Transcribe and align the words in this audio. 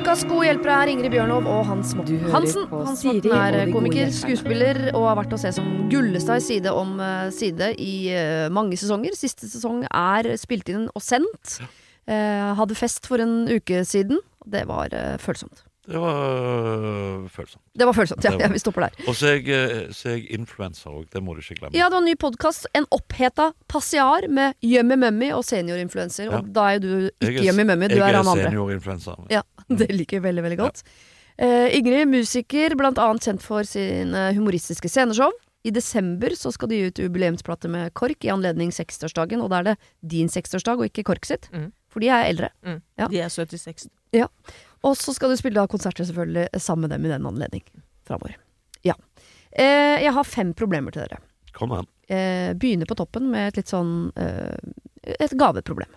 Ukas 0.00 0.22
gode 0.24 0.46
hjelpere 0.46 0.76
er 0.80 0.90
Ingrid 0.94 1.12
Bjørnov 1.12 1.44
og 1.44 1.58
Hans 1.68 1.90
Morten 1.92 2.22
Hansen. 2.32 2.64
Hans 2.72 3.02
Morten 3.04 3.34
er 3.36 3.68
komiker, 3.68 4.08
skuespiller 4.16 4.78
og 4.94 5.04
har 5.10 5.18
vært 5.18 5.36
å 5.36 5.40
se 5.42 5.52
som 5.52 5.68
Gullestad 5.92 6.40
side 6.40 6.72
om 6.72 6.96
eh, 7.04 7.28
side 7.36 7.74
i 7.76 7.92
eh, 8.16 8.46
mange 8.48 8.80
sesonger. 8.80 9.12
Siste 9.18 9.50
sesong 9.52 9.84
er 9.90 10.32
spilt 10.40 10.72
inn 10.72 10.88
og 10.88 11.04
sendt. 11.04 11.58
Eh, 12.08 12.52
hadde 12.56 12.80
fest 12.80 13.10
for 13.12 13.20
en 13.20 13.42
uke 13.52 13.84
siden. 13.84 14.24
Det 14.48 14.64
var 14.72 14.96
følsomt. 15.20 15.66
Det 15.90 15.98
var 15.98 16.14
øh, 16.84 17.28
følsomt. 17.28 17.62
Det 17.78 17.86
var 17.86 17.92
følsomt, 17.92 18.24
ja. 18.24 18.30
Var- 18.30 18.40
ja 18.40 18.48
vi 18.52 18.58
stopper 18.58 18.80
der. 18.80 18.90
Og 19.08 19.14
så 19.16 19.26
er 19.26 19.32
jeg, 19.32 19.48
øh, 19.48 19.92
så 19.94 20.08
er 20.08 20.12
jeg 20.12 20.26
influenser 20.38 20.90
òg, 20.90 21.06
det 21.12 21.22
må 21.22 21.34
du 21.34 21.40
ikke 21.40 21.56
glemme. 21.60 21.74
Ja, 21.74 21.84
det 21.88 21.92
var 21.96 21.98
en 21.98 22.04
ny 22.04 22.14
podkast, 22.20 22.66
En 22.74 22.86
oppheta 22.90 23.50
passiar 23.68 24.28
med 24.28 24.54
Yummy 24.62 24.94
Mummy 24.94 25.32
og 25.32 25.44
seniorinfluenser. 25.44 26.24
Ja. 26.28 26.38
Og 26.38 26.52
da 26.54 26.68
er 26.70 26.78
jo 26.78 27.08
du 27.20 27.26
ikke 27.26 27.46
Yummy 27.48 27.64
Mummy, 27.64 27.88
du 27.90 27.96
er 27.98 28.04
han 28.06 28.20
andre. 28.20 28.36
Jeg 28.36 28.44
er 28.46 28.50
seniorinfluenser. 28.50 29.26
Ja, 29.30 29.42
det 29.80 29.90
liker 29.94 30.18
jeg 30.18 30.26
veldig, 30.26 30.44
veldig 30.48 30.60
godt. 30.60 30.82
Uh, 31.40 31.68
Ingrid, 31.72 32.08
musiker, 32.10 32.74
blant 32.76 33.00
annet 33.00 33.24
kjent 33.24 33.44
for 33.44 33.66
sine 33.68 34.26
humoristiske 34.36 34.90
sceneshow. 34.90 35.32
I 35.64 35.72
desember 35.76 36.32
så 36.36 36.52
skal 36.54 36.70
de 36.70 36.78
gi 36.78 36.88
ut 36.88 37.00
jubileumsplate 37.02 37.68
med 37.68 37.92
KORK 37.96 38.24
i 38.24 38.32
anledning 38.32 38.72
60-årsdagen, 38.72 39.42
og 39.44 39.50
da 39.52 39.60
er 39.60 39.68
det 39.70 39.76
din 40.12 40.30
60-årsdag 40.32 40.80
og 40.80 40.88
ikke 40.88 41.04
KORK 41.10 41.28
sitt. 41.28 41.50
Mm. 41.52 41.68
For 41.92 42.00
de 42.00 42.08
er 42.12 42.30
eldre. 42.30 42.48
Ja. 42.96 43.08
De 43.10 43.20
er 43.20 43.32
76. 43.32 43.90
Og 44.86 44.96
så 44.96 45.12
skal 45.12 45.32
du 45.32 45.36
spille 45.36 45.60
da 45.60 45.68
konserter 45.68 46.06
selvfølgelig 46.08 46.62
sammen 46.62 46.86
med 46.86 46.94
dem 46.94 47.04
i 47.04 47.12
den 47.12 47.26
anledning 47.28 47.64
framover. 48.08 48.36
Ja. 48.86 48.96
Uh, 49.52 49.98
jeg 50.00 50.12
har 50.16 50.24
fem 50.28 50.54
problemer 50.56 50.94
til 50.94 51.04
dere. 51.04 51.20
Kom 51.56 51.74
an. 51.74 51.88
Uh, 52.10 52.56
begynner 52.58 52.88
på 52.88 52.96
toppen 52.98 53.28
med 53.30 53.50
et 53.50 53.60
litt 53.60 53.70
sånn 53.70 54.10
eh, 54.18 54.56
Et 55.20 55.32
gaveproblem. 55.38 55.90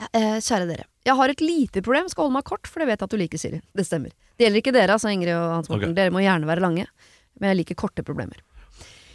Eh, 0.00 0.38
kjære 0.40 0.66
dere. 0.68 0.86
Jeg 1.04 1.16
har 1.16 1.32
et 1.32 1.42
lite 1.44 1.82
problem, 1.84 2.08
skal 2.08 2.26
holde 2.26 2.36
meg 2.38 2.46
kort, 2.48 2.68
for 2.68 2.80
det 2.80 2.88
vet 2.88 3.00
jeg 3.00 3.08
at 3.08 3.14
du 3.14 3.20
liker, 3.20 3.40
Siri. 3.40 3.60
Det 3.76 3.84
stemmer. 3.84 4.14
Det 4.36 4.46
gjelder 4.46 4.62
ikke 4.62 4.72
dere, 4.72 4.96
altså 4.96 5.12
Ingrid 5.12 5.34
og 5.36 5.56
Hans 5.58 5.68
Morten. 5.68 5.90
Okay. 5.90 5.98
Dere 5.98 6.14
må 6.14 6.22
gjerne 6.24 6.48
være 6.48 6.64
lange. 6.64 6.86
Men 7.40 7.52
jeg 7.52 7.60
liker 7.60 7.78
korte 7.82 8.04
problemer. 8.06 8.40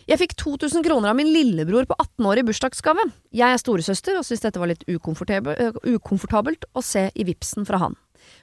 Jeg 0.06 0.22
fikk 0.22 0.36
2000 0.38 0.86
kroner 0.86 1.10
av 1.10 1.18
min 1.18 1.32
lillebror 1.34 1.88
på 1.90 1.96
18 1.98 2.28
år 2.30 2.42
i 2.42 2.46
bursdagsgave. 2.46 3.08
Jeg 3.34 3.56
er 3.56 3.62
storesøster 3.62 4.20
og 4.20 4.26
syns 4.28 4.44
dette 4.44 4.62
var 4.62 4.70
litt 4.70 4.86
ukomfortabelt, 4.86 5.58
øh, 5.58 5.96
ukomfortabelt 5.98 6.68
å 6.78 6.84
se 6.86 7.08
i 7.10 7.26
vipsen 7.26 7.66
fra 7.66 7.80
han. 7.82 7.98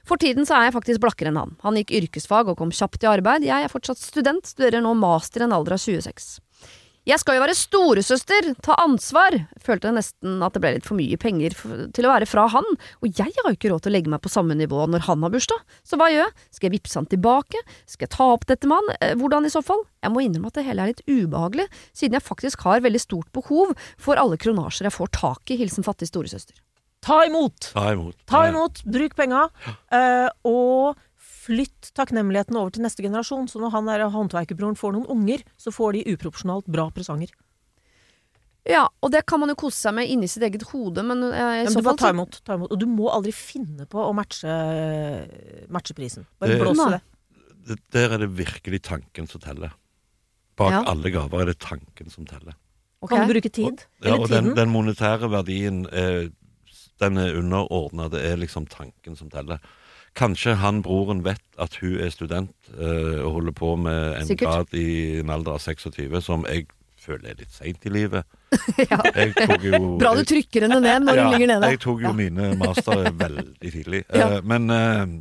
For 0.07 0.19
tiden 0.19 0.47
så 0.47 0.57
er 0.57 0.67
jeg 0.67 0.75
faktisk 0.75 1.03
blakkere 1.03 1.31
enn 1.31 1.39
han. 1.39 1.55
Han 1.63 1.79
gikk 1.79 1.95
yrkesfag 2.01 2.51
og 2.51 2.59
kom 2.59 2.71
kjapt 2.75 3.03
i 3.03 3.11
arbeid. 3.11 3.47
Jeg 3.47 3.63
er 3.63 3.71
fortsatt 3.71 3.99
student, 3.99 4.47
studerer 4.47 4.83
nå 4.83 4.91
master 4.99 5.43
i 5.43 5.47
en 5.47 5.55
alder 5.55 5.77
av 5.77 5.83
26. 5.83 6.39
Jeg 7.03 7.19
skal 7.19 7.35
jo 7.35 7.41
være 7.43 7.55
storesøster, 7.59 8.45
ta 8.63 8.77
ansvar. 8.79 9.35
Følte 9.59 9.89
jeg 9.89 9.97
nesten 9.97 10.37
at 10.45 10.55
det 10.55 10.61
ble 10.63 10.69
litt 10.77 10.85
for 10.87 10.95
mye 10.95 11.17
penger 11.19 11.51
til 11.91 12.07
å 12.07 12.13
være 12.13 12.27
fra 12.31 12.45
han, 12.53 12.63
og 13.03 13.09
jeg 13.19 13.27
har 13.35 13.49
jo 13.49 13.57
ikke 13.57 13.73
råd 13.73 13.83
til 13.83 13.91
å 13.91 13.95
legge 13.97 14.13
meg 14.13 14.21
på 14.23 14.31
samme 14.31 14.55
nivå 14.55 14.85
når 14.87 15.03
han 15.09 15.25
har 15.27 15.33
bursdag. 15.33 15.59
Så 15.83 15.99
hva 15.99 16.07
gjør 16.13 16.23
jeg? 16.23 16.47
Skal 16.55 16.69
jeg 16.69 16.75
vippse 16.77 17.01
han 17.01 17.09
tilbake? 17.11 17.59
Skal 17.91 18.07
jeg 18.07 18.13
ta 18.15 18.29
opp 18.37 18.47
dette 18.47 18.71
med 18.71 18.79
han? 18.79 18.95
Eh, 19.03 19.15
Hvordan 19.19 19.49
i 19.49 19.51
så 19.51 19.59
fall? 19.67 19.83
Jeg 19.99 20.15
må 20.15 20.23
innrømme 20.23 20.47
at 20.53 20.59
det 20.61 20.65
hele 20.69 20.85
er 20.85 20.93
litt 20.93 21.03
ubehagelig, 21.11 21.67
siden 21.91 22.15
jeg 22.15 22.23
faktisk 22.29 22.63
har 22.69 22.83
veldig 22.87 23.03
stort 23.03 23.31
behov 23.35 23.75
for 23.99 24.19
alle 24.23 24.39
kronasjer 24.39 24.87
jeg 24.87 24.95
får 24.95 25.11
tak 25.19 25.51
i. 25.51 25.59
Hilsen 25.59 25.83
fattig 25.83 26.07
storesøster. 26.07 26.55
Ta 27.03 27.25
imot! 27.27 27.73
Ta 27.75 27.89
imot. 27.91 28.15
Ta 28.31 28.45
imot, 28.47 28.79
bruk 28.87 29.19
penga, 29.19 29.49
eh, 29.91 30.29
og 30.47 30.95
flytt 31.43 31.91
takknemligheten 31.97 32.55
over 32.59 32.71
til 32.75 32.83
neste 32.85 33.03
generasjon. 33.05 33.49
Så 33.51 33.59
når 33.61 33.73
han 33.75 33.89
der 33.89 34.05
håndverkerbroren 34.13 34.77
får 34.79 34.93
noen 34.95 35.09
unger, 35.11 35.43
så 35.59 35.73
får 35.75 35.97
de 35.97 36.05
uproporsjonalt 36.15 36.69
bra 36.71 36.87
presanger. 36.95 37.31
Ja, 38.63 38.85
og 39.03 39.11
det 39.11 39.25
kan 39.27 39.41
man 39.43 39.51
jo 39.51 39.57
kose 39.59 39.75
seg 39.75 39.95
med 39.97 40.07
inni 40.07 40.27
sitt 40.31 40.43
eget 40.47 40.63
hode, 40.69 41.03
men 41.03 41.19
eh, 41.27 41.33
i 41.35 41.39
Ja, 41.41 41.63
men 41.67 41.73
så 41.73 41.81
du 41.83 41.87
fall 41.89 41.97
ta 41.99 42.11
imot, 42.13 42.37
ta 42.47 42.55
imot. 42.55 42.71
Og 42.71 42.79
du 42.79 42.85
må 42.87 43.09
aldri 43.11 43.33
finne 43.35 43.83
på 43.91 43.99
å 43.99 44.13
matche, 44.15 44.53
matche 45.73 45.95
prisen. 45.97 46.23
Bare 46.39 46.59
blås 46.61 46.79
i 46.85 46.91
det. 46.95 47.01
Det- 47.67 47.79
Der 47.91 48.13
er 48.15 48.17
det 48.23 48.29
virkelig 48.37 48.81
tanken 48.87 49.27
som 49.27 49.41
teller. 49.41 49.73
Bak 50.55 50.71
Ja. 50.71 50.83
alle 50.87 51.09
gaver 51.11 51.41
er 51.41 51.45
det 51.51 51.59
tanken 51.59 52.09
som 52.11 52.25
teller. 52.25 52.53
Okay. 53.01 53.17
Kan 53.17 53.27
du 53.27 53.33
bruke 53.33 53.51
tid? 53.51 53.85
Ja, 54.01 54.15
og 54.15 54.29
den, 54.29 54.53
den 54.55 54.69
monetære 54.69 55.27
verdien 55.29 55.85
er, 55.91 56.29
den 56.99 57.17
er 57.17 57.35
underordna. 57.35 58.07
Det 58.09 58.21
er 58.23 58.37
liksom 58.37 58.65
tanken 58.69 59.17
som 59.17 59.29
teller. 59.29 59.59
Kanskje 60.13 60.53
han 60.61 60.81
broren 60.85 61.23
vet 61.25 61.41
at 61.57 61.73
hun 61.81 61.95
er 62.05 62.11
student 62.13 62.53
eh, 62.77 63.19
og 63.23 63.39
holder 63.39 63.55
på 63.57 63.71
med 63.81 64.19
en 64.19 64.27
Sikkert. 64.29 64.47
grad 64.47 64.73
i 64.77 65.19
en 65.23 65.29
alder 65.33 65.55
av 65.55 65.59
26, 65.63 66.19
som 66.21 66.45
jeg 66.45 66.67
føler 67.03 67.31
er 67.33 67.39
litt 67.41 67.51
seint 67.51 67.85
i 67.85 67.93
livet. 67.93 68.23
Ja. 68.85 68.99
Jo 69.63 69.97
Bra 69.97 70.11
du 70.15 70.21
trykker 70.29 70.67
henne 70.67 70.77
ned 70.83 71.03
når 71.07 71.17
hun 71.23 71.31
ligger 71.33 71.49
nede. 71.55 71.69
Jeg 71.73 71.79
tok 71.81 72.03
jo 72.05 72.11
Ja. 72.11 72.13
mine 72.13 72.51
mastere 72.61 73.09
veldig 73.17 73.71
tidlig. 73.73 74.03
Ja. 74.13 74.27
Eh, 74.37 74.41
men 74.45 74.69
eh, 74.69 75.15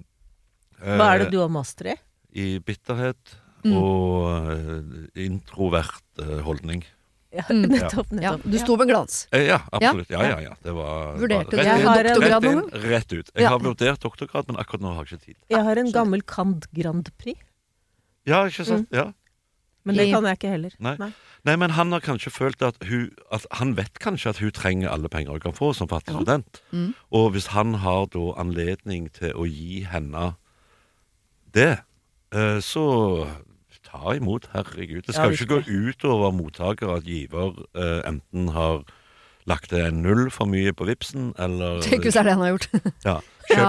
Hva 0.98 1.08
er 1.14 1.24
det 1.24 1.30
du 1.32 1.38
har 1.40 1.48
master 1.52 1.94
i? 1.94 1.96
I 2.36 2.48
bitterhet 2.60 3.38
Mm. 3.62 3.76
og 3.78 5.14
introvert 5.22 6.22
holdning. 6.42 6.80
Ja, 7.32 7.42
Mm. 7.48 7.62
nettopp, 7.72 8.06
Ja, 8.12 8.32
nettopp. 8.36 8.42
du 8.52 8.58
sto 8.58 8.76
med 8.76 8.88
glans. 8.88 9.26
Eh, 9.32 9.46
ja, 9.48 9.60
absolutt. 9.72 10.10
Ja, 10.10 10.20
ja, 10.22 10.38
ja. 10.40 10.54
Det 10.62 10.72
var 10.76 11.16
Vurderte 11.16 11.50
du 11.50 11.56
doktorgrad 11.56 12.42
nå? 12.44 12.50
noen 12.52 12.70
gang? 12.70 12.82
Rett 12.90 13.12
ut. 13.12 13.30
Jeg 13.34 13.48
har 13.48 13.58
vurdert 13.58 14.00
doktorgrad, 14.04 14.46
men 14.48 14.56
akkurat 14.60 14.80
nå 14.84 14.92
har 14.94 15.04
jeg 15.06 15.18
ikke 15.18 15.24
tid. 15.24 15.36
Jeg 15.48 15.64
har 15.64 15.76
en 15.80 15.92
gammel 15.92 16.22
Cand 16.26 16.66
Grand 16.76 17.08
Prix, 17.18 17.40
Ja, 18.26 18.44
ikke 18.46 18.64
sant? 18.68 18.88
Ja. 18.92 19.12
men 19.84 19.96
det 19.96 20.10
kan 20.12 20.22
jeg 20.28 20.38
ikke 20.38 20.50
heller. 20.50 20.70
Nei. 20.78 20.96
Nei, 21.44 21.56
men 21.56 21.70
han 21.70 21.90
har 21.90 22.00
kanskje 22.00 22.30
følt 22.30 22.60
at 22.62 22.76
hun 22.86 23.10
at 23.32 23.46
Han 23.58 23.74
vet 23.74 23.98
kanskje 23.98 24.28
at 24.30 24.38
hun 24.38 24.50
trenger 24.52 24.88
alle 24.92 25.08
penger 25.08 25.32
hun 25.32 25.40
kan 25.40 25.52
få 25.56 25.74
som 25.74 25.88
fattig 25.88 26.14
student. 26.14 26.60
Mm. 26.72 26.94
Og 27.10 27.32
hvis 27.32 27.46
han 27.48 27.74
har 27.82 28.06
da 28.12 28.32
anledning 28.38 29.08
til 29.12 29.32
å 29.32 29.48
gi 29.48 29.82
henne 29.90 30.36
det, 31.52 31.80
eh, 32.32 32.58
så 32.60 33.26
ta 33.92 34.16
imot, 34.16 34.48
herregud. 34.56 35.04
Det 35.06 35.14
skal 35.14 35.30
jo 35.30 35.38
ikke 35.38 35.60
gå 35.60 35.86
utover 35.92 36.32
mottaker 36.34 36.90
at 36.96 37.04
giver 37.06 37.52
eh, 37.76 38.00
enten 38.08 38.48
har 38.56 38.82
lagt 39.50 39.72
det 39.74 39.80
en 39.88 40.02
null 40.04 40.28
for 40.30 40.46
mye 40.46 40.70
på 40.72 40.86
vipsen, 40.86 41.32
eller 41.42 41.80
Tenk 41.82 42.04
hvis 42.06 42.14
det 42.14 42.20
er 42.22 42.28
det 42.30 42.34
han 42.38 42.44
har 42.46 42.52
gjort. 42.56 42.68
Ja. 43.08 43.20
Ja. 43.52 43.66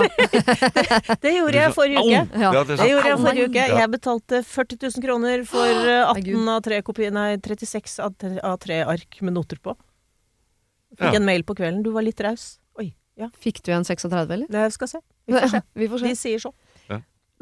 Det 1.20 1.32
gjorde 1.34 1.58
jeg 1.58 1.74
forrige 1.76 2.00
uke. 2.06 2.12
Ja. 2.40 2.52
Ja, 2.54 2.60
det 2.64 2.76
Det 2.78 2.86
gjorde 2.92 3.10
jeg 3.10 3.18
forrige 3.20 3.48
uke. 3.50 3.64
Jeg 3.74 3.90
betalte 3.92 4.40
40 4.46 4.78
000 4.86 5.04
kroner 5.04 5.42
for 5.50 5.66
eh, 5.90 6.12
18 6.14 6.52
av 6.54 6.62
3 6.64 6.78
kopier, 6.88 7.12
nei, 7.12 7.34
36 7.42 7.98
av 8.06 8.14
3, 8.64 8.78
ark 8.86 9.18
med 9.26 9.34
noter 9.36 9.60
på. 9.60 9.74
Fikk 10.94 11.18
en 11.18 11.26
mail 11.26 11.44
på 11.44 11.56
kvelden. 11.58 11.82
Du 11.84 11.90
var 11.92 12.06
litt 12.06 12.22
raus. 12.22 12.60
Oi, 12.80 12.92
ja. 13.20 13.32
Fikk 13.44 13.64
du 13.66 13.74
en 13.74 13.84
36, 13.84 14.14
eller? 14.14 14.46
Det 14.54 14.68
skal 14.78 14.92
se. 14.94 15.02
Vi 15.28 15.36
får 15.36 15.52
se. 15.58 15.64
Vi 15.82 15.90
får 15.90 16.04
se. 16.06 16.14
De 16.14 16.20
sier 16.22 16.46
så. 16.46 16.54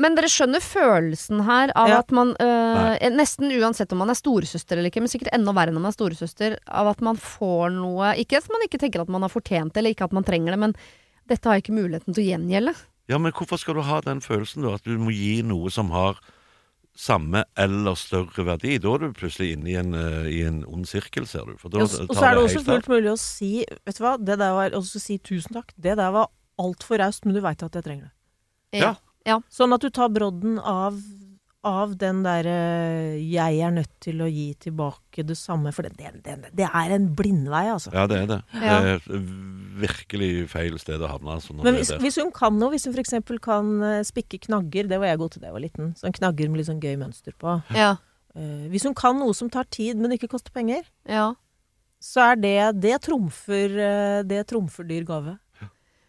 Men 0.02 0.16
dere 0.18 0.30
skjønner 0.32 0.64
følelsen 0.64 1.44
her 1.46 1.72
av 1.78 1.90
Ja. 1.92 2.00
at 2.02 2.12
man 2.16 2.34
øh, 2.42 2.96
Nesten 3.14 3.52
uansett 3.60 3.92
om 3.94 4.02
man 4.02 4.10
er 4.14 4.18
storesøster 4.18 4.78
eller 4.80 4.90
ikke, 4.90 5.04
men 5.04 5.12
sikkert 5.12 5.34
enda 5.36 5.54
verre 5.54 5.74
når 5.76 5.84
man 5.86 5.92
er 5.92 5.98
storesøster, 5.98 6.58
av 6.68 6.90
at 6.94 7.02
man 7.06 7.20
får 7.22 7.70
noe 7.76 8.16
Ikke 8.22 8.40
at 8.42 8.50
man 8.50 8.66
ikke 8.66 8.80
tenker 8.82 9.04
at 9.04 9.12
man 9.14 9.22
har 9.26 9.30
fortjent 9.34 9.74
det, 9.76 9.82
eller 9.84 9.94
ikke 9.96 10.08
at 10.10 10.16
man 10.18 10.26
trenger 10.28 10.56
det, 10.56 10.60
men 10.64 10.76
dette 11.30 11.48
har 11.48 11.60
jeg 11.60 11.68
ikke 11.68 11.78
muligheten 11.78 12.16
til 12.16 12.24
å 12.26 12.30
gjengjelde. 12.32 12.74
Ja, 13.12 13.18
men 13.22 13.32
hvorfor 13.36 13.60
skal 13.62 13.76
du 13.78 13.82
ha 13.86 14.00
den 14.04 14.22
følelsen, 14.24 14.64
da? 14.66 14.74
At 14.80 14.84
du 14.88 14.98
må 15.00 15.12
gi 15.14 15.42
noe 15.46 15.70
som 15.74 15.92
har 15.94 16.18
samme 16.98 17.44
eller 17.60 17.96
større 18.00 18.44
verdi? 18.48 18.78
Da 18.82 18.96
er 18.96 19.06
du 19.06 19.14
plutselig 19.16 19.54
inne 19.56 19.70
i 19.72 19.78
en, 19.80 19.94
eh, 19.96 20.28
i 20.32 20.42
en 20.48 20.64
ond 20.68 20.88
sirkel, 20.90 21.28
ser 21.28 21.46
du. 21.48 21.56
For 21.62 21.70
da 21.72 21.84
Og 21.84 22.10
og 22.10 22.16
så 22.16 22.26
er 22.28 22.36
det 22.36 22.44
også 22.44 22.64
fullt 22.68 22.90
mulig 22.92 23.12
å 23.14 23.20
si 23.20 23.66
Vet 23.86 23.98
du 23.98 24.04
hva, 24.04 24.18
det 24.18 24.38
der 24.40 24.54
var 24.58 24.76
også 24.76 25.00
si 25.00 25.18
tusen 25.20 25.56
takk. 25.56 25.72
Det 25.80 25.96
der 25.98 26.12
var 26.12 26.28
altfor 26.60 27.00
raust, 27.00 27.26
men 27.26 27.36
du 27.36 27.42
veit 27.42 27.64
at 27.64 27.72
jeg 27.74 27.84
trenger 27.84 28.10
det. 28.10 28.82
Ja. 28.82 28.96
Sånn 29.50 29.74
at 29.74 29.82
du 29.82 29.90
tar 29.90 30.10
brodden 30.10 30.60
av 30.60 30.98
av 31.64 31.92
den 31.98 32.24
derre 32.24 33.22
'jeg 33.22 33.60
er 33.62 33.70
nødt 33.70 34.00
til 34.02 34.22
å 34.22 34.26
gi 34.26 34.56
tilbake 34.58 35.22
det 35.24 35.38
samme', 35.38 35.72
for 35.72 35.84
det, 35.84 35.94
det, 35.98 36.24
det, 36.24 36.56
det 36.56 36.66
er 36.66 36.96
en 36.96 37.14
blindvei, 37.16 37.68
altså. 37.70 37.92
Ja, 37.94 38.08
det 38.08 38.18
er 38.24 38.26
det. 38.26 38.40
Ja. 38.56 38.80
Det 38.82 38.90
er 38.96 39.20
virkelig 39.82 40.50
feil 40.50 40.80
sted 40.80 41.02
å 41.02 41.08
havne. 41.12 41.36
Altså, 41.38 41.54
når 41.54 41.64
Men 41.64 41.74
det 41.76 41.82
hvis, 41.84 41.92
er 41.92 42.00
hvis 42.00 42.18
hun 42.18 42.32
kan 42.32 42.58
noe, 42.58 42.72
hvis 42.74 42.86
hun 42.86 42.96
f.eks. 42.96 43.14
kan 43.42 43.84
eh, 43.84 44.02
spikke 44.02 44.42
knagger, 44.48 44.90
det 44.90 45.00
var 45.00 45.12
jeg 45.12 45.22
god 45.22 45.32
til 45.32 45.42
da 45.42 45.48
jeg 45.52 45.54
var 45.54 45.66
liten, 45.68 45.94
sånn 46.02 46.18
knagger 46.18 46.50
med 46.50 46.58
litt 46.58 46.72
sånn 46.72 46.82
gøy 46.82 46.98
mønster 46.98 47.38
på. 47.38 47.64
Ja. 47.78 47.98
Eh, 48.34 48.66
hvis 48.74 48.84
hun 48.90 48.98
kan 48.98 49.20
noe 49.20 49.34
som 49.38 49.50
tar 49.50 49.70
tid, 49.70 50.02
men 50.02 50.18
ikke 50.18 50.32
koster 50.34 50.52
penger, 50.52 50.84
ja. 51.06 51.36
så 52.02 52.32
er 52.32 52.42
det 52.42 52.82
Det 52.82 53.02
trumfer, 53.06 53.70
eh, 53.78 54.24
det 54.24 54.48
trumfer 54.48 54.84
dyr 54.84 55.06
gave. 55.06 55.38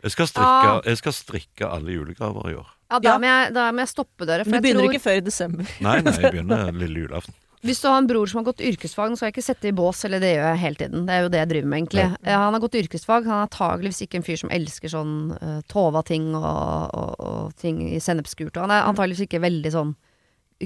Jeg 0.03 0.11
skal, 0.11 0.26
strikke, 0.26 0.67
Ah. 0.67 0.81
jeg 0.82 0.97
skal 0.99 1.12
strikke 1.12 1.62
alle 1.69 1.93
julegaver 1.93 2.50
i 2.50 2.55
år. 2.58 2.70
Ja, 2.93 2.99
da, 3.00 3.15
Ja. 3.15 3.19
Må 3.23 3.31
jeg, 3.31 3.53
da 3.56 3.71
må 3.73 3.81
jeg 3.87 3.91
stoppe 3.94 4.29
dere. 4.29 4.44
For 4.44 4.53
du 4.53 4.59
jeg 4.61 4.67
begynner 4.69 4.85
tror, 4.85 4.93
ikke 4.99 5.06
før 5.09 5.23
i 5.23 5.25
desember. 5.31 5.73
Nei, 5.89 5.97
nei, 6.05 6.12
jeg 6.21 6.33
begynner 6.37 6.69
lille 6.77 7.06
julaften. 7.06 7.39
Hvis 7.62 7.79
du 7.79 7.87
har 7.87 8.00
en 8.03 8.09
bror 8.11 8.27
som 8.27 8.41
har 8.41 8.47
gått 8.49 8.59
yrkesfag, 8.67 9.12
nå 9.12 9.15
skal 9.17 9.29
jeg 9.29 9.37
ikke 9.37 9.44
sette 9.47 9.69
i 9.71 9.75
bås, 9.79 10.00
eller 10.09 10.19
det 10.19 10.33
gjør 10.33 10.49
jeg 10.50 10.59
hele 10.65 10.79
tiden, 10.81 11.05
det 11.06 11.15
er 11.15 11.21
jo 11.23 11.29
det 11.31 11.39
jeg 11.44 11.49
driver 11.53 11.69
med 11.71 11.79
egentlig. 11.79 12.06
Eh, 12.27 12.35
Han 12.43 12.56
har 12.56 12.62
gått 12.65 12.75
yrkesfag, 12.81 13.29
han 13.31 13.37
er 13.37 13.44
antageligvis 13.47 14.00
ikke 14.03 14.19
en 14.19 14.25
fyr 14.27 14.41
som 14.41 14.50
elsker 14.50 14.91
sånn 14.91 15.12
uh, 15.39 15.61
Tova-ting 15.71 16.25
og, 16.35 16.97
og, 16.99 17.12
og 17.23 17.53
ting 17.62 17.79
i 17.87 18.00
sennepsgult. 18.03 18.59
Han 18.59 18.75
er 18.75 18.83
antageligvis 18.91 19.29
ikke 19.29 19.39
veldig 19.47 19.73
sånn 19.77 19.93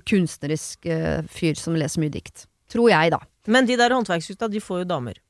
kunstnerisk 0.09 0.89
eh, 0.89 1.21
fyr 1.29 1.61
som 1.61 1.77
leser 1.77 2.01
mye 2.03 2.13
dikt. 2.17 2.47
Tror 2.73 2.89
jeg, 2.91 3.13
da. 3.13 3.21
Men 3.53 3.69
de 3.69 3.77
der 3.79 3.93
håndverksgutta, 3.95 4.49
de 4.53 4.61
får 4.65 4.83
jo 4.83 4.89
damer. 4.97 5.21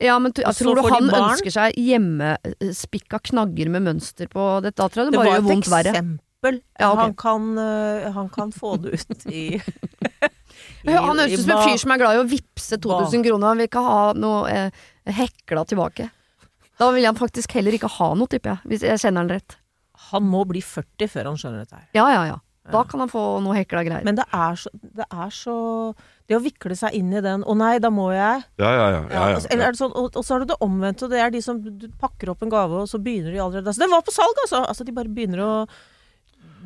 Ja, 0.00 0.16
men 0.18 0.32
Og 0.32 0.54
så 0.56 0.64
tror 0.64 0.80
du 0.80 0.82
får 0.86 0.88
de 0.88 0.96
han 0.96 1.12
barn. 1.12 1.28
ønsker 1.34 1.52
seg 1.52 1.76
hjemmespikka 1.76 3.20
knagger 3.30 3.68
med 3.76 3.84
mønster 3.84 4.28
på 4.32 4.48
det? 4.64 4.72
Da 4.80 4.88
tror 4.88 5.04
jeg 5.04 5.12
det, 5.12 5.20
bare 5.20 5.36
gjør 5.36 5.46
vondt 5.52 5.68
verre. 5.68 5.92
eksempel. 5.92 6.18
Ja, 6.40 6.92
okay. 6.92 7.02
han, 7.02 7.14
kan, 7.14 7.58
øh, 7.58 8.12
han 8.12 8.28
kan 8.32 8.52
få 8.52 8.76
det 8.80 8.94
ut 8.96 9.26
i, 9.26 9.60
i 10.82 10.94
Han 10.94 11.18
høres 11.18 11.34
ut 11.34 11.42
som 11.44 11.52
en 11.52 11.66
fyr 11.68 11.82
som 11.82 11.92
er 11.92 12.00
glad 12.00 12.16
i 12.16 12.22
å 12.22 12.28
vippse 12.28 12.78
2000 12.80 13.26
kroner. 13.26 13.52
Han 13.52 13.60
vil 13.60 13.68
ikke 13.68 13.84
ha 13.84 14.02
noe 14.16 14.44
eh, 14.48 14.84
hekla 15.20 15.66
tilbake. 15.68 16.08
Da 16.80 16.88
vil 16.96 17.04
han 17.04 17.18
faktisk 17.18 17.52
heller 17.58 17.76
ikke 17.76 17.90
ha 17.98 18.14
noe, 18.16 18.30
tipper 18.30 18.54
jeg. 18.54 18.70
Hvis 18.72 18.86
jeg 18.88 19.02
kjenner 19.02 19.26
han 19.26 19.34
rett. 19.36 19.58
Han 20.10 20.24
må 20.24 20.46
bli 20.48 20.62
40 20.64 21.12
før 21.12 21.28
han 21.28 21.36
skjønner 21.36 21.66
dette 21.66 21.76
her. 21.76 21.90
Ja, 21.98 22.06
ja, 22.08 22.22
ja. 22.30 22.38
Da 22.70 22.84
kan 22.84 23.02
han 23.02 23.10
få 23.10 23.22
noe 23.42 23.56
hekla 23.56 23.82
greier. 23.84 24.04
Men 24.06 24.16
det 24.18 24.26
er 24.36 24.56
så 24.56 24.70
Det, 24.72 25.04
er 25.10 25.30
så, 25.34 25.54
det 26.28 26.36
å 26.38 26.42
vikle 26.44 26.76
seg 26.78 26.94
inn 26.96 27.12
i 27.12 27.22
den 27.24 27.42
'Å 27.42 27.56
nei, 27.56 27.78
da 27.82 27.90
må 27.90 28.10
jeg'. 28.14 28.44
Ja, 28.62 28.70
ja, 28.70 28.88
ja. 28.94 29.00
ja, 29.10 29.22
ja. 29.34 29.38
er 29.50 29.72
det 29.72 29.80
sånn, 29.80 29.92
og, 29.92 30.16
og 30.16 30.24
så 30.24 30.36
er 30.36 30.44
det 30.44 30.52
det 30.52 30.60
omvendte, 30.64 31.08
det 31.10 31.20
er 31.20 31.32
de 31.34 31.42
som 31.42 31.60
du 31.60 31.88
pakker 32.00 32.30
opp 32.30 32.42
en 32.42 32.52
gave, 32.52 32.84
og 32.84 32.88
så 32.88 33.00
begynner 33.02 33.32
de 33.32 33.40
allerede 33.40 33.66
altså, 33.66 33.82
Den 33.82 33.90
var 33.90 34.04
på 34.06 34.14
salg, 34.14 34.44
altså! 34.44 34.62
altså! 34.64 34.84
De 34.84 34.94
bare 34.94 35.10
begynner 35.10 35.42
å 35.44 35.52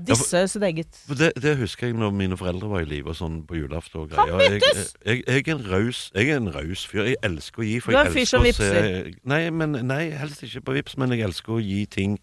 disse 0.08 0.44
sitt 0.50 0.62
eget 0.66 1.00
Det, 1.18 1.30
det 1.40 1.56
husker 1.60 1.88
jeg 1.88 1.96
når 1.98 2.14
mine 2.16 2.38
foreldre 2.38 2.70
var 2.70 2.84
i 2.84 2.88
live 2.88 3.12
og 3.12 3.18
sånn 3.18 3.42
på 3.48 3.58
julaften 3.58 4.04
og 4.04 4.12
greier. 4.12 4.40
Jeg, 4.44 4.62
jeg, 4.62 4.86
jeg, 5.04 5.24
jeg 5.28 5.44
er 5.46 5.58
en 5.58 5.66
raus 5.70 6.06
Jeg 6.14 6.30
er 6.30 6.40
en 6.42 6.54
raus 6.54 6.86
fyr. 6.90 7.04
Jeg 7.12 7.20
elsker 7.26 7.64
å 7.64 7.68
gi. 7.68 7.76
For 7.82 7.94
Du 7.94 8.00
er 8.00 8.10
en 8.10 8.16
fyr 8.16 8.30
som 8.30 8.44
å 8.44 8.54
nei, 9.34 9.42
men, 9.54 9.78
nei, 9.86 10.04
helst 10.18 10.44
ikke 10.46 10.64
på 10.66 10.78
Vips, 10.78 10.98
men 11.00 11.14
jeg 11.14 11.26
elsker 11.28 11.56
å 11.56 11.62
gi 11.62 11.84
ting 11.90 12.18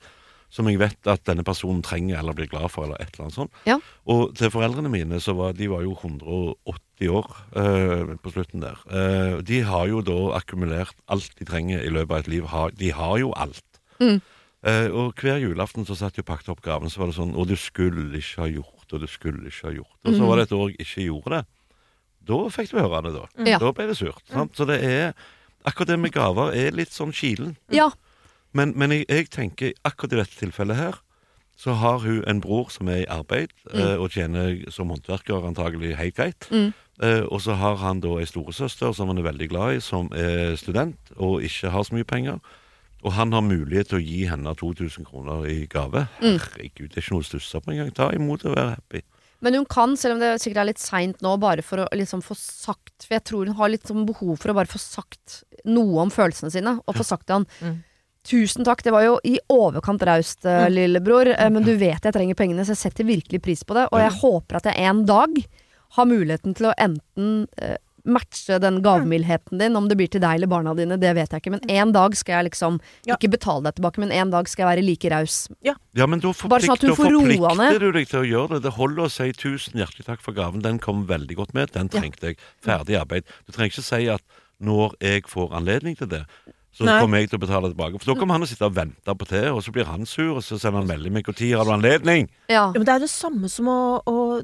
som 0.52 0.68
jeg 0.68 0.82
vet 0.82 1.08
at 1.08 1.24
denne 1.30 1.46
personen 1.48 1.80
trenger 1.86 2.20
eller 2.20 2.36
blir 2.36 2.50
glad 2.52 2.68
for, 2.74 2.84
eller 2.84 3.00
et 3.00 3.14
eller 3.14 3.30
annet 3.30 3.38
sånt. 3.38 3.60
Ja. 3.68 3.78
Og 4.12 4.34
til 4.36 4.52
foreldrene 4.52 4.92
mine, 4.92 5.22
så 5.24 5.36
var 5.38 5.56
de 5.56 5.70
var 5.72 5.86
jo 5.86 5.96
180 5.96 7.14
år 7.16 7.30
eh, 7.62 8.12
på 8.20 8.34
slutten 8.36 8.66
der. 8.66 8.82
Uh, 8.92 9.40
de 9.48 9.62
har 9.68 9.88
jo 9.88 10.04
da 10.06 10.20
akkumulert 10.42 10.96
alt 11.12 11.32
de 11.40 11.48
trenger 11.48 11.80
i 11.80 11.94
løpet 11.94 12.18
av 12.18 12.26
et 12.26 12.32
liv. 12.36 12.52
De 12.78 12.92
har 12.98 13.16
jo 13.24 13.32
alt. 13.40 13.64
Mm. 14.04 14.20
Eh, 14.62 14.88
og 14.94 15.18
hver 15.18 15.40
julaften 15.42 15.88
så 15.88 15.98
satt 15.98 16.19
jeg 16.19 16.25
og 16.25 16.30
pakket 16.30 16.52
opp 16.54 16.62
gaven, 16.62 16.92
så 16.92 17.02
var 17.02 17.10
det 17.10 17.16
sånn 17.18 17.31
Og 17.34 17.48
du 17.50 17.56
skulle 17.58 18.12
ikke 18.13 18.44
ha 18.44 18.50
gjort, 18.52 18.86
og 18.94 19.02
du 19.02 19.08
skulle 19.10 19.50
ikke 19.50 19.69
ha 19.69 19.75
gjort. 19.80 19.98
Og 20.06 20.18
så 20.18 20.28
var 20.30 20.38
det 20.38 20.48
et 20.50 20.58
år 20.58 20.69
jeg 20.69 20.86
ikke 20.86 21.06
gjorde 21.08 21.36
det. 21.40 21.44
Da 22.30 22.40
fikk 22.54 22.69
du 22.69 22.78
høre 22.78 23.02
det, 23.08 23.13
da. 23.16 23.25
Ja. 23.50 23.62
Da 23.62 23.72
ble 23.74 23.88
det 23.90 23.98
surt. 23.98 24.22
Sant? 24.30 24.54
Så 24.58 24.69
det 24.69 24.81
er 24.86 25.13
Akkurat 25.62 25.92
det 25.92 26.00
med 26.02 26.10
gaver 26.16 26.56
er 26.58 26.74
litt 26.74 26.90
sånn 26.90 27.12
kilen. 27.13 27.52
Ja. 27.69 27.92
Men, 28.58 28.72
men 28.74 28.96
jeg, 28.96 29.06
jeg 29.06 29.28
tenker 29.30 29.75
akkurat 29.86 30.16
i 30.16 30.19
dette 30.24 30.40
tilfellet 30.40 30.80
her, 30.80 30.96
så 31.54 31.75
har 31.78 32.00
hun 32.02 32.24
en 32.25 32.40
bror 32.42 32.72
som 32.74 32.90
er 32.90 33.04
i 33.04 33.10
arbeid 33.12 33.52
eh, 33.69 33.94
og 33.94 34.10
tjener 34.16 34.63
som 34.74 34.90
håndverker 34.90 35.46
antagelig 35.46 35.94
helt 36.00 36.18
greit. 36.18 36.48
Mm. 36.50 36.72
Eh, 37.06 37.22
og 37.30 37.44
så 37.46 37.54
har 37.62 37.78
han 37.84 38.02
da 38.02 38.16
ei 38.18 38.25
storesøster 38.25 38.96
som 38.98 39.12
han 39.12 39.22
er 39.22 39.28
veldig 39.28 39.50
glad 39.52 39.78
i, 39.78 39.84
som 39.86 40.10
er 40.18 40.56
student 40.58 41.13
og 41.19 41.46
ikke 41.46 41.69
har 41.75 41.86
så 41.86 41.94
mye 42.00 42.08
penger. 42.10 42.42
Og 43.01 43.15
han 43.18 43.33
har 43.33 43.42
mulighet 43.45 43.92
til 43.92 44.00
å 44.00 44.03
gi 44.03 44.19
henne 44.30 44.53
2000 44.57 45.07
kroner 45.07 45.48
i 45.50 45.65
gave. 45.71 46.06
Herregud, 46.21 46.92
det 46.92 47.00
er 47.00 47.06
ikke 47.06 47.15
noe 47.15 47.25
å 47.25 47.30
stusse 47.31 47.62
på 47.62 47.74
engang. 47.74 47.89
Ta 47.98 48.12
imot 48.13 48.45
og 48.45 48.56
vær 48.57 48.75
happy. 48.75 49.01
Men 49.42 49.57
hun 49.57 49.65
kan, 49.65 49.95
selv 49.98 50.15
om 50.15 50.21
det 50.21 50.36
sikkert 50.42 50.62
er 50.62 50.69
litt 50.69 50.81
seint 50.81 51.24
nå, 51.25 51.33
bare 51.42 51.63
for 51.65 51.81
å 51.81 51.88
liksom 51.98 52.21
få 52.21 52.36
sagt 52.38 53.07
For 53.07 53.15
jeg 53.18 53.24
tror 53.25 53.50
hun 53.50 53.57
har 53.57 53.71
litt 53.74 53.89
sånn 53.89 54.06
behov 54.06 54.36
for 54.38 54.53
å 54.53 54.57
bare 54.59 54.69
få 54.69 54.77
sagt 54.77 55.42
noe 55.65 56.03
om 56.03 56.12
følelsene 56.13 56.53
sine, 56.53 56.75
og 56.86 56.98
få 56.98 57.07
sagt 57.07 57.27
til 57.30 57.42
han 57.42 57.50
Mm. 57.62 57.80
Tusen 58.21 58.62
takk, 58.62 58.83
det 58.86 58.92
var 58.94 59.01
jo 59.01 59.15
i 59.25 59.39
overkant 59.50 60.03
raust, 60.06 60.45
eh, 60.45 60.68
lillebror, 60.69 61.31
eh, 61.33 61.50
men 61.50 61.63
du 61.65 61.71
vet 61.74 62.06
jeg 62.06 62.13
trenger 62.13 62.38
pengene, 62.38 62.62
så 62.62 62.75
jeg 62.75 62.83
setter 62.83 63.07
virkelig 63.07 63.42
pris 63.42 63.63
på 63.65 63.74
det. 63.74 63.88
Og 63.89 63.98
jeg 63.98 64.13
håper 64.19 64.59
at 64.59 64.68
jeg 64.69 64.77
en 64.77 65.06
dag 65.09 65.39
har 65.98 66.06
muligheten 66.06 66.53
til 66.56 66.69
å 66.69 66.75
enten 66.77 67.48
eh, 67.57 67.77
matche 68.06 68.59
den 68.59 68.81
gavmildheten 68.81 69.59
din, 69.59 69.75
om 69.75 69.88
det 69.88 69.98
blir 69.98 70.07
til 70.09 70.21
deg 70.21 70.36
eller 70.39 70.48
barna 70.48 70.74
dine, 70.77 70.98
det 71.00 71.13
vet 71.15 71.30
jeg 71.31 71.42
ikke, 71.42 71.51
men 71.51 71.69
en 71.69 71.92
dag 71.92 72.15
skal 72.15 72.39
jeg 72.44 72.51
liksom 72.51 72.80
Ja. 73.06 73.15
ikke 73.15 73.31
betale 73.31 73.63
deg 73.63 73.75
tilbake, 73.75 73.98
men 74.00 74.12
en 74.12 74.30
dag 74.31 74.48
skal 74.48 74.65
jeg 74.68 74.77
være 74.77 74.86
like 74.86 75.09
raus. 75.12 75.48
Ja, 75.63 76.06
men 76.07 76.19
da 76.19 76.30
forplikter, 76.33 76.68
sånn 76.77 76.95
forplikter, 76.95 77.57
ned. 77.57 77.80
du 77.80 77.92
deg 77.92 78.07
til 78.07 78.19
å 78.21 78.27
gjøre 78.27 78.50
det. 78.56 78.63
Det 78.63 78.74
holder 78.74 79.03
å 79.06 79.12
si 79.12 79.31
'tusen 79.31 79.74
hjertelig 79.74 80.06
takk 80.06 80.21
for 80.21 80.33
gaven'. 80.33 80.62
Den 80.62 80.80
kom 80.80 81.06
veldig 81.07 81.36
godt 81.36 81.53
med. 81.53 81.71
Den 81.71 81.89
Ja. 81.92 82.00
trengte 82.00 82.21
jeg. 82.27 82.38
Ferdig 82.63 83.00
arbeid. 83.00 83.24
Du 83.45 83.51
trenger 83.51 83.71
ikke 83.71 83.83
si 83.83 84.07
at 84.07 84.21
'når 84.62 84.94
jeg 85.01 85.24
får 85.27 85.51
anledning 85.53 85.98
til 85.98 86.07
det', 86.07 86.25
så 86.74 86.86
Nei. 86.86 87.01
kommer 87.01 87.18
jeg 87.19 87.30
til 87.30 87.39
å 87.39 87.42
betale 87.48 87.74
tilbake. 87.74 88.00
For 88.01 88.13
da 88.13 88.19
kommer 88.19 88.33
han 88.33 88.42
og 88.44 88.48
sitter 88.48 88.65
og 88.65 88.75
venter 88.75 89.13
på 89.13 89.27
det, 89.27 89.45
og 89.51 89.62
så 89.62 89.71
blir 89.74 89.86
han 89.86 90.06
sur, 90.06 90.36
og 90.38 90.42
så 90.42 90.57
sender 90.59 90.80
han 90.80 90.88
melding 90.88 91.12
med 91.12 91.25
'når 91.25 91.57
har 91.57 91.65
du 91.65 91.71
anledning'? 91.71 92.27
Ja. 92.50 92.68
Ja, 92.68 92.71
men 92.74 92.86
det 92.86 92.89
er 92.95 93.00
det 93.00 93.09
samme 93.09 93.50
som 93.50 93.65
å, 93.65 94.01
å 94.07 94.42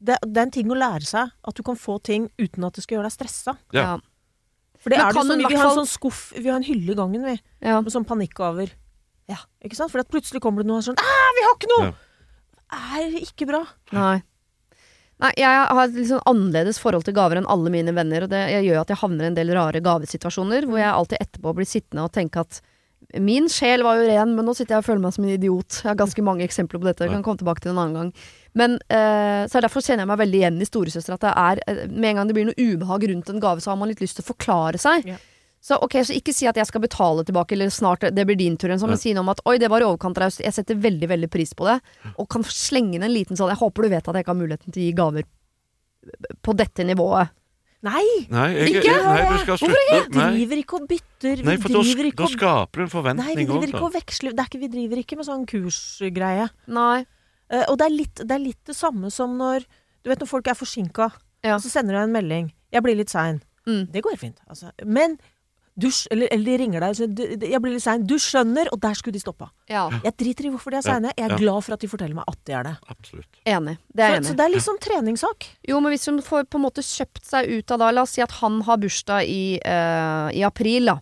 det, 0.00 0.16
det 0.22 0.32
det 0.32 0.40
er 0.40 0.46
en 0.48 0.54
ting 0.54 0.70
å 0.72 0.78
lære 0.78 1.06
seg. 1.06 1.32
At 1.46 1.56
du 1.56 1.62
kan 1.66 1.76
få 1.78 1.98
ting 2.02 2.28
uten 2.40 2.64
at 2.66 2.76
det 2.76 2.84
skal 2.84 2.98
gjøre 2.98 3.10
deg 3.10 3.16
stressa. 3.16 3.56
Ja. 3.76 3.98
For 4.80 4.92
det 4.92 4.98
Men 4.98 5.06
er 5.06 5.12
det 5.12 5.24
sånn, 5.28 5.42
vi 5.44 5.58
har 5.60 5.66
en 5.68 5.78
sånn 5.82 5.90
skuff 5.90 6.20
Vi 6.38 6.48
har 6.48 6.56
en 6.56 6.64
hylle 6.64 6.94
i 6.94 6.96
gangen, 6.96 7.24
vi. 7.26 7.36
ja. 7.60 7.80
Med 7.84 7.92
sånn 7.92 8.06
panikkgaver. 8.08 8.72
Ja. 9.28 9.42
Ikke 9.62 9.76
sant? 9.76 9.92
For 9.92 10.02
plutselig 10.08 10.40
kommer 10.42 10.64
det 10.64 10.70
noe 10.70 10.80
sånn 10.82 10.96
Æ, 10.98 11.18
vi 11.36 11.44
har 11.46 11.58
ikke 11.58 11.72
noe! 11.74 11.90
Ja. 11.90 12.06
Er 12.70 13.14
ikke 13.20 13.48
bra. 13.50 13.64
Nei. 13.92 14.22
Nei, 15.20 15.30
jeg 15.36 15.64
har 15.68 15.82
et 15.84 15.96
litt 15.98 16.08
sånn 16.08 16.22
annerledes 16.30 16.78
forhold 16.80 17.04
til 17.04 17.16
gaver 17.16 17.40
enn 17.40 17.48
alle 17.50 17.68
mine 17.72 17.92
venner, 17.92 18.24
og 18.24 18.30
det 18.32 18.40
gjør 18.64 18.78
at 18.80 18.92
jeg 18.92 19.00
havner 19.02 19.26
i 19.26 19.28
en 19.28 19.36
del 19.36 19.50
rare 19.52 19.82
gavesituasjoner, 19.84 20.64
hvor 20.70 20.80
jeg 20.80 20.88
alltid 20.88 21.20
etterpå 21.20 21.52
blir 21.58 21.68
sittende 21.68 22.06
og 22.06 22.14
tenke 22.14 22.40
at 22.40 22.60
min 23.20 23.48
sjel 23.52 23.82
var 23.84 23.98
jo 23.98 24.06
ren, 24.08 24.32
men 24.36 24.46
nå 24.46 24.54
sitter 24.56 24.76
jeg 24.76 24.84
og 24.84 24.86
føler 24.86 25.02
meg 25.02 25.16
som 25.16 25.26
en 25.26 25.34
idiot. 25.34 25.80
Jeg 25.82 25.90
har 25.90 25.98
ganske 25.98 26.24
mange 26.24 26.46
eksempler 26.46 26.80
på 26.80 26.88
dette, 26.88 27.04
jeg 27.04 27.12
kan 27.12 27.26
komme 27.26 27.42
tilbake 27.42 27.64
til 27.64 27.74
en 27.74 27.82
annen 27.82 27.98
gang. 27.98 28.12
Men 28.58 28.78
eh, 28.90 29.46
Så 29.50 29.60
derfor 29.62 29.84
kjenner 29.84 30.02
jeg 30.02 30.10
meg 30.10 30.22
veldig 30.24 30.38
igjen 30.40 30.62
i 30.62 30.66
storesøster, 30.68 31.14
at 31.14 31.22
det 31.22 31.34
er 31.38 31.60
eh, 31.70 31.82
Med 31.90 32.12
en 32.12 32.20
gang 32.20 32.30
det 32.30 32.34
blir 32.34 32.48
noe 32.48 32.58
ubehag 32.58 33.06
rundt 33.12 33.30
en 33.30 33.42
gave, 33.42 33.62
så 33.62 33.72
har 33.72 33.78
man 33.78 33.90
litt 33.92 34.02
lyst 34.02 34.18
til 34.18 34.26
å 34.26 34.30
forklare 34.32 34.80
seg. 34.80 35.06
Ja. 35.06 35.18
Så 35.60 35.76
ok, 35.84 35.98
så 36.08 36.16
ikke 36.16 36.32
si 36.32 36.48
at 36.48 36.56
jeg 36.56 36.66
skal 36.70 36.80
betale 36.80 37.22
tilbake, 37.28 37.52
eller 37.52 37.68
snart 37.72 38.06
det 38.16 38.24
blir 38.24 38.38
din 38.40 38.56
tur, 38.56 38.70
eller 38.70 38.80
ja. 38.80 38.88
men 38.88 39.00
si 39.00 39.12
noe 39.12 39.26
om 39.26 39.32
at 39.34 39.42
oi, 39.44 39.58
det 39.60 39.68
var 39.68 39.84
i 39.84 39.86
overkant 39.86 40.16
raust, 40.22 40.40
jeg 40.40 40.56
setter 40.56 40.78
veldig, 40.80 41.10
veldig 41.10 41.28
pris 41.28 41.52
på 41.52 41.68
det, 41.68 41.76
og 42.14 42.30
kan 42.32 42.46
slenge 42.48 42.96
inn 42.96 43.04
en 43.04 43.12
liten 43.12 43.36
sånn 43.36 43.52
Jeg 43.52 43.60
håper 43.60 43.84
du 43.84 43.92
vet 43.92 44.08
at 44.08 44.16
jeg 44.16 44.24
ikke 44.24 44.32
har 44.32 44.40
muligheten 44.40 44.72
til 44.72 44.80
å 44.80 44.86
gi 44.86 44.96
gaver 44.96 45.28
på 46.40 46.56
dette 46.56 46.86
nivået. 46.88 47.36
Nei! 47.80 48.04
Nei, 48.28 48.48
jeg, 48.58 48.72
Ikke? 48.74 48.88
jeg, 48.88 49.04
nei, 49.06 49.20
du 49.24 49.38
skal 49.40 49.56
Hvorfor 49.56 49.70
slutte. 49.72 50.00
ikke? 50.00 50.10
Vi 50.12 50.24
driver 50.36 50.58
ikke 50.60 50.76
og 50.76 50.88
bytter. 50.90 51.44
Nei, 51.46 51.54
for 51.60 51.72
da, 51.72 51.84
da 52.18 52.28
skaper 52.34 52.82
du 52.82 52.98
en 53.00 53.20
Nei, 53.20 53.30
vi 53.38 53.46
driver 53.48 53.70
ikke 53.70 53.86
og 53.86 53.94
veksler 53.94 54.34
det 54.36 54.42
er 54.42 54.50
ikke, 54.50 54.60
Vi 54.60 54.68
driver 54.74 55.00
ikke 55.00 55.16
med 55.20 55.28
sånn 55.28 55.46
kursgreie. 55.48 56.50
Nei. 56.76 56.98
Eh, 57.50 57.64
og 57.68 57.78
det 57.78 57.86
er, 57.88 57.90
litt, 57.96 58.14
det 58.22 58.30
er 58.36 58.38
litt 58.44 58.64
det 58.70 58.76
samme 58.78 59.10
som 59.10 59.36
når 59.38 59.66
Du 60.02 60.08
vet 60.08 60.20
når 60.22 60.28
folk 60.30 60.46
er 60.48 60.54
forsinka, 60.56 61.10
Ja. 61.44 61.56
og 61.56 61.60
så 61.60 61.68
sender 61.68 61.92
du 61.92 61.98
en 61.98 62.12
melding 62.12 62.52
'Jeg 62.72 62.82
blir 62.82 62.96
litt 62.96 63.10
sein'. 63.10 63.42
Mm. 63.66 63.90
Det 63.92 64.02
går 64.02 64.16
fint, 64.16 64.38
altså. 64.48 64.70
Men 64.86 65.18
du, 65.78 65.88
eller, 66.10 66.28
eller 66.32 66.44
de 66.44 66.56
ringer 66.58 66.80
deg 66.80 66.88
og 66.90 66.96
sier 66.96 67.08
'Jeg 67.50 67.60
blir 67.60 67.72
litt 67.74 67.82
sein'. 67.84 68.06
Du 68.06 68.14
skjønner, 68.16 68.68
og 68.72 68.80
der 68.80 68.94
skulle 68.94 69.12
de 69.12 69.20
stoppa. 69.20 69.50
Ja, 69.68 69.90
Jeg 70.04 70.16
driter 70.16 70.46
i 70.46 70.50
hvorfor 70.50 70.70
de 70.70 70.76
er 70.76 70.82
seine. 70.82 71.12
Jeg 71.18 71.24
er 71.26 71.30
ja. 71.30 71.36
glad 71.36 71.64
for 71.64 71.72
at 71.74 71.80
de 71.80 71.88
forteller 71.88 72.14
meg 72.14 72.24
at 72.28 72.38
de 72.44 72.52
er 72.52 72.62
det. 72.62 72.76
Absolutt. 72.88 73.26
enig. 73.44 73.76
Det 73.94 74.04
er 74.04 74.08
Så, 74.10 74.16
enig. 74.16 74.26
så 74.26 74.36
det 74.36 74.40
er 74.40 74.54
litt 74.54 74.62
sånn 74.64 74.80
treningssak. 74.80 75.46
Jo, 75.68 75.80
men 75.80 75.92
hvis 75.92 76.06
hun 76.06 76.22
får 76.22 76.44
på 76.48 76.56
en 76.56 76.62
måte 76.64 76.80
kjøpt 76.82 77.24
seg 77.24 77.48
ut 77.58 77.70
av 77.72 77.78
da, 77.78 77.90
la 77.90 78.02
oss 78.02 78.10
si 78.12 78.22
at 78.22 78.30
han 78.40 78.62
har 78.62 78.76
bursdag 78.78 79.24
i, 79.28 79.60
uh, 79.66 80.30
i 80.32 80.42
april, 80.42 80.84
da. 80.86 81.00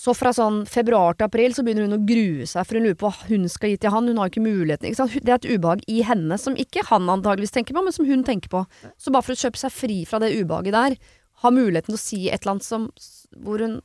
Så 0.00 0.14
fra 0.16 0.30
sånn 0.32 0.62
februar 0.70 1.16
til 1.18 1.26
april 1.26 1.52
så 1.52 1.64
begynner 1.66 1.84
hun 1.84 1.98
å 1.98 2.00
grue 2.08 2.46
seg, 2.48 2.64
for 2.64 2.78
hun 2.78 2.86
lurer 2.86 2.96
på 3.00 3.10
hva 3.10 3.28
hun 3.28 3.44
skal 3.52 3.74
gi 3.74 3.80
til 3.82 3.92
han. 3.92 4.06
Hun 4.08 4.20
har 4.22 4.30
ikke 4.30 4.40
muligheten. 4.44 4.88
Ikke 4.88 5.00
sant? 5.02 5.16
Det 5.20 5.28
er 5.34 5.40
et 5.42 5.48
ubehag 5.50 5.82
i 5.92 5.98
henne 6.08 6.38
som 6.40 6.56
ikke 6.56 6.86
han 6.88 7.08
antageligvis 7.12 7.52
tenker 7.52 7.76
på, 7.76 7.82
men 7.84 7.92
som 7.92 8.08
hun 8.08 8.22
tenker 8.24 8.48
på. 8.52 8.62
Så 8.96 9.12
bare 9.12 9.26
for 9.26 9.36
å 9.36 9.40
kjøpe 9.42 9.60
seg 9.60 9.74
fri 9.74 9.98
fra 10.08 10.22
det 10.22 10.30
ubehaget 10.38 10.72
der, 10.76 10.96
ha 11.44 11.52
muligheten 11.52 11.92
til 11.92 11.98
å 11.98 12.00
si 12.00 12.20
et 12.30 12.40
eller 12.40 12.56
annet 12.56 12.68
som 12.68 12.88
hvor 13.44 13.60
hun 13.60 13.80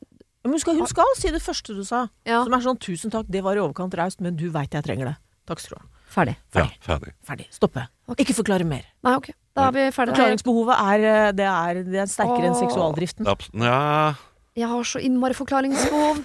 Men 0.46 0.54
hun 0.54 0.62
skal, 0.62 0.78
hun 0.78 0.88
skal 0.88 1.12
si 1.18 1.32
det 1.34 1.42
første 1.42 1.74
du 1.74 1.84
sa. 1.84 2.04
Ja, 2.24 2.44
Som 2.46 2.54
er 2.54 2.62
sånn 2.62 2.78
'tusen 2.78 3.12
takk, 3.12 3.26
det 3.28 3.42
var 3.44 3.58
i 3.58 3.64
overkant 3.64 3.96
raust, 3.98 4.22
men 4.22 4.36
du 4.38 4.46
veit 4.54 4.72
jeg 4.72 4.84
trenger 4.86 5.08
det'. 5.10 5.18
Takk 5.50 5.60
skal 5.60 5.78
du 5.78 5.82
ha. 5.82 5.88
ferdig. 6.16 6.36
Ja, 6.54 6.62
Ferdig. 6.62 6.78
ferdig. 6.86 7.14
Ferdig. 7.26 7.48
Stoppe. 7.52 7.88
Okay. 8.08 8.24
Ikke 8.24 8.36
forklare 8.38 8.64
mer. 8.64 8.86
Nei, 9.04 9.16
ok. 9.18 9.32
Da 9.58 9.68
er 9.68 9.72
vi 9.72 9.80
ferdige. 9.92 10.16
Forklaringsbehovet 10.16 10.76
er, 10.80 11.00
eh, 11.10 11.32
det 11.32 11.48
er, 11.50 11.84
det 11.84 12.00
er 12.04 12.06
sterkere 12.06 12.46
enn 12.52 12.56
seksualdriften. 12.62 13.28
Abs 13.28 13.50
ja, 13.58 14.14
Jeg 14.56 14.68
har 14.72 14.84
så 14.88 15.02
innmari 15.04 15.36
forklaringsbehov. 15.36 16.22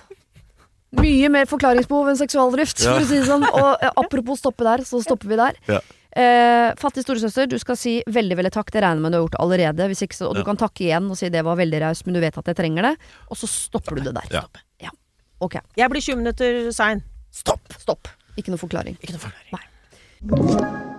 Mye 1.01 1.29
mer 1.31 1.47
forklaringsbehov 1.51 2.09
enn 2.11 2.19
seksualdrift, 2.19 2.81
Ja. 2.83 2.95
for 2.97 3.03
å 3.05 3.07
si 3.09 3.19
det 3.19 3.27
sånn. 3.29 3.45
Og 3.47 3.83
eh, 3.83 3.91
apropos 3.97 4.39
stoppe 4.43 4.65
der, 4.67 4.79
så 4.87 5.01
stopper 5.03 5.29
vi 5.31 5.37
der. 5.39 5.55
Ja. 5.71 5.81
Eh, 6.11 6.75
fattig 6.79 7.05
storesøster, 7.05 7.47
du 7.47 7.59
skal 7.63 7.77
si 7.79 8.03
veldig 8.07 8.37
veldig 8.41 8.51
takk. 8.55 8.71
Det 8.75 8.83
regner 8.83 8.99
jeg 8.99 9.03
med 9.05 9.13
du 9.13 9.19
har 9.19 9.27
gjort 9.29 9.39
allerede. 9.43 9.87
Hvis 9.91 10.03
ikke, 10.07 10.15
så, 10.19 10.29
og 10.31 10.35
du 10.35 10.41
Ja. 10.43 10.45
kan 10.47 10.57
takke 10.59 10.83
igjen 10.87 11.11
og 11.11 11.17
si 11.19 11.29
det 11.31 11.45
var 11.47 11.57
veldig 11.57 11.81
raust, 11.83 12.07
men 12.07 12.15
du 12.15 12.21
vet 12.21 12.37
at 12.39 12.45
jeg 12.51 12.57
trenger 12.57 12.83
det. 12.83 12.97
Og 13.31 13.37
så 13.37 13.47
stopper 13.47 13.95
du 13.97 14.03
det 14.11 14.15
der. 14.15 14.27
Ja. 14.31 14.45
Ja. 14.81 14.91
Ok. 15.41 15.55
Jeg 15.77 15.91
blir 15.91 16.01
20 16.03 16.17
minutter 16.17 16.73
sein. 16.73 17.03
Stopp! 17.31 17.61
Stopp. 17.79 18.09
Ikke 18.37 18.51
noe 18.51 18.59
forklaring. 18.59 18.99
Ikke 19.03 19.15
noe 19.15 19.23
forklaring. 19.27 20.99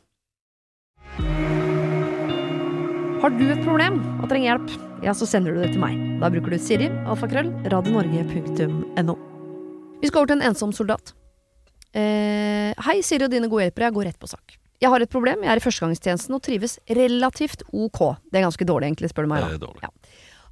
Har 3.21 3.33
du 3.37 3.43
et 3.51 3.61
problem 3.65 3.99
og 4.21 4.29
trenger 4.31 4.47
hjelp, 4.55 4.71
ja, 5.05 5.13
så 5.17 5.27
sender 5.29 5.53
du 5.53 5.61
det 5.61 5.73
til 5.75 5.81
meg. 5.83 5.97
Da 6.21 6.29
bruker 6.33 6.53
du 6.55 6.57
Siri, 6.61 6.87
alfakrøll, 7.09 7.49
radionorge.no. 7.69 9.15
Vi 10.01 10.09
skal 10.09 10.21
over 10.23 10.31
til 10.31 10.39
en 10.39 10.47
ensom 10.49 10.71
soldat. 10.73 11.13
Eh, 11.93 12.71
hei, 12.87 12.97
Siri 13.05 13.27
og 13.27 13.33
dine 13.33 13.49
gode 13.51 13.67
hjelpere, 13.67 13.89
jeg 13.89 13.97
går 13.97 14.07
rett 14.09 14.21
på 14.21 14.29
sak. 14.31 14.55
Jeg 14.81 14.89
har 14.89 15.03
et 15.03 15.11
problem, 15.13 15.43
jeg 15.45 15.51
er 15.53 15.59
i 15.59 15.61
førstegangstjenesten 15.61 16.33
og 16.33 16.41
trives 16.41 16.79
relativt 16.89 17.61
ok. 17.69 17.99
Det 18.31 18.39
er 18.41 18.47
ganske 18.47 18.65
dårlig, 18.65 18.89
egentlig, 18.89 19.11
spør 19.11 19.27
du 19.27 19.33
meg. 19.35 19.43
Det 19.51 19.59
Da. 19.61 19.67
er. 19.69 19.83
Ja. 19.85 19.91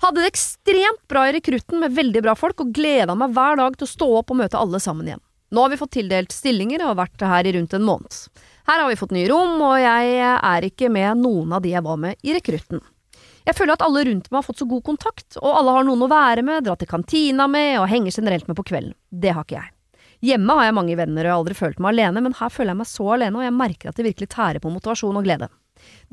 Hadde 0.03 0.21
det 0.21 0.29
ekstremt 0.31 1.01
bra 1.09 1.25
i 1.27 1.33
rekrutten 1.33 1.79
med 1.81 1.95
veldig 1.97 2.21
bra 2.23 2.35
folk, 2.37 2.61
og 2.61 2.69
gleda 2.75 3.15
meg 3.17 3.33
hver 3.33 3.57
dag 3.57 3.75
til 3.79 3.87
å 3.87 3.93
stå 3.95 4.11
opp 4.19 4.29
og 4.31 4.37
møte 4.37 4.59
alle 4.59 4.79
sammen 4.79 5.07
igjen. 5.09 5.23
Nå 5.51 5.63
har 5.65 5.69
vi 5.73 5.77
fått 5.81 5.95
tildelt 5.97 6.31
stillinger 6.31 6.83
og 6.83 6.93
har 6.93 7.07
vært 7.07 7.25
her 7.25 7.47
i 7.49 7.55
rundt 7.57 7.73
en 7.73 7.81
måned. 7.87 8.13
Her 8.69 8.83
har 8.83 8.89
vi 8.91 8.99
fått 8.99 9.13
nye 9.15 9.25
rom, 9.31 9.55
og 9.65 9.79
jeg 9.81 10.17
er 10.21 10.65
ikke 10.67 10.91
med 10.93 11.23
noen 11.23 11.55
av 11.57 11.63
de 11.63 11.71
jeg 11.71 11.81
var 11.81 11.95
med 11.97 12.19
i 12.21 12.35
rekrutten. 12.35 12.83
Jeg 13.47 13.55
føler 13.57 13.73
at 13.73 13.81
alle 13.81 14.03
rundt 14.05 14.27
meg 14.29 14.37
har 14.37 14.45
fått 14.45 14.59
så 14.61 14.67
god 14.69 14.83
kontakt, 14.85 15.39
og 15.39 15.55
alle 15.57 15.71
har 15.73 15.87
noen 15.87 16.03
å 16.05 16.09
være 16.11 16.43
med, 16.45 16.67
dra 16.67 16.75
til 16.77 16.89
kantina 16.91 17.47
med 17.49 17.79
og 17.79 17.87
henge 17.89 18.13
generelt 18.13 18.45
med 18.45 18.59
på 18.59 18.67
kvelden. 18.69 18.93
Det 19.09 19.31
har 19.33 19.47
ikke 19.47 19.57
jeg. 19.57 19.73
Hjemme 20.29 20.57
har 20.59 20.67
jeg 20.67 20.75
mange 20.77 20.97
venner 20.99 21.23
og 21.23 21.25
jeg 21.25 21.33
har 21.33 21.41
aldri 21.41 21.57
følt 21.57 21.81
meg 21.81 21.95
alene, 21.95 22.21
men 22.27 22.35
her 22.37 22.51
føler 22.53 22.75
jeg 22.75 22.79
meg 22.83 22.89
så 22.91 23.07
alene, 23.15 23.39
og 23.39 23.47
jeg 23.47 23.55
merker 23.55 23.89
at 23.89 23.97
det 23.97 24.05
virkelig 24.05 24.29
tærer 24.35 24.61
på 24.61 24.73
motivasjon 24.75 25.17
og 25.17 25.25
glede. 25.25 25.49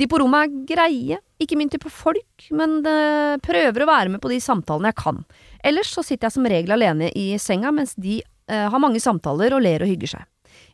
De 0.00 0.08
på 0.08 0.22
rommet 0.22 0.46
er 0.46 0.64
greie, 0.70 1.20
ikke 1.42 1.60
min 1.60 1.74
type 1.74 1.92
folk, 1.92 2.46
men 2.56 2.78
eh, 2.88 3.34
prøver 3.44 3.84
å 3.84 3.90
være 3.90 4.14
med 4.14 4.22
på 4.24 4.32
de 4.32 4.40
samtalene 4.40 4.94
jeg 4.94 5.00
kan. 5.02 5.20
Ellers 5.60 5.92
så 5.92 6.06
sitter 6.06 6.30
jeg 6.30 6.38
som 6.38 6.48
regel 6.48 6.72
alene 6.78 7.12
i 7.12 7.26
senga, 7.42 7.74
mens 7.74 7.92
de 8.00 8.22
eh, 8.22 8.64
har 8.72 8.80
mange 8.80 9.02
samtaler 9.04 9.52
og 9.52 9.66
ler 9.66 9.84
og 9.84 9.92
hygger 9.92 10.14
seg. 10.14 10.26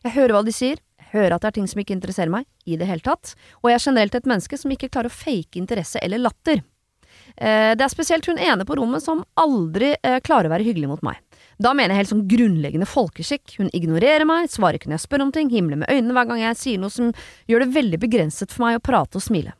Jeg 0.05 0.15
hører 0.15 0.37
hva 0.37 0.45
de 0.47 0.55
sier, 0.55 0.79
jeg 1.13 1.21
hører 1.21 1.37
at 1.37 1.45
det 1.45 1.51
er 1.51 1.57
ting 1.59 1.69
som 1.69 1.81
ikke 1.83 1.95
interesserer 1.95 2.33
meg 2.33 2.47
i 2.65 2.77
det 2.79 2.89
hele 2.89 3.05
tatt, 3.05 3.35
og 3.61 3.69
jeg 3.69 3.77
er 3.77 3.87
generelt 3.87 4.15
et 4.17 4.29
menneske 4.29 4.57
som 4.59 4.73
ikke 4.73 4.89
klarer 4.89 5.13
å 5.13 5.15
fake 5.15 5.61
interesse 5.61 6.01
eller 6.01 6.21
latter. 6.25 6.63
Eh, 7.37 7.73
det 7.77 7.85
er 7.85 7.91
spesielt 7.93 8.25
hun 8.29 8.41
ene 8.41 8.65
på 8.65 8.75
rommet 8.77 9.03
som 9.03 9.23
aldri 9.39 9.93
eh, 10.01 10.19
klarer 10.25 10.49
å 10.49 10.53
være 10.53 10.67
hyggelig 10.67 10.89
mot 10.89 11.05
meg. 11.05 11.21
Da 11.61 11.73
mener 11.77 11.93
jeg 11.93 12.03
helt 12.03 12.13
sånn 12.13 12.27
grunnleggende 12.29 12.89
folkeskikk. 12.89 13.57
Hun 13.59 13.71
ignorerer 13.73 14.25
meg, 14.29 14.49
svarer 14.51 14.79
ikke 14.79 14.91
når 14.91 14.99
jeg 14.99 15.05
spør 15.07 15.25
om 15.27 15.33
ting, 15.33 15.51
himler 15.53 15.81
med 15.81 15.91
øynene 15.93 16.15
hver 16.17 16.29
gang 16.29 16.41
jeg 16.43 16.59
sier 16.59 16.81
noe 16.81 16.93
som 16.93 17.11
gjør 17.49 17.65
det 17.65 17.75
veldig 17.77 18.01
begrenset 18.01 18.53
for 18.53 18.67
meg 18.67 18.79
å 18.79 18.85
prate 18.85 19.19
og 19.19 19.25
smile. 19.25 19.53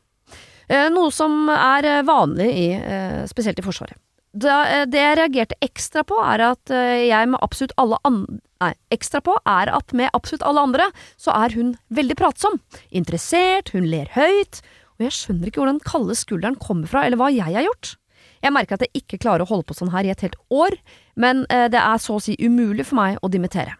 Eh, 0.68 0.88
noe 0.92 1.12
som 1.12 1.48
er 1.52 1.88
eh, 1.90 2.02
vanlig 2.06 2.48
i, 2.50 2.66
eh, 2.78 3.22
spesielt 3.30 3.60
i 3.60 3.66
Forsvaret. 3.66 3.98
Da, 4.34 4.64
eh, 4.66 4.86
det 4.90 5.02
jeg 5.02 5.18
reagerte 5.20 5.60
ekstra 5.62 6.02
på, 6.08 6.18
er 6.24 6.42
at 6.50 6.72
jeg 6.72 7.30
med 7.30 7.42
absolutt 7.44 7.76
alle 7.80 8.00
andre 8.08 8.40
Nei, 8.62 8.70
ekstra 8.94 9.20
på 9.24 9.34
er 9.50 9.70
at 9.74 9.92
med 9.96 10.12
absolutt 10.16 10.44
alle 10.46 10.62
andre, 10.68 10.86
så 11.20 11.34
er 11.34 11.56
hun 11.56 11.74
veldig 11.94 12.16
pratsom. 12.20 12.60
Interessert, 12.94 13.72
hun 13.74 13.88
ler 13.90 14.08
høyt, 14.14 14.62
og 14.96 15.06
jeg 15.08 15.16
skjønner 15.16 15.50
ikke 15.50 15.62
hvor 15.62 15.70
den 15.72 15.82
kalde 15.84 16.16
skulderen 16.18 16.58
kommer 16.60 16.90
fra, 16.90 17.04
eller 17.04 17.20
hva 17.20 17.30
jeg 17.34 17.50
har 17.50 17.66
gjort. 17.66 17.96
Jeg 18.44 18.52
merker 18.54 18.76
at 18.76 18.84
jeg 18.84 19.02
ikke 19.02 19.20
klarer 19.24 19.44
å 19.44 19.48
holde 19.48 19.66
på 19.68 19.76
sånn 19.76 19.92
her 19.94 20.06
i 20.06 20.12
et 20.12 20.22
helt 20.24 20.36
år, 20.52 20.76
men 21.20 21.44
eh, 21.52 21.66
det 21.72 21.80
er 21.80 22.02
så 22.02 22.18
å 22.18 22.22
si 22.22 22.36
umulig 22.40 22.86
for 22.86 23.00
meg 23.00 23.18
å 23.24 23.30
dimittere. 23.32 23.78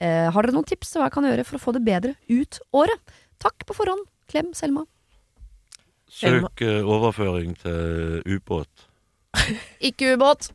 Eh, 0.00 0.28
har 0.32 0.44
dere 0.44 0.52
noen 0.52 0.68
tips 0.68 0.92
til 0.92 1.00
hva 1.00 1.08
jeg 1.08 1.16
kan 1.16 1.28
gjøre 1.28 1.46
for 1.48 1.56
å 1.56 1.62
få 1.62 1.72
det 1.76 1.84
bedre 1.86 2.12
ut 2.28 2.60
året? 2.76 3.16
Takk 3.42 3.64
på 3.68 3.76
forhånd. 3.76 4.04
Klem 4.30 4.52
Selma. 4.56 4.84
Søk 6.12 6.62
eh, 6.64 6.84
overføring 6.84 7.56
til 7.62 8.22
ubåt. 8.36 8.86
Ikke 9.88 10.14
ubåt. 10.14 10.50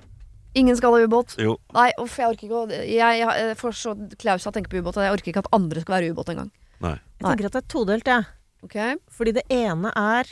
Ingen 0.53 0.75
skal 0.77 0.91
ha 0.95 0.99
ubåt. 1.05 1.35
Jo, 1.39 1.55
Nei, 1.73 1.89
uff, 2.01 2.17
jeg 2.19 2.27
orker 2.27 2.47
ikke 2.47 2.59
å 2.59 2.79
Jeg, 2.83 3.21
jeg 3.21 3.57
får 3.59 3.75
så 3.79 3.93
klaus 4.19 4.45
av 4.45 4.51
å 4.51 4.55
tenke 4.57 4.71
på 4.71 4.81
ubåt, 4.81 4.97
og 4.99 5.05
jeg 5.05 5.15
orker 5.15 5.31
ikke 5.31 5.43
at 5.45 5.53
andre 5.55 5.83
skal 5.83 5.95
være 5.97 6.11
ubåt 6.11 6.31
engang. 6.33 6.51
nei. 6.81 6.97
Jeg 7.19 7.27
tenker 7.27 7.45
at 7.45 7.55
det 7.55 7.61
er 7.61 7.71
todelt, 7.71 8.07
jeg. 8.07 8.25
Ok? 8.65 8.77
Fordi 9.09 9.33
det 9.37 9.45
ene 9.49 9.93
er 9.95 10.27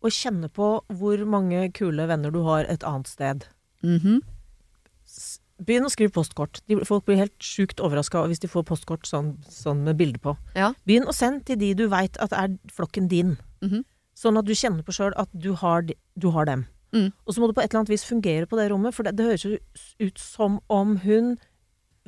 å 0.00 0.10
kjenne 0.14 0.48
på 0.54 0.70
hvor 0.94 1.24
mange 1.26 1.66
kule 1.74 2.06
venner 2.08 2.32
du 2.34 2.42
har 2.46 2.64
et 2.70 2.84
annet 2.86 3.08
sted. 3.08 3.46
Mhm. 3.82 3.98
-hmm. 3.98 5.38
Begynn 5.58 5.84
å 5.84 5.90
skrive 5.90 6.14
postkort. 6.14 6.60
De, 6.68 6.76
folk 6.86 7.04
blir 7.04 7.16
helt 7.16 7.34
sjukt 7.42 7.80
overraska 7.80 8.22
hvis 8.30 8.38
de 8.38 8.46
får 8.46 8.62
postkort 8.62 9.06
sånn, 9.06 9.42
sånn 9.50 9.82
med 9.82 9.96
bilde 9.96 10.18
på. 10.22 10.36
Ja. 10.54 10.72
Begynn 10.86 11.08
å 11.10 11.12
sende 11.12 11.44
til 11.44 11.58
de 11.58 11.74
du 11.74 11.88
veit 11.88 12.16
at 12.22 12.32
er 12.32 12.56
flokken 12.70 13.08
din. 13.08 13.38
Mhm. 13.60 13.84
Sånn 14.14 14.38
at 14.38 14.44
du 14.44 14.52
kjenner 14.54 14.82
på 14.82 14.92
sjøl 14.92 15.12
at 15.16 15.28
du 15.32 15.54
har, 15.54 15.82
du 16.18 16.30
har 16.30 16.44
dem. 16.44 16.66
Mm. 16.94 17.10
Og 17.26 17.34
så 17.34 17.40
må 17.40 17.48
du 17.48 17.54
på 17.56 17.62
et 17.62 17.70
eller 17.70 17.82
annet 17.82 17.92
vis 17.92 18.06
fungere 18.08 18.48
på 18.48 18.58
det 18.58 18.70
rommet, 18.72 18.96
for 18.96 19.06
det, 19.06 19.16
det 19.18 19.26
høres 19.28 19.44
jo 19.44 19.56
ut 20.00 20.20
som 20.22 20.60
om 20.72 20.96
hun 21.04 21.36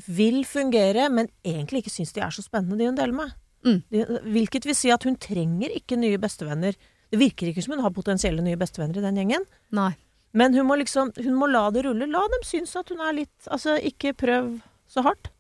vil 0.07 0.45
fungere, 0.49 1.11
men 1.13 1.29
egentlig 1.45 1.85
ikke 1.85 1.93
syns 1.93 2.15
de 2.17 2.23
er 2.25 2.33
så 2.33 2.45
spennende, 2.45 2.79
de 2.81 2.89
hun 2.89 2.97
deler 2.97 3.17
med. 3.17 3.35
Mm. 3.67 3.81
De, 3.93 4.05
hvilket 4.33 4.69
vil 4.69 4.77
si 4.77 4.93
at 4.93 5.05
hun 5.05 5.19
trenger 5.21 5.73
ikke 5.77 5.99
nye 6.01 6.21
bestevenner. 6.21 6.79
Det 7.11 7.19
virker 7.21 7.51
ikke 7.51 7.65
som 7.65 7.75
hun 7.77 7.85
har 7.85 7.93
potensielle 7.93 8.45
nye 8.45 8.59
bestevenner 8.61 9.01
i 9.01 9.05
den 9.05 9.21
gjengen. 9.21 9.45
Nei. 9.77 9.93
Men 10.33 10.55
hun 10.55 10.69
må 10.69 10.77
liksom 10.79 11.09
Hun 11.17 11.35
må 11.35 11.49
la 11.51 11.65
det 11.75 11.83
rulle. 11.83 12.07
La 12.07 12.23
dem 12.31 12.45
synes 12.47 12.77
at 12.79 12.93
hun 12.93 13.01
er 13.03 13.17
litt 13.17 13.49
Altså, 13.51 13.75
ikke 13.83 14.13
prøv 14.15 14.61
så 14.87 15.03
hardt. 15.03 15.33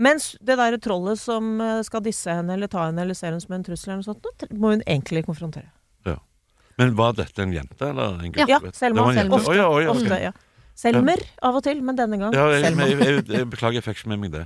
Mens 0.00 0.34
det 0.44 0.58
derre 0.60 0.80
trollet 0.80 1.20
som 1.20 1.60
eh, 1.60 1.82
skal 1.84 2.02
disse 2.04 2.32
henne 2.32 2.52
eller 2.56 2.68
ta 2.68 2.86
henne 2.88 3.04
eller 3.04 3.16
ser 3.16 3.30
henne 3.32 3.44
som 3.44 3.54
en 3.56 3.64
trussel 3.64 3.92
eller 3.92 4.02
noe 4.02 4.08
sånt, 4.08 4.50
må 4.52 4.74
hun 4.74 4.82
egentlig 4.84 5.22
konfrontere. 5.24 5.70
Men 6.78 6.96
var 6.98 7.14
dette 7.16 7.42
en 7.42 7.52
jente, 7.54 7.80
eller 7.88 8.18
en 8.20 8.32
gutt? 8.34 8.48
Ja, 8.48 8.60
Selma. 8.72 9.06
var 9.08 9.16
en. 9.22 9.32
Ofte. 9.32 9.50
oh, 9.50 9.56
ja, 9.56 9.68
oh, 9.68 9.80
ja, 9.82 9.90
okay. 9.94 10.04
Ofte, 10.04 10.20
ja. 10.28 10.32
Selmer 10.76 11.22
av 11.40 11.56
og 11.56 11.62
til, 11.64 11.78
men 11.80 11.96
denne 11.96 12.18
gang 12.20 12.34
Ja, 12.36 12.50
jeg, 12.52 12.66
Selma. 12.66 12.84
jeg, 12.84 12.98
jeg, 13.00 13.20
jeg 13.32 13.46
beklager, 13.48 13.78
jeg 13.78 13.84
fikk 13.86 14.02
ikke 14.02 14.10
med 14.12 14.18
meg 14.26 14.32
det. 14.34 14.42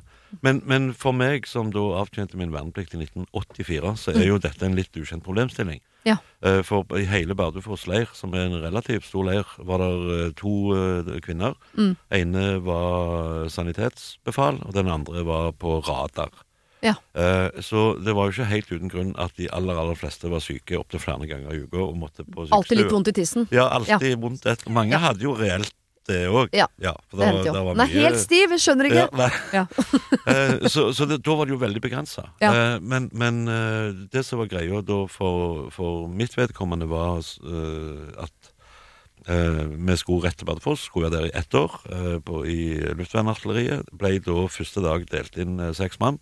Men, 0.46 0.60
men 0.70 0.84
for 0.94 1.10
meg 1.10 1.48
som 1.50 1.72
da 1.74 1.82
avtjente 1.98 2.38
min 2.38 2.52
verneplikt 2.54 2.94
i 2.94 3.00
1984, 3.02 3.94
så 3.98 4.14
er 4.14 4.28
jo 4.28 4.36
dette 4.38 4.62
en 4.62 4.76
litt 4.78 4.94
ukjent 4.94 5.24
problemstilling. 5.26 5.80
Ja. 6.06 6.20
Eh, 6.46 6.60
For 6.64 6.86
i 6.96 7.02
hele 7.10 7.34
Bardufoss 7.36 7.88
leir, 7.90 8.06
som 8.14 8.30
er 8.38 8.46
en 8.46 8.60
relativt 8.62 9.08
stor 9.10 9.26
leir, 9.26 9.50
var 9.66 9.82
det 9.82 10.36
to 10.38 10.54
eh, 10.76 11.10
kvinner. 11.26 11.58
Mm. 11.74 11.96
ene 12.20 12.44
var 12.62 13.50
sanitetsbefal, 13.50 14.62
og 14.68 14.72
den 14.78 14.88
andre 14.88 15.26
var 15.26 15.50
på 15.58 15.80
radar. 15.82 16.30
Ja. 16.82 16.94
Eh, 17.14 17.60
så 17.60 17.94
det 18.00 18.14
var 18.16 18.28
jo 18.28 18.34
ikke 18.36 18.48
helt 18.50 18.70
uten 18.72 18.88
grunn 18.92 19.10
at 19.20 19.34
de 19.36 19.48
aller 19.52 19.76
aller 19.76 19.98
fleste 19.98 20.30
var 20.32 20.40
syke 20.44 20.78
opptil 20.80 21.02
flere 21.02 21.26
ganger 21.28 21.52
i 21.52 21.64
uka 21.66 21.82
og 21.84 21.96
måtte 22.00 22.24
på 22.24 22.46
Alltid 22.50 22.78
litt 22.84 22.94
vondt 22.94 23.10
i 23.12 23.16
tissen. 23.20 23.48
Ja, 23.52 23.68
alltid 23.68 24.16
vondt. 24.22 24.46
Et. 24.46 24.64
Mange 24.68 24.96
Ja. 24.96 24.98
hadde 25.10 25.22
jo 25.26 25.34
reelt 25.36 25.72
det 26.08 26.22
òg. 26.26 26.48
Ja, 26.56 26.66
for 27.10 27.18
Det 27.20 27.26
hendte 27.28 27.52
var 27.52 27.74
Den 27.74 27.80
er 27.84 27.92
helt 27.92 28.18
stiv, 28.18 28.54
skjønner 28.58 28.88
ikke. 28.88 29.08
Ja. 29.12 29.28
Ja. 29.52 29.66
Eh, 30.30 30.68
så 30.68 30.92
så 30.94 31.06
det, 31.08 31.22
da 31.24 31.34
var 31.34 31.46
det 31.48 31.54
jo 31.54 31.58
veldig 31.58 31.80
begrensa. 31.82 32.28
Ja. 32.40 32.78
men 32.80 33.10
men 33.12 33.48
eh, 33.48 33.92
det 34.12 34.24
som 34.26 34.38
var 34.38 34.46
greia 34.50 34.80
da 34.82 35.06
for, 35.08 35.70
for 35.74 36.06
mitt 36.08 36.36
vedkommende, 36.36 36.86
var 36.88 37.18
eh, 37.18 38.22
at 38.24 38.50
eh, 39.28 39.64
vi 39.74 39.96
skulle 39.96 40.26
rett 40.28 40.36
til 40.38 40.46
Bardufoss. 40.46 40.86
Skulle 40.88 41.10
være 41.10 41.22
der 41.22 41.28
i 41.30 41.38
ett 41.38 41.54
år 41.54 41.72
eh, 41.90 42.18
på, 42.24 42.44
i 42.46 42.78
luftvernartilleriet. 42.94 43.88
Ble 43.92 44.18
da 44.24 44.46
første 44.48 44.82
dag 44.84 45.06
delt 45.10 45.36
inn 45.40 45.58
eh, 45.60 45.72
seks 45.76 45.98
mann. 46.00 46.18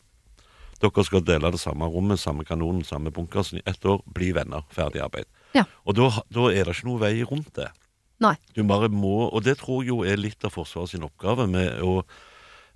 Dere 0.82 1.04
skal 1.06 1.24
dele 1.26 1.50
det 1.54 1.60
samme 1.62 1.88
rommet, 1.90 2.20
samme 2.22 2.46
kanonen, 2.46 2.84
samme 2.86 3.10
bunkersen 3.14 3.58
i 3.60 3.66
ett 3.66 3.84
år. 3.84 4.02
Bli 4.14 4.30
venner. 4.36 4.64
Ferdig 4.74 5.02
arbeid. 5.02 5.28
Ja. 5.56 5.64
Og 5.84 5.98
da, 5.98 6.10
da 6.34 6.48
er 6.52 6.68
det 6.68 6.76
ikke 6.76 6.90
noe 6.90 7.02
vei 7.02 7.14
rundt 7.26 7.54
det. 7.58 7.70
Nei. 8.22 8.34
Du 8.54 8.64
bare 8.66 8.90
må, 8.90 9.28
og 9.28 9.44
det 9.46 9.58
tror 9.60 9.84
jeg 9.84 9.92
jo 9.92 10.00
er 10.06 10.18
litt 10.18 10.42
av 10.46 10.54
Forsvaret 10.54 10.94
sin 10.94 11.06
oppgave 11.06 11.48
med 11.50 11.78
å 11.84 12.00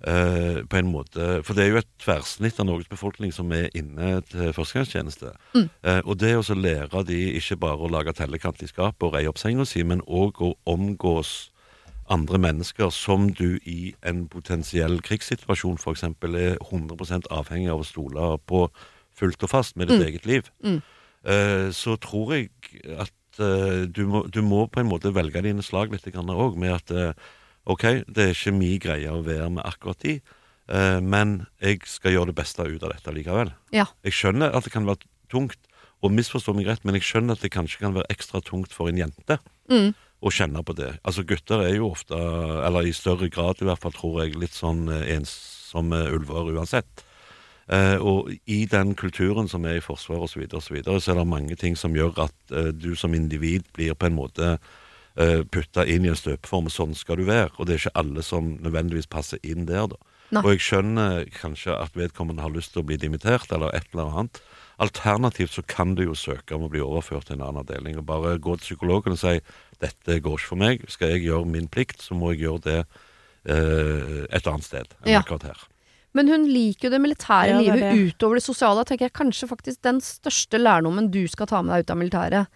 Uh, 0.03 0.65
på 0.67 0.75
en 0.81 0.89
måte 0.91 1.37
For 1.47 1.55
det 1.55 1.63
er 1.63 1.69
jo 1.69 1.77
et 1.79 1.91
tverrsnitt 2.03 2.57
av 2.59 2.65
Norges 2.67 2.89
befolkning 2.91 3.31
som 3.31 3.47
er 3.55 3.69
inne 3.71 4.17
til 4.27 4.49
førstegangstjeneste. 4.51 5.29
Mm. 5.53 5.69
Uh, 5.79 6.01
og 6.01 6.17
det 6.19 6.33
å 6.35 6.57
lære 6.57 7.05
de 7.07 7.19
ikke 7.37 7.55
bare 7.61 7.79
å 7.79 7.91
lage 7.93 8.11
tellekant 8.17 8.59
i 8.65 8.67
skapet 8.67 9.05
og 9.07 9.15
reie 9.15 9.31
opp 9.31 9.39
senga 9.39 9.63
si, 9.63 9.79
men 9.87 10.03
òg 10.03 10.41
å 10.43 10.49
omgås 10.67 11.52
andre 12.11 12.37
mennesker 12.37 12.89
som 12.91 13.29
du 13.33 13.59
i 13.65 13.93
en 14.03 14.25
potensiell 14.27 14.99
krigssituasjon 15.01 15.77
f.eks. 15.79 16.03
er 16.03 16.57
100% 16.59 17.29
avhengig 17.31 17.69
av 17.71 17.79
å 17.83 17.87
stole 17.87 18.37
på 18.45 18.67
fullt 19.15 19.43
og 19.43 19.49
fast 19.49 19.77
med 19.77 19.87
ditt 19.87 19.99
Mm. 20.01 20.07
eget 20.07 20.25
liv, 20.25 20.49
Mm. 20.63 20.81
eh, 21.25 21.69
så 21.71 21.95
tror 21.99 22.33
jeg 22.33 22.49
at 22.99 23.39
eh, 23.39 23.85
du, 23.85 24.05
må, 24.07 24.27
du 24.29 24.41
må 24.41 24.67
på 24.67 24.79
en 24.81 24.89
måte 24.89 25.13
velge 25.13 25.41
dine 25.41 25.61
slag 25.63 25.91
litt 25.91 26.03
òg, 26.05 26.57
med 26.57 26.71
at 26.73 26.91
eh, 26.91 27.13
OK, 27.65 27.81
det 28.11 28.17
er 28.17 28.33
ikke 28.33 28.51
min 28.57 28.79
greie 28.79 29.07
å 29.09 29.23
være 29.23 29.49
med 29.49 29.63
akkurat 29.63 29.99
de, 29.99 30.19
men 31.01 31.45
jeg 31.61 31.81
skal 31.85 32.11
gjøre 32.13 32.27
det 32.31 32.35
beste 32.35 32.63
ut 32.63 32.83
av 32.83 32.91
dette 32.93 33.11
likevel. 33.13 33.51
Ja. 33.71 33.85
Jeg 34.03 34.13
skjønner 34.13 34.53
at 34.55 34.63
det 34.63 34.71
kan 34.71 34.85
være 34.85 35.03
tungt, 35.29 35.57
og 36.01 36.11
misforstå 36.11 36.53
meg 36.55 36.67
rett, 36.67 36.83
men 36.85 36.95
jeg 36.95 37.03
skjønner 37.03 37.33
at 37.37 37.41
det 37.41 37.51
kanskje 37.51 37.79
kan 37.79 37.93
være 37.93 38.07
ekstra 38.09 38.41
tungt 38.43 38.71
for 38.73 38.87
en 38.89 38.97
jente 38.97 39.39
Mm. 39.69 39.93
Å 40.23 40.31
kjenne 40.31 40.63
på 40.63 40.75
det. 40.77 40.93
Altså 41.03 41.25
Gutter 41.27 41.65
er 41.65 41.75
jo 41.75 41.91
ofte, 41.91 42.17
eller 42.63 42.87
i 42.87 42.95
større 42.95 43.29
grad 43.31 43.61
i 43.61 43.67
hvert 43.67 43.83
fall, 43.83 43.95
tror 43.95 44.21
jeg, 44.23 44.37
litt 44.39 44.55
sånn 44.55 44.87
eh, 44.91 45.09
ensomme 45.17 46.05
ulver 46.15 46.53
uansett. 46.55 47.03
Eh, 47.71 47.95
og 47.95 48.31
i 48.51 48.63
den 48.67 48.93
kulturen 48.99 49.47
som 49.51 49.65
er 49.67 49.79
i 49.79 49.83
Forsvaret 49.83 50.27
osv., 50.27 50.45
så, 50.59 50.73
videre, 50.75 50.99
så 50.99 51.13
er 51.13 51.21
det 51.21 51.27
mange 51.31 51.57
ting 51.59 51.77
som 51.79 51.95
gjør 51.95 52.25
at 52.25 52.55
eh, 52.55 52.71
du 52.75 52.93
som 52.99 53.15
individ 53.15 53.67
blir 53.75 53.95
på 53.95 54.09
en 54.09 54.17
måte 54.17 54.55
uh, 54.57 55.41
putta 55.53 55.85
inn 55.87 56.07
i 56.07 56.11
en 56.11 56.17
støpeform. 56.19 56.71
Sånn 56.73 56.95
skal 56.97 57.21
du 57.21 57.27
være. 57.29 57.51
Og 57.57 57.67
det 57.67 57.75
er 57.75 57.83
ikke 57.83 58.01
alle 58.03 58.25
som 58.25 58.55
nødvendigvis 58.63 59.11
passer 59.11 59.41
inn 59.45 59.67
der, 59.69 59.87
da. 59.91 59.99
Nei. 60.33 60.41
Og 60.41 60.55
jeg 60.55 60.63
skjønner 60.65 61.27
kanskje 61.35 61.75
at 61.77 61.95
vedkommende 61.97 62.41
har 62.41 62.53
lyst 62.53 62.73
til 62.73 62.81
å 62.81 62.87
bli 62.87 62.97
dimittert, 62.97 63.51
eller 63.53 63.73
et 63.77 63.85
eller 63.93 64.09
annet. 64.09 64.41
Alternativt 64.79 65.51
så 65.53 65.61
kan 65.67 65.95
du 65.95 66.03
jo 66.03 66.15
søke 66.17 66.55
om 66.55 66.63
å 66.63 66.69
bli 66.69 66.81
overført 66.81 67.27
til 67.27 67.35
en 67.37 67.45
annen 67.47 67.61
avdeling. 67.61 67.97
Og 67.97 68.05
bare 68.05 68.37
gå 68.41 68.55
til 68.57 68.75
psykologen 68.75 69.13
og 69.13 69.19
si 69.19 69.39
'dette 69.79 70.19
går 70.21 70.37
ikke 70.39 70.47
for 70.49 70.55
meg', 70.57 70.89
skal 70.89 71.09
jeg 71.09 71.23
gjøre 71.27 71.45
min 71.45 71.67
plikt, 71.67 72.01
så 72.01 72.15
må 72.15 72.31
jeg 72.33 72.41
gjøre 72.47 72.61
det 72.63 72.85
eh, 73.45 74.25
et 74.31 74.47
annet 74.47 74.63
sted 74.63 74.87
enn 75.05 75.11
Ja. 75.13 75.19
akkurat 75.21 75.43
her. 75.43 75.57
Men 76.15 76.27
hun 76.27 76.45
liker 76.47 76.89
jo 76.89 76.91
det 76.91 77.01
militære 77.01 77.47
Ja, 77.49 77.57
det 77.57 77.65
livet 77.65 77.79
det. 77.81 78.13
utover 78.19 78.35
det 78.35 78.43
sosiale. 78.43 78.85
tenker 78.85 79.05
jeg 79.05 79.13
Kanskje 79.13 79.47
faktisk 79.49 79.81
den 79.81 79.99
største 79.99 80.57
lærdommen 80.61 81.09
du 81.11 81.27
skal 81.27 81.47
ta 81.47 81.61
med 81.61 81.73
deg 81.73 81.85
ut 81.85 81.91
av 81.91 81.97
militæret, 81.97 82.47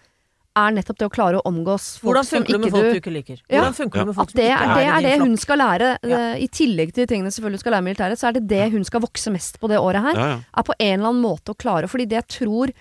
er 0.60 0.74
nettopp 0.76 0.98
det 1.00 1.06
å 1.08 1.12
klare 1.14 1.38
å 1.40 1.44
omgås 1.48 1.86
folk 2.00 2.08
Hvordan 2.10 2.28
funker 2.28 2.52
det 2.56 2.60
med 2.64 2.74
folk 2.74 2.88
du 2.92 2.98
ikke 3.00 3.12
liker? 3.14 3.38
Ja. 3.48 3.60
Hvordan 3.62 3.76
funker 3.78 3.98
det 4.02 4.06
med 4.10 4.16
folk 4.18 4.30
som 4.32 4.40
ikke 4.40 4.58
er 4.58 4.74
det, 4.74 4.86
er 4.96 5.06
det 5.08 5.14
hun 5.22 5.36
skal 5.36 5.58
lære, 5.62 5.88
Ja. 6.02 6.18
eh, 6.34 6.42
i 6.44 6.48
tillegg 6.48 6.92
til 6.94 7.06
de 7.06 7.10
tingene 7.14 7.32
selvfølgelig 7.34 7.60
skal 7.64 7.72
lære 7.76 7.86
militæret, 7.88 8.18
så 8.20 8.28
er 8.28 8.32
det 8.38 8.44
det 8.48 8.70
hun 8.72 8.84
skal 8.84 9.00
vokse 9.04 9.30
mest 9.34 9.58
på 9.60 9.68
det 9.72 9.78
året 9.78 10.02
her. 10.02 10.14
Ja, 10.20 10.28
ja. 10.34 10.38
Er 10.56 10.62
på 10.68 10.74
en 10.78 10.94
eller 11.00 11.08
annen 11.12 11.22
måte 11.24 11.54
å 11.54 11.58
klare, 11.58 11.88
fordi 11.88 12.06
det 12.08 12.22
jeg 12.22 12.28
tror 12.40 12.72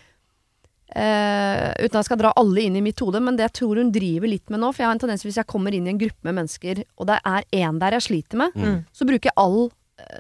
Uh, 0.87 1.73
Uten 1.83 1.97
at 1.97 1.97
jeg 1.99 2.07
skal 2.07 2.19
dra 2.21 2.29
alle 2.39 2.61
inn 2.63 2.77
i 2.79 2.81
mitt 2.81 3.01
hode, 3.03 3.19
men 3.19 3.35
det 3.35 3.43
jeg 3.49 3.55
tror 3.59 3.75
hun 3.81 3.89
driver 3.91 4.29
litt 4.31 4.47
med 4.49 4.61
nå 4.61 4.69
For 4.71 4.81
jeg 4.85 4.87
har 4.87 4.95
en 4.95 5.01
tendens 5.03 5.25
hvis 5.25 5.35
jeg 5.35 5.49
kommer 5.51 5.75
inn 5.75 5.85
i 5.85 5.91
en 5.91 5.99
gruppe 5.99 6.23
med 6.23 6.37
mennesker, 6.39 6.79
og 6.95 7.09
det 7.09 7.17
er 7.27 7.43
én 7.59 7.79
der 7.81 7.97
jeg 7.97 8.05
sliter 8.07 8.39
med, 8.39 8.55
Mm. 8.55 8.85
så 8.95 9.03
bruker 9.05 9.27
jeg 9.27 9.35
all, 9.35 9.67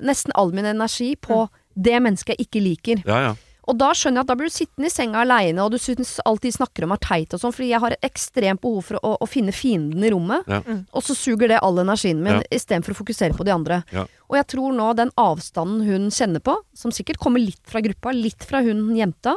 nesten 0.03 0.35
all 0.35 0.51
min 0.51 0.65
energi 0.67 1.15
på 1.15 1.47
det 1.79 2.01
mennesket 2.03 2.35
jeg 2.35 2.47
ikke 2.49 2.61
liker. 2.65 3.03
Ja, 3.07 3.19
ja. 3.29 3.33
Og 3.67 3.75
da 3.77 3.89
skjønner 3.91 4.21
jeg 4.21 4.23
at 4.23 4.29
da 4.31 4.35
blir 4.39 4.47
du 4.47 4.53
sittende 4.55 4.87
i 4.87 4.93
senga 4.93 5.19
aleine, 5.25 5.59
og 5.65 5.71
du 5.73 5.77
syns 5.77 6.13
alt 6.25 6.41
de 6.41 6.51
snakker 6.55 6.85
om 6.87 6.93
er 6.95 7.01
teit 7.03 7.33
og 7.35 7.41
sånn, 7.41 7.51
fordi 7.51 7.69
jeg 7.73 7.81
har 7.83 7.91
et 7.97 8.05
ekstremt 8.07 8.61
behov 8.63 8.85
for 8.87 8.99
å, 9.03 9.17
å 9.19 9.27
finne 9.27 9.51
fienden 9.51 10.03
i 10.07 10.11
rommet, 10.13 10.47
Ja. 10.47 10.61
og 10.93 11.03
så 11.03 11.13
suger 11.17 11.47
det 11.51 11.59
all 11.61 11.75
energien 11.83 12.21
min, 12.23 12.39
Ja. 12.39 12.43
istedenfor 12.49 12.95
å 12.95 12.99
fokusere 13.03 13.35
på 13.35 13.43
de 13.43 13.51
andre. 13.51 13.83
Ja. 13.91 14.05
Og 14.29 14.37
jeg 14.39 14.47
tror 14.47 14.71
nå 14.73 14.95
den 14.95 15.11
avstanden 15.17 15.83
hun 15.85 16.07
kjenner 16.09 16.39
på, 16.39 16.55
som 16.73 16.91
sikkert 16.91 17.19
kommer 17.19 17.39
litt 17.43 17.59
fra 17.67 17.81
gruppa, 17.81 18.13
litt 18.15 18.43
fra 18.43 18.61
hun 18.63 18.95
jenta, 18.95 19.35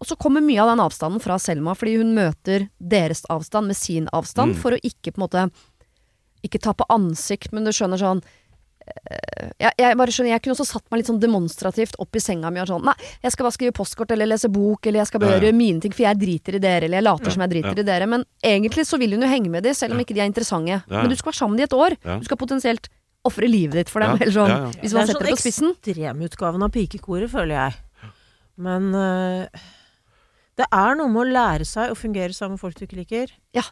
og 0.00 0.06
så 0.06 0.16
kommer 0.16 0.40
mye 0.40 0.60
av 0.60 0.68
den 0.76 0.84
avstanden 0.84 1.20
fra 1.20 1.38
Selma, 1.38 1.74
fordi 1.74 1.96
hun 2.00 2.14
møter 2.14 2.68
deres 2.80 3.24
avstand 3.28 3.66
med 3.66 3.76
sin 3.76 4.08
avstand, 4.12 4.54
Mm. 4.56 4.60
for 4.60 4.72
å 4.72 4.80
ikke 4.84 5.12
på 5.12 5.20
en 5.20 5.28
måte 5.28 5.50
Ikke 6.42 6.58
ta 6.58 6.72
på 6.72 6.86
ansikt, 6.88 7.52
men 7.52 7.64
du 7.64 7.70
skjønner 7.70 7.98
sånn 8.00 8.22
jeg, 9.60 9.72
jeg 9.78 9.96
bare 10.00 10.12
skjønner, 10.14 10.30
jeg 10.34 10.42
kunne 10.44 10.54
også 10.56 10.66
satt 10.68 10.84
meg 10.90 11.00
litt 11.00 11.08
sånn 11.10 11.20
demonstrativt 11.22 11.96
opp 12.02 12.16
i 12.16 12.20
senga 12.22 12.50
mi 12.52 12.60
og 12.62 12.68
sånn 12.70 12.84
Nei, 12.84 12.94
jeg 13.22 13.32
skal 13.34 13.46
bare 13.46 13.56
skrive 13.56 13.72
postkort 13.76 14.10
eller 14.14 14.26
lese 14.30 14.48
bok, 14.52 14.86
eller 14.86 15.00
jeg 15.02 15.10
skal 15.10 15.20
bare 15.20 15.36
Ja, 15.36 15.38
ja. 15.40 15.44
gjøre 15.48 15.56
mine 15.56 15.80
ting, 15.84 15.92
for 15.96 16.02
jeg 16.06 16.18
driter 16.20 16.54
i 16.58 16.62
dere, 16.62 16.84
eller 16.88 16.98
jeg 17.00 17.04
later 17.08 17.30
som 17.34 17.42
jeg 17.46 17.50
driter 17.54 17.74
Ja. 17.76 17.84
i 17.84 17.88
dere. 17.90 18.06
Men 18.06 18.24
egentlig 18.42 18.86
så 18.86 18.98
vil 18.98 19.12
hun 19.16 19.22
jo 19.22 19.28
henge 19.28 19.50
med 19.50 19.62
dem, 19.64 19.74
selv 19.74 19.92
om 19.92 19.98
Ja. 19.98 20.04
ikke 20.04 20.14
de 20.14 20.20
er 20.20 20.30
interessante. 20.32 20.68
Ja, 20.68 20.80
ja. 20.88 21.02
Men 21.02 21.08
du 21.10 21.16
skal 21.16 21.30
være 21.32 21.40
sammen 21.40 21.56
med 21.56 21.62
de 21.62 21.68
et 21.70 21.78
år. 21.80 21.96
Ja. 22.04 22.18
Du 22.18 22.24
skal 22.24 22.36
potensielt 22.36 22.88
ofre 23.24 23.48
livet 23.48 23.72
ditt 23.76 23.88
for 23.92 24.00
dem, 24.00 24.16
Ja, 24.16 24.22
eller 24.24 24.32
sånn. 24.32 24.48
ja, 24.48 24.58
ja. 24.64 24.70
Hvis 24.80 24.92
man 24.94 25.06
det 25.06 25.10
er 25.10 25.12
setter 25.12 25.26
det 25.26 25.34
på 25.36 25.42
spissen. 25.44 25.74
sånn 25.74 25.76
ekstremutgaven 25.94 26.62
av 26.64 26.70
pikekoret, 26.72 27.30
føler 27.30 27.54
jeg. 27.56 27.74
Men 28.56 28.92
øh, 28.94 29.46
det 30.56 30.66
er 30.72 30.94
noe 30.96 31.08
med 31.08 31.22
å 31.26 31.32
lære 31.32 31.64
seg 31.68 31.90
å 31.92 31.96
fungere 31.96 32.34
sammen 32.36 32.56
med 32.58 32.60
folk 32.60 32.74
du 32.76 32.84
ikke 32.86 32.96
liker. 33.00 33.30
Ja. 33.54 33.62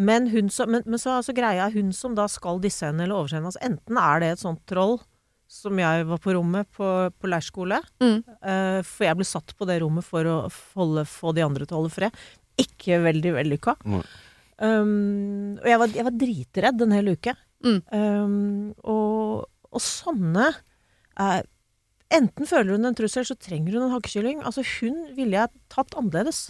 Men, 0.00 0.30
hun 0.32 0.48
som, 0.52 0.70
men, 0.72 0.84
men 0.88 1.00
så 1.00 1.10
er 1.10 1.20
altså 1.20 1.36
greia 1.36 1.68
hun 1.74 1.90
som 1.96 2.14
da 2.16 2.26
skal 2.30 2.60
disse 2.62 2.86
henne 2.86 3.04
eller 3.04 3.18
overse 3.18 3.36
henne. 3.36 3.50
Altså, 3.50 3.62
enten 3.66 4.00
er 4.00 4.22
det 4.22 4.30
et 4.34 4.42
sånt 4.42 4.62
troll 4.70 4.96
som 5.50 5.78
jeg 5.82 6.06
var 6.06 6.20
på 6.22 6.32
rommet 6.36 6.68
på, 6.76 6.88
på 7.10 7.30
leirskole. 7.30 7.80
Mm. 8.02 8.18
Uh, 8.38 8.80
for 8.86 9.08
jeg 9.08 9.18
ble 9.18 9.26
satt 9.26 9.54
på 9.58 9.66
det 9.68 9.80
rommet 9.82 10.06
for 10.06 10.26
å 10.30 10.36
holde, 10.78 11.04
få 11.10 11.34
de 11.36 11.44
andre 11.44 11.66
til 11.66 11.76
å 11.76 11.82
holde 11.82 11.94
fred. 11.94 12.20
Ikke 12.60 13.00
veldig 13.02 13.34
vellykka. 13.34 13.74
Mm. 13.82 14.02
Um, 14.60 15.56
og 15.58 15.68
jeg 15.72 15.80
var, 15.82 15.96
jeg 15.96 16.06
var 16.06 16.18
dritredd 16.22 16.84
en 16.84 16.94
hel 16.94 17.14
uke. 17.16 17.34
Mm. 17.66 17.80
Um, 17.92 18.68
og, 18.88 19.48
og 19.70 19.82
sånne 19.84 20.52
er 21.20 21.48
Enten 22.10 22.42
føler 22.48 22.74
hun 22.74 22.88
en 22.88 22.96
trussel, 22.98 23.22
så 23.22 23.36
trenger 23.38 23.76
hun 23.76 23.84
en 23.84 23.92
hakkekylling. 23.92 24.40
Altså, 24.42 24.64
hun 24.80 24.96
ville 25.14 25.36
jeg 25.36 25.60
tatt 25.70 25.92
annerledes. 25.94 26.48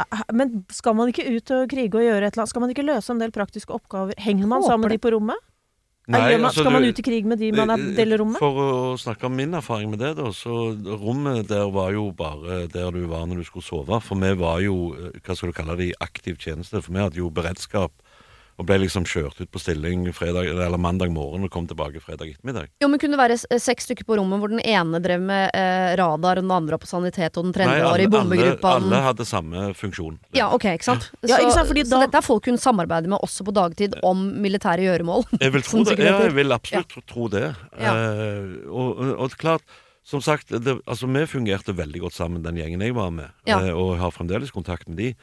Eh, 0.00 0.24
Men 0.32 0.64
skal 0.72 0.96
man 0.98 1.12
ikke 1.12 1.26
ut 1.28 1.54
og 1.56 1.68
krige 1.70 1.94
og 1.94 2.04
gjøre 2.06 2.24
et 2.26 2.32
eller 2.32 2.44
annet? 2.44 2.54
Skal 2.54 2.64
man 2.64 2.74
ikke 2.74 2.86
løse 2.86 3.12
en 3.12 3.22
del 3.22 3.32
praktiske 3.34 3.74
oppgaver? 3.76 4.16
Henger 4.18 4.50
man 4.50 4.66
sammen 4.66 4.88
med 4.88 4.96
de 4.96 5.02
på 5.02 5.14
rommet? 5.16 5.46
Nei, 6.10 6.18
man, 6.40 6.48
altså, 6.48 6.64
skal 6.64 6.74
man 6.74 6.84
ut 6.88 6.98
i 6.98 7.02
krig 7.06 7.26
med 7.28 7.38
de 7.38 7.52
man 7.54 7.70
er 7.70 7.82
deler 7.94 8.18
rommet? 8.18 8.40
For 8.42 8.56
å 8.58 8.70
snakke 8.98 9.28
om 9.28 9.36
min 9.38 9.52
erfaring 9.54 9.92
med 9.92 10.00
det, 10.02 10.14
da. 10.18 10.32
Så 10.34 10.72
rommet 10.98 11.46
der 11.50 11.68
var 11.70 11.92
jo 11.94 12.08
bare 12.16 12.64
der 12.72 12.90
du 12.96 13.04
var 13.10 13.28
når 13.30 13.44
du 13.44 13.46
skulle 13.46 13.66
sove. 13.66 14.00
For 14.02 14.18
vi 14.18 14.32
var 14.40 14.58
jo, 14.64 14.78
eh, 14.96 15.20
hva 15.22 15.36
skal 15.38 15.52
du 15.52 15.58
kalle 15.60 15.76
det, 15.78 15.92
i 15.92 15.98
aktiv 16.02 16.40
tjeneste. 16.40 16.82
For 16.82 16.96
vi 16.96 17.04
hadde 17.04 17.20
jo 17.20 17.30
beredskap. 17.30 17.94
Og 18.60 18.66
ble 18.68 18.76
liksom 18.82 19.06
kjørt 19.08 19.38
ut 19.40 19.48
på 19.48 19.60
stilling 19.62 20.02
fredag, 20.12 20.50
eller 20.52 20.76
mandag 20.80 21.08
morgen 21.14 21.46
og 21.46 21.50
kom 21.54 21.64
tilbake 21.70 22.02
fredag 22.04 22.28
ettermiddag. 22.34 22.66
Jo, 22.84 22.90
men 22.92 23.00
kunne 23.00 23.16
det 23.16 23.20
være 23.22 23.60
seks 23.62 23.86
stykker 23.88 24.04
på 24.04 24.18
rommet 24.20 24.42
hvor 24.42 24.52
den 24.52 24.60
ene 24.60 25.00
drev 25.00 25.22
med 25.24 25.48
eh, 25.56 25.94
radar, 25.96 26.36
og 26.42 26.44
den 26.44 26.52
andre 26.52 26.76
var 26.76 26.82
på 26.82 26.90
sanitet, 26.90 27.38
og 27.40 27.48
den 27.48 27.54
tredje 27.56 27.80
var 27.86 28.02
i 28.04 28.08
bombegruppa. 28.12 28.74
alle, 28.76 28.90
alle 28.92 29.00
hadde 29.06 29.26
samme 29.30 29.64
funksjon. 29.78 30.18
Ja, 30.36 30.50
ok, 30.52 30.68
ikke 30.76 30.90
sant? 30.90 31.08
Ja, 31.24 31.38
så, 31.38 31.40
ikke 31.46 31.56
sant, 31.56 31.70
fordi 31.72 31.86
så 31.88 32.02
dette 32.04 32.20
er 32.20 32.26
folk 32.28 32.50
hun 32.52 32.60
samarbeider 32.60 33.08
med 33.16 33.24
også 33.24 33.48
på 33.48 33.56
dagtid 33.56 33.96
om 34.04 34.26
militære 34.44 34.84
gjøremål. 34.90 35.24
Jeg 35.46 35.56
vil 35.56 35.64
tro 35.64 35.84
det. 35.88 35.96
Ja, 36.04 36.18
jeg 36.26 36.36
vil 36.36 36.52
absolutt 36.60 36.92
tro- 36.92 37.06
tro 37.08 37.28
det. 37.32 37.46
Ja. 37.80 37.96
Eh, 37.96 38.54
og, 38.68 38.92
og, 39.00 39.12
og 39.24 39.38
klart, 39.40 39.64
som 40.04 40.20
sagt, 40.24 40.52
det, 40.52 40.76
altså 40.84 41.08
vi 41.08 41.24
fungerte 41.28 41.72
veldig 41.76 42.00
godt 42.04 42.16
sammen, 42.16 42.42
den 42.44 42.56
gjengen 42.60 42.84
jeg 42.84 42.92
var 42.96 43.08
med. 43.14 43.32
Ja. 43.48 43.62
eh, 43.64 43.72
og 43.72 43.96
har 44.00 44.12
fremdeles 44.12 44.52
kontakt 44.52 44.88
med 44.90 45.00
de. 45.00 45.14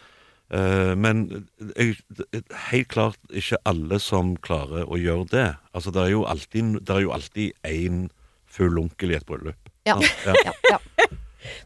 Eh, 0.49 0.93
men 0.95 1.25
jeg, 1.75 1.97
helt 2.71 2.87
klart 2.93 3.17
ikke 3.35 3.59
alle 3.67 3.99
som 3.99 4.35
klarer 4.37 4.87
å 4.87 4.99
gjøre 4.99 5.27
det. 5.33 5.47
Altså, 5.75 5.91
det 5.91 6.05
er 6.05 6.13
jo 6.15 6.23
alltid, 6.25 6.77
det 6.87 6.95
er 6.95 7.03
jo 7.07 7.11
alltid 7.15 7.51
én 7.67 8.05
full 8.47 8.79
onkel 8.79 9.11
i 9.11 9.19
et 9.19 9.25
bryllup. 9.27 9.71
Ja. 9.87 9.99
Ja. 10.25 10.35
Ja, 10.47 10.53
ja. 10.71 10.79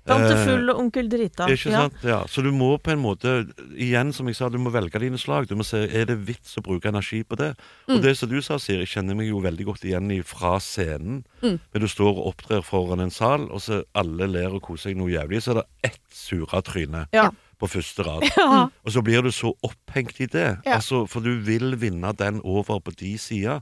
Tante 0.06 0.34
Eh, 0.36 0.42
full 0.46 0.70
og 0.70 0.78
onkel 0.78 1.08
drita. 1.10 1.48
Ikke 1.50 1.72
Ja. 1.72 1.80
sant? 1.88 2.04
Ja. 2.06 2.20
Så 2.30 2.44
du 2.46 2.52
må 2.54 2.78
på 2.78 2.92
en 2.92 3.00
måte, 3.02 3.48
igjen 3.74 4.12
som 4.14 4.28
jeg 4.30 4.36
sa, 4.38 4.50
du 4.50 4.60
må 4.62 4.70
velge 4.70 5.00
dine 5.02 5.18
slag. 5.18 5.48
Du 5.50 5.56
må 5.56 5.64
se, 5.66 5.88
Er 5.90 6.06
det 6.06 6.20
vits 6.28 6.54
å 6.60 6.62
bruke 6.62 6.86
energi 6.92 7.24
på 7.24 7.36
det? 7.40 7.56
Mm. 7.88 7.96
Og 7.96 8.02
det 8.04 8.14
som 8.18 8.30
du 8.30 8.40
sa, 8.42 8.60
Siri, 8.62 8.86
kjenner 8.86 9.16
meg 9.18 9.30
jo 9.32 9.40
veldig 9.42 9.66
godt 9.66 9.86
igjen 9.90 10.12
i 10.14 10.20
fra 10.22 10.60
scenen. 10.60 11.24
Mm. 11.42 11.58
Men 11.74 11.82
du 11.82 11.88
står 11.90 12.14
og 12.14 12.28
opptrer 12.36 12.62
foran 12.62 13.00
en 13.02 13.10
sal, 13.10 13.48
og 13.50 13.62
så 13.64 13.82
alle 13.96 14.28
ler 14.30 14.54
og 14.54 14.62
koser 14.62 14.92
seg 14.92 14.98
noe 14.98 15.10
jævlig, 15.10 15.42
så 15.42 15.56
er 15.56 15.62
det 15.64 15.68
ett 15.84 16.00
sura 16.14 16.62
tryne 16.62 17.08
Ja. 17.14 17.32
På 17.62 17.70
første 17.70 18.04
rad. 18.08 18.26
Ja. 18.42 18.68
Og 18.86 18.92
så 18.96 19.02
blir 19.06 19.22
du 19.24 19.30
så 19.32 19.54
opphengt 19.64 20.18
i 20.20 20.28
det. 20.28 20.48
Ja. 20.66 20.80
Altså, 20.80 21.04
for 21.08 21.22
du 21.24 21.36
vil 21.46 21.76
vinne 21.80 22.12
den 22.18 22.42
over 22.44 22.82
på 22.82 22.92
de 22.98 23.14
sida. 23.22 23.62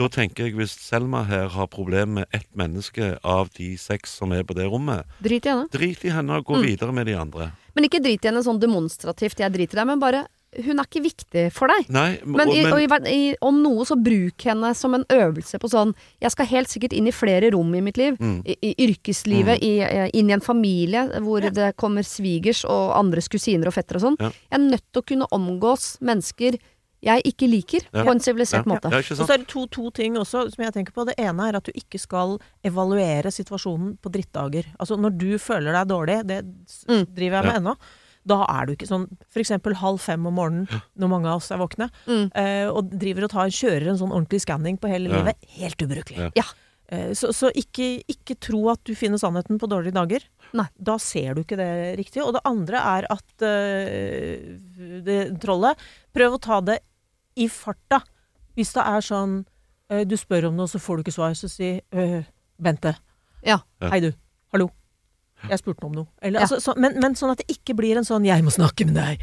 Da 0.00 0.06
tenker 0.08 0.46
jeg 0.46 0.54
hvis 0.56 0.72
Selma 0.80 1.24
her 1.28 1.48
har 1.52 1.66
problemer 1.68 2.22
med 2.22 2.26
ett 2.36 2.46
menneske 2.56 3.18
av 3.26 3.50
de 3.58 3.74
seks 3.76 4.14
som 4.20 4.32
er 4.32 4.46
på 4.48 4.54
det 4.56 4.64
rommet, 4.72 5.04
Drit 5.20 5.44
i 5.44 5.50
henne. 5.52 5.66
drit 5.72 6.04
i 6.08 6.12
henne 6.14 6.38
og 6.40 6.46
gå 6.48 6.56
Mm. 6.56 6.62
videre 6.64 6.92
med 6.96 7.06
de 7.10 7.16
andre. 7.20 7.50
Men 7.76 7.84
ikke 7.84 8.00
drit 8.00 8.24
i 8.24 8.28
henne 8.30 8.40
sånn 8.42 8.60
demonstrativt, 8.62 9.36
jeg 9.42 9.52
driter 9.52 9.76
i 9.76 9.80
deg, 9.82 9.86
men 9.90 10.00
bare 10.00 10.22
Hun 10.64 10.80
er 10.80 10.86
ikke 10.88 11.02
viktig 11.04 11.42
for 11.54 11.70
deg. 11.70 11.86
Nei, 11.94 12.18
Men, 12.24 12.48
og- 12.48 12.54
i, 12.56 12.64
og 12.88 13.06
i, 13.06 13.36
om 13.40 13.60
noe, 13.62 13.84
så 13.86 13.94
bruk 13.94 14.42
henne 14.42 14.74
som 14.74 14.94
en 14.94 15.04
øvelse 15.08 15.60
på 15.62 15.68
sånn 15.70 15.94
Jeg 16.20 16.32
skal 16.32 16.46
helt 16.46 16.68
sikkert 16.68 16.92
inn 16.92 17.06
i 17.06 17.12
flere 17.14 17.52
rom 17.54 17.72
i 17.74 17.80
mitt 17.80 17.96
liv. 17.96 18.16
Mm. 18.18 18.42
I, 18.44 18.56
I 18.72 18.74
yrkeslivet, 18.88 19.62
i, 19.62 19.78
eh, 19.86 20.10
inn 20.12 20.28
i 20.28 20.32
en 20.34 20.40
familie 20.42 21.06
hvor 21.22 21.40
det 21.54 21.76
kommer 21.76 22.02
svigers 22.02 22.64
og 22.64 22.96
andres 22.98 23.28
kusiner 23.30 23.68
og 23.70 23.74
fettere 23.74 23.96
og 24.02 24.08
sånn. 24.08 24.18
Ja. 24.18 24.32
Jeg 24.50 24.58
er 24.58 24.66
nødt 24.70 24.84
til 24.92 25.02
å 25.02 25.06
kunne 25.06 25.30
omgås 25.30 25.98
mennesker 26.02 26.58
jeg 27.00 27.22
ikke 27.24 27.46
liker, 27.48 27.80
Ja. 27.94 28.02
på 28.04 28.10
en 28.12 28.18
sivilisert 28.20 28.66
ja, 28.66 28.72
måte. 28.74 28.90
Ja, 28.92 28.98
Og 28.98 29.24
så 29.24 29.32
er 29.32 29.38
det 29.38 29.46
to, 29.48 29.66
to 29.72 29.88
ting 29.90 30.16
også 30.20 30.52
som 30.52 30.64
jeg 30.66 30.74
tenker 30.74 30.92
på. 30.92 31.06
Det 31.06 31.14
ene 31.16 31.46
er 31.48 31.56
at 31.56 31.64
du 31.64 31.72
ikke 31.72 31.98
skal 31.98 32.38
evaluere 32.62 33.30
situasjonen 33.32 33.94
på 34.02 34.10
drittdager. 34.12 34.66
Altså 34.78 34.98
når 35.00 35.16
du 35.16 35.38
føler 35.38 35.72
deg 35.72 35.88
dårlig, 35.88 36.26
det 36.26 36.44
Mm. 36.90 37.06
driver 37.14 37.40
jeg 37.40 37.44
med 37.46 37.56
ennå, 37.62 37.76
da 38.26 38.44
er 38.48 38.66
du 38.66 38.72
ikke 38.74 38.86
sånn 38.88 39.06
f.eks. 39.32 39.52
halv 39.80 39.98
fem 40.00 40.26
om 40.26 40.34
morgenen 40.34 40.68
når 40.98 41.08
mange 41.08 41.26
av 41.30 41.36
oss 41.40 41.50
er 41.50 41.58
våkne, 41.58 41.90
Mm. 42.06 42.30
eh, 42.34 42.66
og 42.68 42.90
driver 42.92 43.24
og 43.24 43.30
tar, 43.30 43.46
kjører 43.48 43.88
en 43.88 43.96
sånn 43.98 44.12
ordentlig 44.12 44.42
skanning 44.44 44.76
på 44.78 44.88
hele 44.92 45.08
Ja. 45.08 45.16
livet. 45.22 45.36
Helt 45.56 45.78
ubrukelig. 45.82 46.32
Ja. 46.36 46.44
Eh, 46.90 47.10
så 47.14 47.30
så 47.32 47.50
ikke, 47.54 48.02
ikke 48.10 48.34
tro 48.40 48.68
at 48.70 48.82
du 48.84 48.94
finner 48.94 49.16
sannheten 49.16 49.58
på 49.58 49.68
dårlige 49.70 49.94
dager. 49.94 50.20
Nei. 50.52 50.66
Da 50.82 50.96
ser 50.98 51.34
du 51.34 51.42
ikke 51.44 51.56
det 51.56 51.96
riktig. 51.98 52.20
Og 52.26 52.32
det 52.34 52.42
andre 52.44 52.76
er 52.82 53.06
at 53.08 53.42
eh, 53.42 54.58
det 55.06 55.40
trollet 55.40 55.76
Prøv 56.12 56.34
å 56.34 56.40
ta 56.42 56.60
det 56.60 56.80
i 57.36 57.46
farta. 57.46 58.02
Hvis 58.56 58.72
det 58.74 58.82
er 58.84 59.00
sånn 59.00 59.46
eh, 59.88 60.02
Du 60.04 60.16
spør 60.16 60.48
om 60.48 60.56
noe, 60.56 60.66
så 60.66 60.80
får 60.82 60.96
du 60.98 61.02
ikke 61.04 61.14
svar, 61.14 61.30
så 61.38 61.48
si 61.48 61.80
eh, 61.92 62.22
Bente. 62.60 62.96
Ja. 63.46 63.60
Ja. 63.80 63.88
Hei, 63.90 64.00
du. 64.00 64.12
Hallo. 64.52 64.70
Jeg 65.48 65.58
spurte 65.58 65.84
om 65.86 65.92
noe. 65.92 66.06
Eller, 66.22 66.40
Ja. 66.40 66.46
altså, 66.46 66.60
så, 66.60 66.74
men, 66.76 66.98
men 67.00 67.14
sånn 67.14 67.30
at 67.32 67.38
det 67.38 67.46
ikke 67.56 67.74
blir 67.76 67.96
en 67.96 68.04
sånn 68.04 68.24
'jeg 68.26 68.42
må 68.44 68.50
snakke 68.50 68.84
med 68.86 68.94
deg'. 68.96 69.20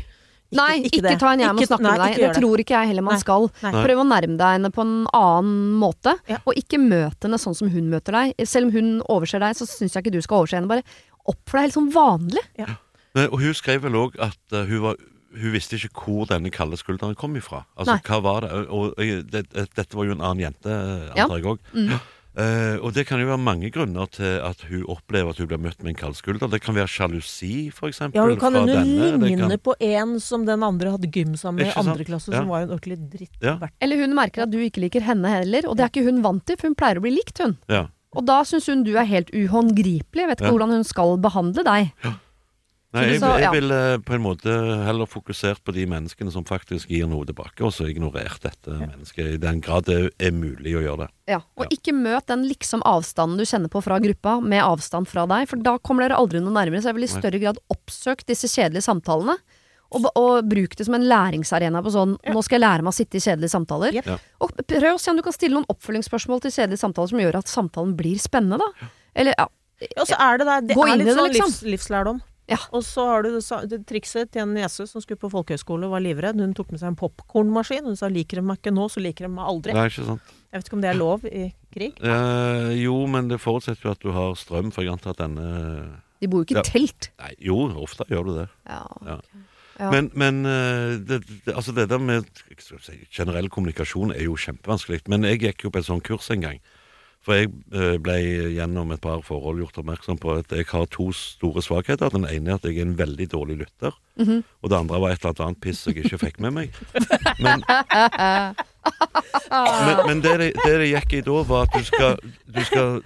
Nei, 0.49 0.79
ikke, 0.87 1.01
ikke 1.03 1.19
ta 1.19 1.33
en 1.33 1.39
jeg 1.39 1.49
må 1.51 1.59
Ikke- 1.59 1.67
snakke 1.67 1.83
nei, 1.83 1.91
med 1.91 1.99
deg. 2.07 2.15
Det 2.15 2.33
det. 2.33 2.41
tror 2.41 2.57
ikke 2.57 2.75
jeg 2.79 2.87
heller 2.87 3.01
man 3.03 3.13
Nei. 3.15 3.19
skal. 3.19 3.51
Nei. 3.63 3.71
Prøv 3.83 3.97
å 3.99 4.05
nærme 4.07 4.37
deg 4.37 4.51
henne 4.55 4.71
på 4.71 4.81
en 4.81 5.07
annen 5.13 5.73
måte, 5.77 6.13
Ja. 6.29 6.37
og 6.47 6.55
ikke 6.55 6.79
møte 6.79 7.27
henne 7.27 7.37
sånn 7.37 7.53
som 7.55 7.67
hun 7.69 7.89
møter 7.89 8.11
deg. 8.15 8.47
Selv 8.47 8.67
om 8.67 8.71
hun 8.71 9.01
overser 9.09 9.39
deg, 9.39 9.55
så 9.55 9.67
syns 9.67 9.91
jeg 9.93 10.03
ikke 10.05 10.11
du 10.13 10.21
skal 10.21 10.37
overse 10.39 10.55
henne. 10.55 10.67
Bare 10.69 10.83
oppfør 11.27 11.51
deg 11.59 11.61
helt 11.67 11.73
sånn 11.75 11.91
vanlig. 11.91 12.43
Nei, 13.15 13.25
og 13.27 13.39
hun 13.41 13.53
skrev 13.53 13.81
vel 13.81 13.93
òg 13.93 14.15
at 14.19 14.37
uh, 14.53 14.63
hun, 14.65 14.81
var, 14.81 14.95
hun 15.35 15.51
visste 15.51 15.75
ikke 15.75 15.91
hvor 16.05 16.25
denne 16.27 16.49
kalde 16.49 16.77
skulderen 16.77 17.15
kom 17.15 17.35
ifra. 17.35 17.65
Altså, 17.77 17.95
Nei. 17.95 18.01
hva 18.07 18.21
var 18.23 18.41
det? 18.41 18.51
Og, 18.53 18.67
og 18.71 18.83
og 18.97 19.29
det, 19.29 19.49
det, 19.51 19.67
dette 19.75 19.93
var 19.95 20.05
jo 20.05 20.11
en 20.13 20.21
annen 20.21 20.39
jente, 20.53 20.69
eh, 20.71 21.11
Ja. 21.17 21.25
antar 21.27 21.41
jeg 21.41 21.45
òg. 21.45 21.59
Eh, 22.37 22.77
og 22.85 22.93
det 22.93 23.07
kan 23.09 23.17
jo 23.19 23.25
være 23.31 23.41
mange 23.41 23.71
grunner 23.73 24.05
til 24.13 24.37
at 24.45 24.61
hun 24.69 24.83
opplever 24.93 25.31
at 25.33 25.39
hun 25.41 25.47
blir 25.49 25.57
møtt 25.57 25.79
med 25.81 25.95
en 25.95 25.97
kald 25.97 26.13
skulder. 26.19 26.47
Det 26.51 26.59
kan 26.61 26.75
være 26.77 26.85
sjalusi, 26.87 27.71
for 27.73 27.89
eksempel. 27.89 28.13
Ja, 28.19 28.27
hun 28.29 28.37
kan 28.37 28.53
jo 28.53 28.61
hende 28.67 29.17
ligne 29.25 29.47
kan- 29.49 29.57
på 29.65 29.73
en 29.81 30.19
som 30.19 30.45
den 30.45 30.61
andre 30.63 30.91
hadde 30.93 31.09
gym 31.11 31.33
sammen 31.35 31.65
med 31.65 31.73
i 31.73 31.79
andre 31.79 32.05
klasse, 32.05 32.29
Ja. 32.31 32.37
som 32.43 32.47
var 32.49 32.61
en 32.61 32.69
ordentlig 32.77 32.97
dritt. 33.09 33.41
Ja. 33.41 33.57
Eller 33.81 33.97
hun 33.97 34.13
merker 34.13 34.43
at 34.43 34.51
du 34.51 34.59
ikke 34.59 34.81
liker 34.85 35.01
henne 35.01 35.25
heller, 35.27 35.67
og 35.67 35.77
det 35.77 35.83
er 35.85 35.89
ikke 35.89 36.05
hun 36.05 36.21
vant 36.21 36.45
til, 36.45 36.57
for 36.57 36.67
hun 36.67 36.75
pleier 36.75 36.97
å 36.97 37.01
bli 37.01 37.11
likt, 37.17 37.39
hun. 37.41 37.57
Ja. 37.67 37.87
Og 38.15 38.25
da 38.25 38.43
syns 38.43 38.67
hun 38.67 38.83
du 38.83 38.95
er 38.95 39.05
helt 39.05 39.29
uhåndgripelig. 39.33 40.27
Vet 40.27 40.37
ikke 40.39 40.45
Ja. 40.45 40.51
hvordan 40.51 40.69
hun 40.77 40.83
skal 40.83 41.17
behandle 41.17 41.63
deg. 41.63 41.91
Nei, 42.95 43.01
jeg, 43.11 43.19
jeg 43.19 43.51
ville 43.51 43.77
på 44.07 44.13
en 44.15 44.21
måte 44.23 44.53
heller 44.87 45.09
fokusert 45.11 45.59
på 45.67 45.73
de 45.75 45.83
menneskene 45.91 46.31
som 46.31 46.45
faktisk 46.47 46.87
gir 46.89 47.03
noe 47.11 47.27
tilbake, 47.27 47.59
og 47.67 47.73
så 47.75 47.89
ignorert 47.91 48.39
dette 48.45 48.71
mennesket 48.79 49.33
i 49.33 49.39
den 49.43 49.59
grad 49.61 49.89
det 49.89 49.97
er 50.23 50.31
mulig 50.31 50.71
å 50.79 50.83
gjøre 50.85 51.01
det. 51.03 51.09
Ja. 51.33 51.41
Og 51.59 51.65
Ja. 51.65 51.69
ikke 51.75 51.91
møt 51.97 52.29
den 52.31 52.45
liksom 52.47 52.81
avstanden 52.87 53.35
du 53.37 53.43
kjenner 53.43 53.67
på 53.73 53.83
fra 53.83 53.99
gruppa, 53.99 54.37
med 54.39 54.63
avstand 54.63 55.09
fra 55.11 55.25
deg, 55.27 55.49
for 55.51 55.59
da 55.59 55.75
kommer 55.83 56.07
dere 56.07 56.15
aldri 56.21 56.39
noe 56.39 56.55
nærmere. 56.55 56.79
Så 56.81 56.93
jeg 56.93 56.95
vil 57.01 57.09
i 57.09 57.11
større 57.11 57.41
grad 57.43 57.59
oppsøke 57.75 58.23
disse 58.25 58.47
kjedelige 58.47 58.87
samtalene. 58.87 59.35
Og, 59.91 60.07
og 60.19 60.47
bruk 60.47 60.73
det 60.75 60.83
som 60.87 60.95
en 60.97 61.05
læringsarena 61.07 61.79
på 61.79 61.91
sånn 61.93 62.17
Nå 62.19 62.41
skal 62.43 62.57
jeg 62.57 62.63
lære 62.65 62.83
meg 62.83 62.91
å 62.91 62.95
sitte 62.97 63.19
i 63.19 63.23
kjedelige 63.23 63.53
samtaler. 63.53 63.95
Ja. 63.95 64.17
Og 64.43 64.51
prøv 64.67 64.89
å 64.95 64.99
se 64.99 65.11
om 65.11 65.15
du 65.19 65.23
kan 65.23 65.35
stille 65.35 65.55
noen 65.55 65.67
oppfølgingsspørsmål 65.71 66.41
til 66.43 66.51
kjedelige 66.55 66.81
samtaler 66.81 67.11
som 67.13 67.19
gjør 67.23 67.37
at 67.39 67.47
samtalen 67.51 67.93
blir 67.99 68.19
spennende, 68.19 68.59
da. 68.59 68.89
Eller 69.15 69.35
ja. 69.39 69.45
Og 69.95 70.07
så 70.09 70.17
er 70.19 70.39
det 70.41 70.47
der, 70.49 70.65
det 70.71 70.75
Gå 70.75 70.83
er 70.87 70.97
litt 70.99 71.07
det, 71.07 71.15
sånn 71.15 71.31
liksom. 71.31 71.53
livs, 71.53 71.61
livslærdom. 71.75 72.19
Ja. 72.47 72.57
Og 72.71 72.83
så 72.87 73.03
har 73.09 73.25
du 73.25 73.33
det, 73.35 73.43
det 73.67 73.81
trikset 73.89 74.31
til 74.31 74.45
en 74.45 74.53
niese 74.55 74.85
som 74.87 75.03
skulle 75.03 75.19
på 75.19 75.29
folkehøyskole 75.33 75.87
og 75.89 75.91
var 75.97 76.03
livredd. 76.05 76.39
Hun 76.39 76.53
tok 76.55 76.71
med 76.71 76.79
seg 76.79 76.93
en 76.93 76.99
popkornmaskin. 76.99 77.83
Hun 77.83 77.97
sa 77.99 78.07
'liker 78.07 78.39
de 78.39 78.45
meg 78.47 78.61
ikke 78.61 78.71
nå, 78.71 78.87
så 78.87 79.03
liker 79.03 79.27
de 79.27 79.33
meg 79.35 79.45
aldri'. 79.51 79.73
Nei, 79.75 79.87
ikke 79.91 80.05
sant? 80.07 80.21
Jeg 80.53 80.61
vet 80.61 80.69
ikke 80.69 80.77
om 80.79 80.81
det 80.85 80.89
er 80.89 80.99
lov 80.99 81.25
i 81.27 81.43
krig. 81.75 81.99
Eh, 81.99 82.71
jo, 82.79 82.95
men 83.11 83.27
det 83.27 83.41
forutsetter 83.43 83.83
jo 83.89 83.91
at 83.91 83.99
du 83.99 84.11
har 84.15 84.33
strøm, 84.39 84.71
for 84.71 84.81
jeg 84.81 84.93
antar 84.95 85.11
at 85.11 85.17
denne 85.25 86.01
De 86.21 86.27
bor 86.27 86.39
jo 86.39 86.45
ikke 86.47 86.55
i 86.55 86.63
Ja. 86.63 86.63
telt. 86.63 87.09
Nei, 87.19 87.33
jo, 87.39 87.67
ofte 87.83 88.07
gjør 88.07 88.25
du 88.25 88.33
det. 88.39 88.49
Ja. 88.65 88.81
Ja. 89.05 89.19
Ja. 89.79 89.91
Men, 89.91 90.09
men 90.15 90.45
eh, 90.45 90.97
det, 90.97 91.19
det, 91.45 91.53
altså 91.53 91.71
det 91.75 91.89
der 91.89 91.99
med 91.99 92.25
skal 92.57 92.79
si, 92.81 92.95
generell 93.13 93.49
kommunikasjon 93.49 94.11
er 94.15 94.23
jo 94.23 94.33
kjempevanskelig. 94.33 95.03
Men 95.07 95.21
jeg 95.23 95.39
gikk 95.43 95.67
jo 95.67 95.69
på 95.69 95.77
et 95.83 95.85
sånt 95.85 96.03
kurs 96.07 96.31
en 96.33 96.41
gang. 96.41 96.59
For 97.27 97.35
jeg 97.35 97.49
eh, 97.75 97.97
ble 97.99 98.13
gjennom 98.55 98.93
et 98.95 99.01
par 99.03 99.19
forhold 99.27 99.59
gjort 99.59 99.81
oppmerksom 99.81 100.15
på 100.23 100.31
at 100.39 100.53
jeg 100.55 100.63
har 100.71 100.85
to 100.95 101.09
store 101.11 101.59
svakheter. 101.65 102.07
Den 102.13 102.23
ene 102.29 102.53
er 102.53 102.55
at 102.61 102.63
jeg 102.69 102.77
er 102.79 102.85
en 102.87 102.93
veldig 102.97 103.27
dårlig 103.33 103.57
lytter. 103.65 103.91
Mhm. 104.15 104.37
Og 104.63 104.71
det 104.71 104.77
andre 104.79 105.01
var 105.03 105.11
et 105.11 105.25
eller 105.27 105.43
annet 105.49 105.59
piss 105.61 105.83
jeg 105.89 105.99
ikke 106.05 106.21
fikk 106.23 106.39
med 106.45 106.55
meg. 106.55 106.77
Men, 107.43 107.65
men, 109.51 109.97
men 110.07 110.21
det, 110.23 110.33
det, 110.39 110.51
det 110.63 110.87
gikk 110.93 111.17
i 111.19 111.23
da, 111.27 111.37
var 111.49 111.67
at 111.67 111.75
du 111.75 111.83
skal, 111.87 112.15
du 112.47 112.61
skal 112.67 113.01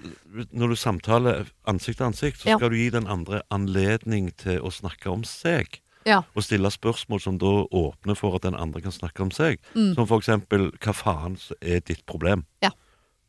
Når 0.55 0.71
du 0.71 0.75
samtaler 0.79 1.49
ansikt 1.67 1.97
til 1.99 2.05
ansikt, 2.11 2.37
så 2.43 2.49
Ja. 2.53 2.57
skal 2.61 2.69
du 2.71 2.77
gi 2.77 2.89
den 2.93 3.07
andre 3.09 3.41
anledning 3.51 4.29
til 4.37 4.61
å 4.61 4.69
snakke 4.71 5.09
om 5.11 5.25
seg 5.27 5.81
Ja. 6.07 6.21
og 6.35 6.43
stille 6.45 6.69
spørsmål 6.71 7.19
som 7.21 7.35
da 7.37 7.65
åpner 7.69 8.15
for 8.17 8.35
at 8.37 8.45
den 8.45 8.55
andre 8.55 8.81
kan 8.81 8.91
snakke 8.93 9.21
om 9.21 9.31
seg. 9.31 9.59
Mm. 9.75 9.93
Som 9.97 10.07
for 10.07 10.17
eksempel 10.21 10.71
hva 10.81 10.93
faen 10.95 11.35
er 11.61 11.81
ditt 11.81 12.05
problem? 12.05 12.45
Ja. 12.63 12.71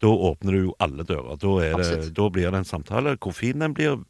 Da 0.03 0.11
åpner 0.11 0.53
du 0.57 0.59
jo 0.65 0.73
alle 0.83 1.05
dører. 1.07 1.37
Da, 1.39 1.53
er 1.63 1.77
det, 1.79 2.09
da 2.17 2.25
blir 2.35 2.51
det 2.51 2.59
en 2.65 2.67
samtale. 2.67 3.15
Hvor 3.23 3.35
fin 3.37 3.63
den 3.63 3.75
blir, 3.77 4.01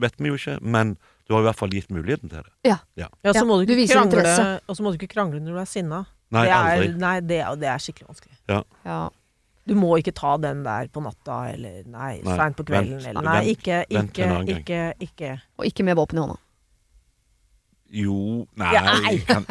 vet 0.00 0.14
vi 0.16 0.30
jo 0.32 0.38
ikke, 0.38 0.54
men 0.64 0.94
du 1.28 1.34
har 1.34 1.42
i 1.42 1.46
hvert 1.50 1.58
fall 1.58 1.74
gitt 1.76 1.90
muligheten 1.92 2.30
til 2.32 2.40
det. 2.46 2.52
Ja, 2.70 2.78
ja. 2.96 3.08
Ja, 3.26 3.44
må 3.44 3.58
du 3.60 3.66
du 3.66 3.74
ikke 3.74 3.82
viser 3.82 3.98
krangle, 4.00 4.22
interesse. 4.22 4.46
og 4.66 4.78
så 4.78 4.86
må 4.86 4.92
du 4.94 4.98
ikke 5.00 5.12
krangle 5.12 5.42
når 5.44 5.58
du 5.58 5.60
er 5.60 5.68
sinna. 5.68 6.00
Nei, 6.32 6.46
det 6.46 6.54
er, 6.54 6.70
aldri. 6.72 6.88
Nei, 7.02 7.14
det, 7.20 7.40
det 7.60 7.68
er 7.74 7.84
skikkelig 7.84 8.08
vanskelig. 8.14 8.36
ja. 8.48 8.98
Du 9.66 9.72
må 9.74 9.96
ikke 9.98 10.12
ta 10.14 10.36
den 10.38 10.60
der 10.62 10.86
på 10.94 11.00
natta, 11.02 11.36
eller 11.50 11.80
nei, 11.90 12.20
Nei, 12.22 12.36
seint 12.38 12.54
på 12.54 12.62
kvelden, 12.68 13.00
vent, 13.02 13.06
eller 13.10 13.24
vent, 13.26 13.32
Nei, 13.34 13.50
ikke, 13.50 13.78
vent 13.90 14.12
til 14.14 14.24
ikke, 14.24 14.36
en 14.38 14.50
ikke, 14.54 14.82
ikke 15.02 15.30
Og 15.58 15.64
ikke 15.66 15.86
med 15.88 15.96
våpen 15.98 16.20
i 16.20 16.22
hånda. 16.22 16.36
Jo 17.98 18.18
Nei, 18.62 18.68
Ja, 18.76 18.82
nei. 19.02 19.16
kan, 19.26 19.46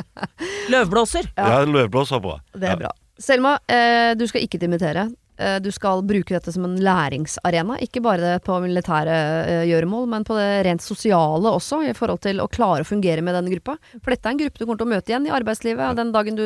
Løvblåser! 0.72 1.28
ja, 1.36 1.58
løvblåser 1.68 2.16
er 2.16 2.24
bra. 2.24 2.38
Det 2.54 2.62
er 2.70 2.72
Ja. 2.72 2.76
bra. 2.86 2.90
Selma, 3.18 3.58
eh, 3.70 4.14
du 4.18 4.26
skal 4.26 4.42
ikke 4.42 4.58
dimittere. 4.58 5.06
Eh, 5.36 5.56
du 5.58 5.70
skal 5.74 6.02
bruke 6.06 6.34
dette 6.34 6.52
som 6.54 6.64
en 6.66 6.76
læringsarena. 6.82 7.76
Ikke 7.82 8.02
bare 8.02 8.36
på 8.42 8.56
militære 8.62 9.14
eh, 9.50 9.62
gjøremål, 9.70 10.06
men 10.10 10.26
på 10.26 10.36
det 10.38 10.64
rent 10.66 10.82
sosiale 10.82 11.50
også, 11.50 11.80
i 11.90 11.94
forhold 11.94 12.22
til 12.26 12.42
å 12.42 12.48
klare 12.50 12.82
å 12.82 12.88
fungere 12.88 13.22
med 13.22 13.34
denne 13.34 13.50
gruppa. 13.54 13.76
For 14.00 14.14
dette 14.14 14.30
er 14.30 14.34
en 14.34 14.42
gruppe 14.42 14.58
du 14.58 14.66
kommer 14.66 14.82
til 14.82 14.88
å 14.88 14.92
møte 14.94 15.14
igjen 15.14 15.26
i 15.26 15.34
arbeidslivet. 15.34 15.98
Den 15.98 16.12
dagen 16.14 16.38
du 16.38 16.44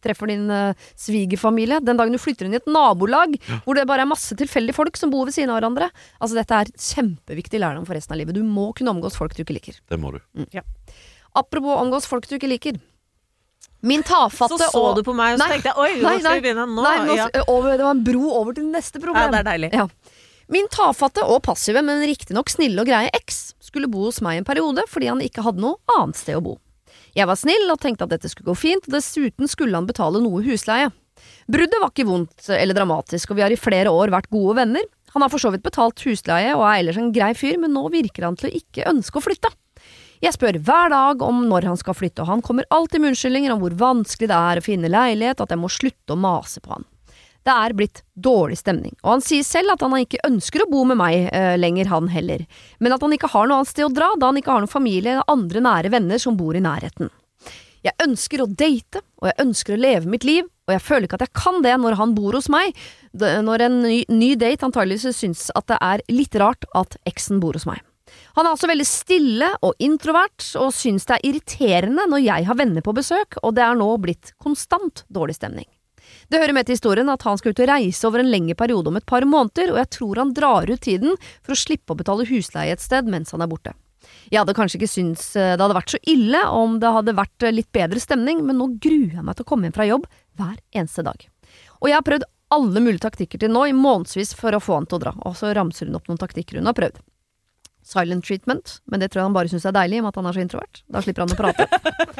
treffer 0.00 0.32
din 0.32 0.48
svigerfamilie. 0.96 1.80
Den 1.84 2.00
dagen 2.00 2.16
du 2.16 2.20
flytter 2.20 2.48
inn 2.48 2.56
i 2.56 2.60
et 2.60 2.68
nabolag 2.68 3.36
hvor 3.66 3.76
det 3.76 3.88
bare 3.88 4.04
er 4.06 4.12
masse 4.12 4.36
tilfeldige 4.36 4.76
folk 4.76 5.00
som 5.00 5.12
bor 5.12 5.28
ved 5.28 5.36
siden 5.36 5.52
av 5.52 5.60
hverandre. 5.60 5.90
Altså 6.20 6.40
Dette 6.40 6.60
er 6.64 6.74
kjempeviktig 6.76 7.60
lærdom 7.60 7.88
for 7.88 7.96
resten 7.96 8.16
av 8.16 8.22
livet. 8.22 8.36
Du 8.36 8.44
må 8.44 8.70
kunne 8.76 8.96
omgås 8.96 9.20
folk 9.20 9.36
du 9.36 9.44
ikke 9.44 9.56
liker. 9.56 9.80
Det 9.88 10.00
må 10.00 10.14
du. 10.16 10.20
Apropos 11.36 11.80
omgås 11.80 12.08
folk 12.08 12.28
du 12.28 12.36
ikke 12.36 12.50
liker. 12.50 12.80
Min 13.80 14.02
tafatte 14.04 14.58
Så 14.60 14.70
så 14.74 14.80
og 14.90 14.98
du 14.98 15.04
på 15.06 15.14
meg, 15.16 15.34
og 15.34 15.40
så 15.40 15.46
Nei, 15.46 15.52
tenkte 15.54 15.70
jeg 15.70 15.80
oi, 15.80 16.02
nei, 16.04 16.16
skal 16.20 16.36
vi 16.36 16.44
begynne 16.44 16.66
nå. 16.68 16.82
Nei, 16.84 16.96
nå, 17.08 17.16
ja. 17.16 17.28
over, 17.46 17.76
det 17.76 17.86
var 17.86 17.94
en 17.96 18.02
bro 18.04 18.32
over 18.42 18.56
til 18.58 18.66
neste 18.68 19.00
problem. 19.00 19.22
ja, 19.22 19.30
det 19.32 19.40
er 19.40 19.48
deilig. 19.48 19.70
Ja. 19.72 19.86
Min 20.50 20.66
tafatte 20.72 21.24
og 21.24 21.44
passive, 21.46 21.80
men 21.86 22.02
riktignok 22.04 22.50
snille 22.52 22.82
og 22.82 22.90
greie 22.90 23.12
eks 23.16 23.54
skulle 23.62 23.88
bo 23.88 24.08
hos 24.08 24.18
meg 24.24 24.40
en 24.40 24.48
periode 24.48 24.82
fordi 24.90 25.08
han 25.12 25.22
ikke 25.24 25.44
hadde 25.46 25.62
noe 25.62 25.78
annet 25.96 26.18
sted 26.18 26.40
å 26.40 26.44
bo. 26.44 26.56
Jeg 27.16 27.26
var 27.30 27.38
snill 27.38 27.70
og 27.70 27.80
tenkte 27.82 28.06
at 28.06 28.12
dette 28.12 28.30
skulle 28.30 28.50
gå 28.52 28.58
fint, 28.58 28.86
og 28.86 28.94
dessuten 28.94 29.50
skulle 29.50 29.78
han 29.78 29.88
betale 29.88 30.20
noe 30.22 30.42
husleie. 30.44 30.90
Bruddet 31.50 31.80
var 31.82 31.92
ikke 31.92 32.08
vondt 32.08 32.50
eller 32.54 32.76
dramatisk, 32.76 33.30
og 33.30 33.38
vi 33.38 33.44
har 33.44 33.54
i 33.54 33.58
flere 33.58 33.92
år 33.94 34.12
vært 34.14 34.30
gode 34.32 34.56
venner. 34.60 34.86
Han 35.14 35.24
har 35.24 35.32
for 35.32 35.42
så 35.42 35.50
vidt 35.54 35.64
betalt 35.66 36.02
husleie 36.06 36.52
og 36.54 36.62
er 36.66 36.82
ellers 36.82 37.00
en 37.00 37.10
grei 37.14 37.32
fyr, 37.34 37.58
men 37.58 37.74
nå 37.74 37.88
virker 37.92 38.28
han 38.28 38.38
til 38.38 38.50
å 38.50 38.54
ikke 38.60 38.86
ønske 38.90 39.18
å 39.18 39.24
flytte. 39.24 39.50
Jeg 40.20 40.36
spør 40.36 40.58
hver 40.60 40.90
dag 40.92 41.22
om 41.24 41.46
når 41.48 41.64
han 41.70 41.78
skal 41.80 41.96
flytte, 41.96 42.20
og 42.20 42.28
han 42.28 42.42
kommer 42.44 42.66
alltid 42.68 43.00
med 43.00 43.14
unnskyldninger 43.14 43.54
om 43.54 43.62
hvor 43.62 43.76
vanskelig 43.80 44.28
det 44.28 44.36
er 44.36 44.60
å 44.60 44.64
finne 44.64 44.90
leilighet, 44.92 45.40
at 45.40 45.54
jeg 45.54 45.60
må 45.60 45.70
slutte 45.72 46.12
å 46.12 46.20
mase 46.20 46.60
på 46.60 46.74
han. 46.74 46.84
Det 47.40 47.54
er 47.54 47.72
blitt 47.72 48.02
dårlig 48.20 48.58
stemning, 48.60 48.92
og 49.00 49.14
han 49.14 49.24
sier 49.24 49.46
selv 49.48 49.72
at 49.72 49.80
han 49.80 49.96
ikke 49.96 50.20
ønsker 50.28 50.66
å 50.66 50.68
bo 50.68 50.82
med 50.90 51.00
meg 51.00 51.30
eh, 51.32 51.54
lenger, 51.56 51.88
han 51.88 52.10
heller, 52.12 52.44
men 52.84 52.92
at 52.92 53.00
han 53.00 53.16
ikke 53.16 53.32
har 53.32 53.48
noe 53.48 53.62
annet 53.62 53.72
sted 53.72 53.86
å 53.86 53.94
dra 53.96 54.10
da 54.20 54.28
han 54.28 54.36
ikke 54.36 54.52
har 54.52 54.60
noen 54.60 54.74
familie 54.74 55.14
eller 55.14 55.32
andre 55.32 55.64
nære 55.64 55.94
venner 55.96 56.20
som 56.20 56.36
bor 56.36 56.52
i 56.52 56.60
nærheten. 56.68 57.08
Jeg 57.80 57.96
ønsker 58.04 58.44
å 58.44 58.50
date, 58.50 59.00
og 59.24 59.30
jeg 59.30 59.40
ønsker 59.40 59.72
å 59.72 59.80
leve 59.80 60.12
mitt 60.12 60.28
liv, 60.28 60.44
og 60.68 60.76
jeg 60.76 60.84
føler 60.84 61.08
ikke 61.08 61.16
at 61.16 61.30
jeg 61.30 61.38
kan 61.40 61.64
det 61.64 61.78
når 61.80 61.96
han 61.96 62.12
bor 62.12 62.36
hos 62.36 62.50
meg, 62.52 62.76
når 63.16 63.64
en 63.64 63.80
ny, 63.86 64.02
ny 64.12 64.34
date 64.36 64.68
antageligvis 64.68 65.16
syns 65.16 65.48
at 65.56 65.72
det 65.72 65.80
er 65.80 66.04
litt 66.12 66.36
rart 66.36 66.68
at 66.76 67.00
eksen 67.08 67.40
bor 67.40 67.56
hos 67.56 67.64
meg. 67.64 67.80
Han 68.36 68.46
er 68.46 68.52
altså 68.54 68.70
veldig 68.70 68.86
stille 68.86 69.50
og 69.66 69.74
introvert, 69.82 70.44
og 70.60 70.72
syns 70.74 71.08
det 71.08 71.18
er 71.18 71.28
irriterende 71.30 72.06
når 72.10 72.24
jeg 72.24 72.48
har 72.48 72.58
venner 72.58 72.84
på 72.86 72.94
besøk, 72.96 73.38
og 73.42 73.56
det 73.58 73.66
er 73.66 73.78
nå 73.78 73.90
blitt 74.02 74.34
konstant 74.42 75.04
dårlig 75.08 75.38
stemning. 75.40 75.68
Det 76.30 76.38
hører 76.38 76.54
med 76.54 76.66
til 76.66 76.76
historien 76.76 77.10
at 77.10 77.22
han 77.26 77.38
skal 77.38 77.54
ut 77.54 77.62
og 77.62 77.70
reise 77.70 78.06
over 78.06 78.22
en 78.22 78.30
lengre 78.30 78.56
periode 78.58 78.90
om 78.90 78.98
et 78.98 79.06
par 79.06 79.26
måneder, 79.26 79.72
og 79.74 79.78
jeg 79.82 79.90
tror 79.98 80.22
han 80.22 80.34
drar 80.34 80.70
ut 80.70 80.82
tiden 80.82 81.14
for 81.42 81.54
å 81.54 81.58
slippe 81.58 81.94
å 81.94 81.98
betale 81.98 82.26
husleie 82.28 82.74
et 82.74 82.82
sted 82.82 83.10
mens 83.10 83.34
han 83.34 83.44
er 83.44 83.50
borte. 83.50 83.74
Jeg 84.30 84.40
hadde 84.40 84.54
kanskje 84.56 84.78
ikke 84.78 84.90
syntes 84.90 85.26
eh, 85.36 85.54
det 85.54 85.62
hadde 85.62 85.76
vært 85.76 85.92
så 85.92 86.00
ille 86.08 86.40
om 86.56 86.78
det 86.82 86.92
hadde 86.94 87.16
vært 87.18 87.46
eh, 87.46 87.54
litt 87.54 87.70
bedre 87.74 88.00
stemning, 88.02 88.42
men 88.46 88.58
nå 88.58 88.70
gruer 88.82 89.18
jeg 89.18 89.26
meg 89.26 89.36
til 89.36 89.46
å 89.46 89.50
komme 89.50 89.68
hjem 89.68 89.76
fra 89.76 89.88
jobb 89.88 90.06
hver 90.40 90.56
eneste 90.72 91.04
dag. 91.06 91.26
Og 91.80 91.90
jeg 91.90 91.98
har 91.98 92.06
prøvd 92.06 92.26
alle 92.54 92.82
mulige 92.82 93.04
taktikker 93.04 93.42
til 93.42 93.52
nå 93.52 93.66
i 93.70 93.76
månedsvis 93.76 94.32
for 94.38 94.56
å 94.56 94.62
få 94.62 94.80
han 94.80 94.88
til 94.90 94.98
å 94.98 95.04
dra, 95.04 95.14
og 95.26 95.36
så 95.38 95.52
ramser 95.56 95.90
hun 95.90 95.98
opp 96.00 96.08
noen 96.10 96.20
taktikker 96.20 96.58
hun 96.58 96.70
har 96.70 96.78
prøvd. 96.78 97.02
Silent 97.90 98.26
treatment, 98.26 98.76
men 98.86 99.02
det 99.02 99.10
tror 99.10 99.22
jeg 99.22 99.28
han 99.30 99.34
bare 99.34 99.50
syns 99.50 99.66
er 99.66 99.74
deilig 99.74 99.98
i 99.98 100.00
og 100.02 100.06
med 100.06 100.12
at 100.12 100.20
han 100.20 100.30
er 100.30 100.36
så 100.36 100.42
introvert. 100.44 100.82
Da 100.86 101.02
slipper 101.02 101.24
han 101.24 101.34
å 101.34 101.38
prate. 101.40 101.66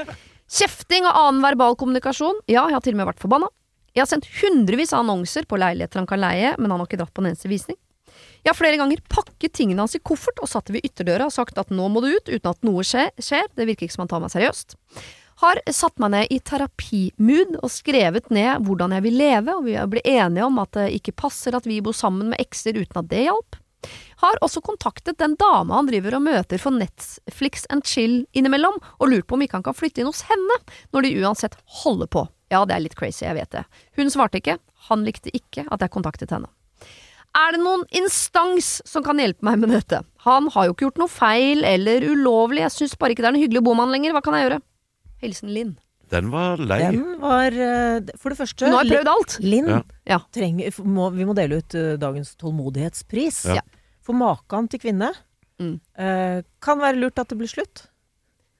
Kjefting 0.58 1.06
og 1.06 1.14
annen 1.14 1.44
verbal 1.44 1.76
kommunikasjon. 1.78 2.42
Ja, 2.50 2.64
jeg 2.66 2.74
har 2.74 2.82
til 2.82 2.96
og 2.96 3.02
med 3.02 3.10
vært 3.12 3.22
forbanna. 3.22 3.50
Jeg 3.94 4.02
har 4.02 4.10
sendt 4.10 4.26
hundrevis 4.40 4.92
av 4.94 5.04
annonser 5.04 5.46
på 5.50 5.58
leiligheter 5.58 6.02
han 6.02 6.10
kan 6.10 6.22
leie, 6.22 6.56
men 6.58 6.70
han 6.70 6.82
har 6.82 6.90
ikke 6.90 6.98
dratt 7.00 7.14
på 7.14 7.22
en 7.22 7.30
eneste 7.30 7.50
visning. 7.50 7.78
Jeg 8.40 8.50
har 8.50 8.58
flere 8.58 8.78
ganger 8.80 9.02
pakket 9.12 9.52
tingene 9.58 9.84
hans 9.84 9.94
i 9.98 10.02
koffert 10.02 10.40
og 10.40 10.48
satt 10.50 10.70
det 10.70 10.78
ved 10.78 10.86
ytterdøra 10.88 11.28
og 11.28 11.34
sagt 11.34 11.58
at 11.60 11.72
nå 11.74 11.86
må 11.92 12.02
du 12.02 12.10
ut, 12.10 12.30
uten 12.30 12.50
at 12.50 12.66
noe 12.66 12.84
skjer. 12.86 13.12
Det 13.20 13.66
virker 13.68 13.86
ikke 13.86 13.96
som 13.96 14.06
han 14.06 14.12
tar 14.12 14.22
meg 14.24 14.32
seriøst. 14.32 14.76
Har 15.40 15.60
satt 15.72 16.00
meg 16.02 16.12
ned 16.14 16.32
i 16.34 16.40
terapimood 16.44 17.58
og 17.62 17.70
skrevet 17.72 18.28
ned 18.32 18.66
hvordan 18.66 18.96
jeg 18.96 19.06
vil 19.06 19.18
leve, 19.20 19.56
og 19.56 19.68
vi 19.68 19.76
ble 19.92 20.02
enige 20.04 20.46
om 20.48 20.60
at 20.60 20.74
det 20.76 20.90
ikke 20.98 21.16
passer 21.22 21.56
at 21.56 21.68
vi 21.68 21.80
bor 21.84 21.96
sammen 21.96 22.32
med 22.32 22.42
ekser 22.42 22.76
uten 22.76 23.00
at 23.00 23.08
det 23.12 23.26
hjalp. 23.28 23.59
Har 24.20 24.40
også 24.44 24.62
kontaktet 24.64 25.18
den 25.20 25.36
dama 25.40 25.78
han 25.78 25.88
driver 25.88 26.18
og 26.18 26.24
møter 26.26 26.60
for 26.60 26.74
Netflix 26.76 27.64
and 27.72 27.86
chill 27.88 28.24
innimellom, 28.36 28.78
og 28.98 29.10
lurt 29.12 29.28
på 29.28 29.38
om 29.38 29.44
ikke 29.46 29.60
han 29.60 29.66
kan 29.66 29.76
flytte 29.76 30.02
inn 30.02 30.10
hos 30.10 30.24
henne, 30.28 30.60
når 30.92 31.06
de 31.06 31.16
uansett 31.22 31.58
holder 31.82 32.10
på. 32.12 32.26
Ja, 32.50 32.64
det 32.66 32.74
er 32.76 32.84
litt 32.84 32.98
crazy, 32.98 33.24
jeg 33.24 33.38
vet 33.38 33.52
det. 33.54 33.66
Hun 33.96 34.10
svarte 34.12 34.40
ikke, 34.40 34.58
han 34.90 35.04
likte 35.06 35.32
ikke 35.36 35.66
at 35.70 35.84
jeg 35.84 35.94
kontaktet 35.94 36.34
henne. 36.34 36.50
Er 37.38 37.54
det 37.54 37.60
noen 37.62 37.84
instans 37.94 38.80
som 38.88 39.04
kan 39.06 39.20
hjelpe 39.22 39.46
meg 39.46 39.60
med 39.62 39.70
dette? 39.70 40.00
Han 40.26 40.48
har 40.50 40.66
jo 40.66 40.74
ikke 40.74 40.88
gjort 40.88 41.04
noe 41.04 41.12
feil 41.12 41.62
eller 41.66 42.02
ulovlig, 42.10 42.64
jeg 42.64 42.74
syns 42.74 42.96
bare 42.98 43.14
ikke 43.14 43.22
det 43.22 43.30
er 43.30 43.36
noe 43.38 43.44
hyggelig 43.44 43.62
å 43.62 43.68
bo 43.68 43.76
med 43.76 43.86
han 43.86 43.94
lenger, 43.94 44.16
hva 44.16 44.24
kan 44.24 44.34
jeg 44.34 44.48
gjøre? 44.48 44.58
Hilsen 45.22 45.54
Linn. 45.54 45.76
Den 46.10 46.30
var 46.32 46.58
lei. 46.58 46.80
Den 46.90 47.20
var 47.22 47.54
eh, 47.54 48.00
For 48.18 48.32
det 48.34 48.38
første 48.40 48.66
Nå 48.70 48.80
har 48.80 48.84
jeg 48.88 48.96
prøvd 48.98 49.10
alt. 49.12 49.36
Linn 49.44 49.68
Ja. 50.08 50.18
Trenger 50.34 50.80
må, 50.84 51.10
Vi 51.14 51.26
må 51.28 51.34
dele 51.38 51.60
ut 51.62 51.74
eh, 51.78 51.92
dagens 52.02 52.34
tålmodighetspris. 52.40 53.44
Ja. 53.54 53.62
For 54.02 54.16
maken 54.18 54.68
til 54.70 54.82
kvinne 54.82 55.12
Mm. 55.60 55.74
eh, 56.00 56.40
kan 56.64 56.78
være 56.80 56.96
lurt 56.96 57.18
at 57.20 57.28
det 57.28 57.36
blir 57.36 57.50
slutt. 57.50 57.82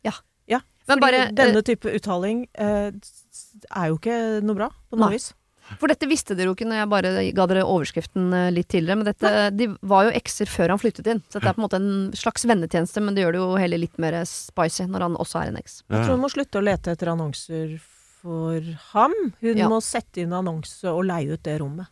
Ja. 0.05 0.13
ja 0.47 0.59
Men 0.87 0.99
fordi 0.99 1.01
bare, 1.01 1.21
denne 1.33 1.63
type 1.65 1.89
uttaling 1.97 2.43
eh, 2.61 2.91
er 2.93 3.87
jo 3.89 3.97
ikke 3.97 4.19
noe 4.45 4.59
bra 4.59 4.69
på 4.69 4.99
noe 5.01 5.09
vis. 5.15 5.31
For 5.79 5.87
dette 5.87 6.09
visste 6.09 6.35
dere 6.35 6.47
jo 6.51 6.55
ikke 6.57 6.67
når 6.67 6.81
jeg 6.81 6.89
bare 6.91 7.11
ga 7.37 7.47
dere 7.47 7.63
overskriften 7.63 8.33
eh, 8.35 8.51
litt 8.51 8.69
tidligere, 8.69 8.97
men 8.97 9.07
dette, 9.07 9.31
de 9.55 9.69
var 9.87 10.09
jo 10.09 10.11
ekser 10.19 10.47
før 10.51 10.69
han 10.75 10.79
flyttet 10.83 11.07
inn. 11.07 11.21
Så 11.31 11.39
dette 11.39 11.49
er 11.53 11.55
på 11.55 11.61
en 11.63 11.67
måte 11.69 11.79
en 11.79 12.11
slags 12.19 12.45
vennetjeneste, 12.45 13.01
men 13.05 13.15
det 13.15 13.23
gjør 13.23 13.33
det 13.37 13.41
jo 13.45 13.57
heller 13.57 13.79
litt 13.79 13.97
mer 14.03 14.19
spicy 14.27 14.89
når 14.91 15.01
han 15.07 15.15
også 15.17 15.43
er 15.45 15.53
en 15.53 15.57
eks. 15.63 15.83
Jeg 15.89 16.05
tror 16.05 16.17
hun 16.17 16.25
må 16.25 16.31
slutte 16.33 16.59
å 16.59 16.65
lete 16.65 16.91
etter 16.97 17.13
annonser 17.13 17.79
for 18.21 18.61
ham. 18.93 19.15
Hun 19.41 19.57
Ja. 19.57 19.69
må 19.69 19.79
sette 19.81 20.21
inn 20.25 20.33
annonse 20.33 20.85
og 20.91 21.05
leie 21.05 21.33
ut 21.33 21.43
det 21.47 21.61
rommet. 21.61 21.87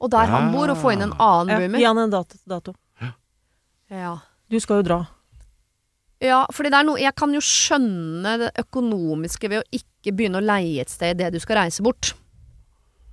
Og 0.00 0.10
der 0.10 0.26
han 0.26 0.48
Ah. 0.48 0.52
bor, 0.52 0.70
og 0.70 0.76
få 0.78 0.92
inn 0.92 1.02
en 1.02 1.12
annen 1.12 1.48
Ja, 1.48 1.58
roomie. 1.60 1.78
Gi 1.78 1.84
han 1.84 1.98
en 1.98 2.10
dato. 2.10 2.36
dato. 2.48 2.74
Ja. 3.90 4.18
Du 4.48 4.58
skal 4.60 4.76
jo 4.78 4.82
dra. 4.82 5.06
Ja, 6.20 6.42
fordi 6.52 6.68
det 6.68 6.76
er 6.76 6.84
noe 6.84 7.00
Jeg 7.00 7.14
kan 7.16 7.32
jo 7.32 7.40
skjønne 7.40 8.34
det 8.42 8.50
økonomiske 8.60 9.48
ved 9.48 9.62
å 9.62 9.68
ikke 9.72 10.12
begynne 10.16 10.40
å 10.40 10.44
leie 10.44 10.82
et 10.84 10.92
sted 10.92 11.16
idet 11.16 11.32
du 11.32 11.40
skal 11.40 11.62
reise 11.62 11.84
bort. 11.84 12.12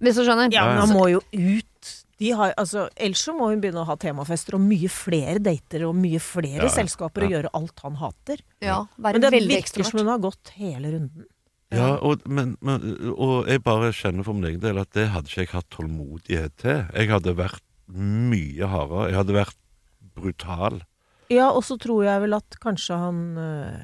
Hvis 0.04 0.20
du 0.20 0.26
skjønner? 0.28 0.52
Ja, 0.54 0.68
men 0.70 0.82
han 0.84 0.94
må 0.94 1.08
jo 1.10 1.22
ut. 1.32 1.94
De 2.18 2.32
har, 2.34 2.52
altså, 2.58 2.88
ellers 2.98 3.22
så 3.28 3.34
må 3.38 3.52
hun 3.52 3.62
begynne 3.62 3.84
å 3.84 3.88
ha 3.88 3.96
temafester 4.02 4.58
og 4.58 4.64
mye 4.66 4.90
flere 4.90 5.38
dater 5.44 5.86
og 5.86 5.96
mye 5.98 6.20
flere 6.22 6.64
Ja, 6.64 6.68
ja. 6.68 6.74
selskaper 6.74 7.28
og 7.28 7.34
gjøre 7.36 7.52
alt 7.58 7.84
han 7.86 7.98
hater. 8.02 8.42
Ja, 8.64 8.80
være 8.98 9.20
Men 9.20 9.26
det 9.26 9.34
veldig 9.36 9.58
ekstremt 9.60 9.92
som 9.92 10.02
hun 10.02 10.12
har 10.12 10.22
gått 10.24 10.54
hele 10.58 10.96
runden. 10.96 11.28
Ja, 11.76 11.98
og, 12.00 12.24
men, 12.32 12.56
men, 12.64 12.84
og 13.12 13.50
jeg 13.52 13.62
bare 13.66 13.92
kjenner 13.96 14.26
for 14.26 14.38
min 14.38 14.48
egen 14.50 14.62
del 14.64 14.80
at 14.80 14.94
det 14.96 15.10
hadde 15.12 15.30
ikke 15.30 15.44
jeg 15.44 15.52
hatt 15.52 15.70
tålmodighet 15.76 16.56
til. 16.64 16.84
Jeg 16.96 17.12
hadde 17.12 17.36
vært 17.38 17.64
mye 17.88 18.70
hardere. 18.72 19.10
Jeg 19.12 19.20
hadde 19.20 19.36
vært 19.36 19.60
brutal. 20.18 20.80
Ja, 21.30 21.50
og 21.52 21.64
så 21.68 21.76
tror 21.78 22.04
jeg 22.08 22.22
vel 22.24 22.34
at 22.38 22.56
kanskje 22.64 22.96
han 22.98 23.18
øh, 23.38 23.80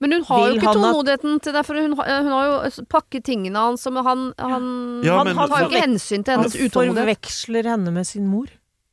Men 0.00 0.12
hun 0.12 0.24
har 0.28 0.44
jo 0.48 0.54
ikke 0.54 0.72
tålmodigheten 0.76 1.40
til 1.42 1.52
det, 1.56 1.64
for 1.66 1.74
hun, 1.80 1.96
har- 1.98 2.22
hun 2.22 2.30
har 2.32 2.46
jo 2.46 2.84
pakket 2.90 3.24
tingene 3.26 3.58
hans, 3.58 3.86
og 3.86 3.98
han, 4.06 4.32
han, 4.38 4.68
Ja, 5.04 5.16
han 5.18 5.26
han 5.34 5.48
tar 5.48 5.64
jo 5.64 5.68
ikke 5.72 5.82
hensyn 5.86 6.22
til 6.24 6.32
Han 6.36 6.44
hennes 6.44 6.54
utålmodighet. 6.54 7.02
forveksler 7.02 7.70
henne 7.72 7.90
med 7.92 8.04
sin 8.06 8.26
mor. 8.30 8.46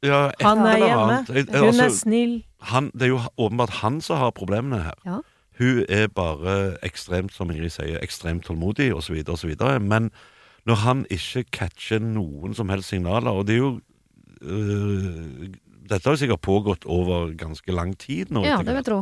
Ja, 0.04 0.30
Han 0.41 0.60
er 0.65 0.78
hjemme. 0.78 1.19
Hun 1.28 1.48
er 1.54 1.84
altså, 1.84 1.89
snill. 2.00 2.43
han, 2.62 2.91
det 2.93 3.02
er 3.04 3.08
jo 3.13 3.19
åpenbart 3.38 3.69
han 3.82 4.02
som 4.02 4.17
har 4.17 4.32
problemene 4.32 4.82
her. 4.84 4.93
Ja. 5.06 5.19
Hun 5.58 5.86
er 5.89 6.08
bare 6.08 6.78
ekstremt, 6.84 7.32
som 7.34 7.50
Ingrid 7.52 7.71
sier, 7.71 8.00
ekstremt 8.04 8.43
tålmodig 8.45 8.89
osv., 8.95 9.21
osv. 9.30 9.54
Men 9.82 10.12
når 10.65 10.76
han 10.76 11.06
ikke 11.10 11.45
catcher 11.52 12.00
noen 12.04 12.54
som 12.58 12.69
helst 12.69 12.89
signaler, 12.89 13.30
og 13.32 13.45
det 13.48 13.56
er 13.56 13.62
jo 13.62 13.80
øh, 14.41 15.48
Dette 15.86 16.10
har 16.10 16.17
sikkert 16.17 16.41
pågått 16.41 16.86
over 16.89 17.30
ganske 17.38 17.71
lang 17.76 17.93
tid 18.02 18.32
nå. 18.34 18.41
Ja, 18.45 18.58
det 18.58 18.74
vil 18.74 18.82
jeg 18.82 18.88
tro. 18.88 19.00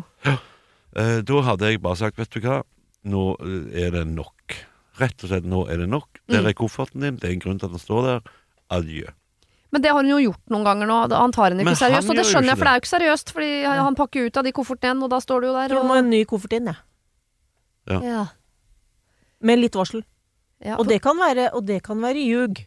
Eh, 0.95 1.21
da 1.25 1.41
hadde 1.47 1.69
jeg 1.71 1.81
bare 1.81 1.95
sagt, 1.97 2.17
vet 2.19 2.29
du 2.35 2.39
hva, 2.43 2.59
nå 3.07 3.21
eh, 3.39 3.85
er 3.87 3.91
det 3.95 4.05
nok. 4.11 4.57
Rett 4.99 5.23
og 5.25 5.31
slett, 5.31 5.47
nå 5.49 5.63
er 5.71 5.77
det 5.81 5.87
nok. 5.89 6.19
Der 6.29 6.41
Mm. 6.43 6.47
er 6.51 6.53
kofferten 6.53 7.01
din, 7.01 7.15
det 7.17 7.29
er 7.29 7.33
en 7.33 7.39
grunn 7.39 7.59
til 7.59 7.65
at 7.65 7.71
den 7.73 7.79
står 7.81 8.01
der. 8.09 8.31
Adjø. 8.69 9.07
Men 9.73 9.81
det 9.81 9.89
har 9.89 9.97
hun 10.03 10.09
jo 10.11 10.19
gjort 10.31 10.43
noen 10.53 10.63
ganger 10.67 10.85
nå. 10.87 10.97
Han 11.17 11.31
tar 11.33 11.49
henne 11.49 11.63
Men 11.65 11.73
ikke 11.73 11.81
seriøst, 11.87 12.09
og 12.09 12.15
det 12.19 12.25
skjønner 12.29 12.53
jeg, 12.53 12.57
for 12.59 12.65
det 12.65 12.71
er 12.71 12.77
jo 12.77 12.81
ikke 12.83 12.93
seriøst. 12.93 13.31
Fordi 13.33 13.51
han 13.65 13.95
pakker 13.97 14.25
ut 14.27 14.37
av 14.37 14.43
de 14.43 14.51
koffertene 14.53 14.91
igjen, 14.91 15.03
og 15.03 15.09
da 15.09 15.19
står 15.23 15.41
du 15.41 15.47
jo 15.47 15.53
Jeg 15.57 15.69
der 15.69 15.73
tror 15.75 15.81
og 15.81 15.87
må 15.89 15.93
ha 15.97 16.03
en 16.03 16.09
ny 16.11 16.23
koffert 16.29 16.53
inn, 16.53 16.65
jeg. 16.69 18.03
ja. 18.03 18.25
Med 19.41 19.59
litt 19.59 19.73
varsel. 19.75 20.03
Ja, 20.63 20.77
Og 20.77 20.87
det 20.87 21.01
kan 21.01 21.17
være, 21.19 21.49
og 21.53 21.65
det 21.65 21.81
kan 21.83 21.99
være 21.99 22.21
ljug. 22.23 22.61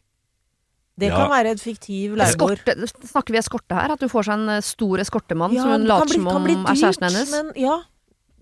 Det 0.99 1.11
Ja. 1.11 1.17
kan 1.17 1.29
være 1.31 1.51
et 1.53 1.61
fiktiv 1.61 2.15
leiegård. 2.17 2.63
Snakker 3.05 3.33
vi 3.35 3.39
eskorte 3.39 3.75
her? 3.77 3.93
At 3.93 4.01
hun 4.01 4.09
får 4.09 4.25
seg 4.31 4.33
en 4.39 4.49
eh, 4.49 4.61
stor 4.65 4.99
eskortemann 5.03 5.53
Ja, 5.53 5.63
som 5.63 5.71
hun 5.75 5.85
later 5.87 6.07
bli- 6.07 6.15
som 6.15 6.29
om 6.29 6.45
dyrt, 6.47 6.65
er 6.71 6.75
kjæresten 6.81 7.05
hennes? 7.11 7.31
Men 7.35 7.53
ja, 7.61 7.75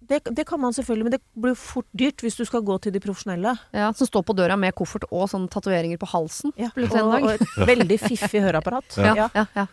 det, 0.06 0.20
det 0.36 0.44
kan 0.46 0.60
man 0.60 0.72
selvfølgelig, 0.72 1.02
men 1.08 1.12
det 1.16 1.20
blir 1.34 1.54
fort 1.56 1.86
dyrt 1.96 2.22
hvis 2.22 2.36
du 2.36 2.44
skal 2.44 2.62
gå 2.62 2.76
til 2.80 2.92
de 2.92 3.00
profesjonelle. 3.00 3.56
Ja, 3.72 3.90
Som 3.92 4.06
står 4.06 4.22
på 4.28 4.36
døra 4.36 4.56
med 4.56 4.74
koffert 4.78 5.02
og 5.10 5.26
sånne 5.32 5.48
tatoveringer 5.50 5.98
på 5.98 6.06
halsen. 6.12 6.52
Ja, 6.56 6.70
og, 6.76 6.88
dag. 6.90 7.22
og 7.24 7.30
et 7.32 7.40
veldig 7.72 7.98
fiffig 8.04 8.40
høreapparat. 8.44 8.98
Ja. 9.02 9.14
Ja, 9.16 9.28
ja, 9.34 9.46
ja. 9.56 9.66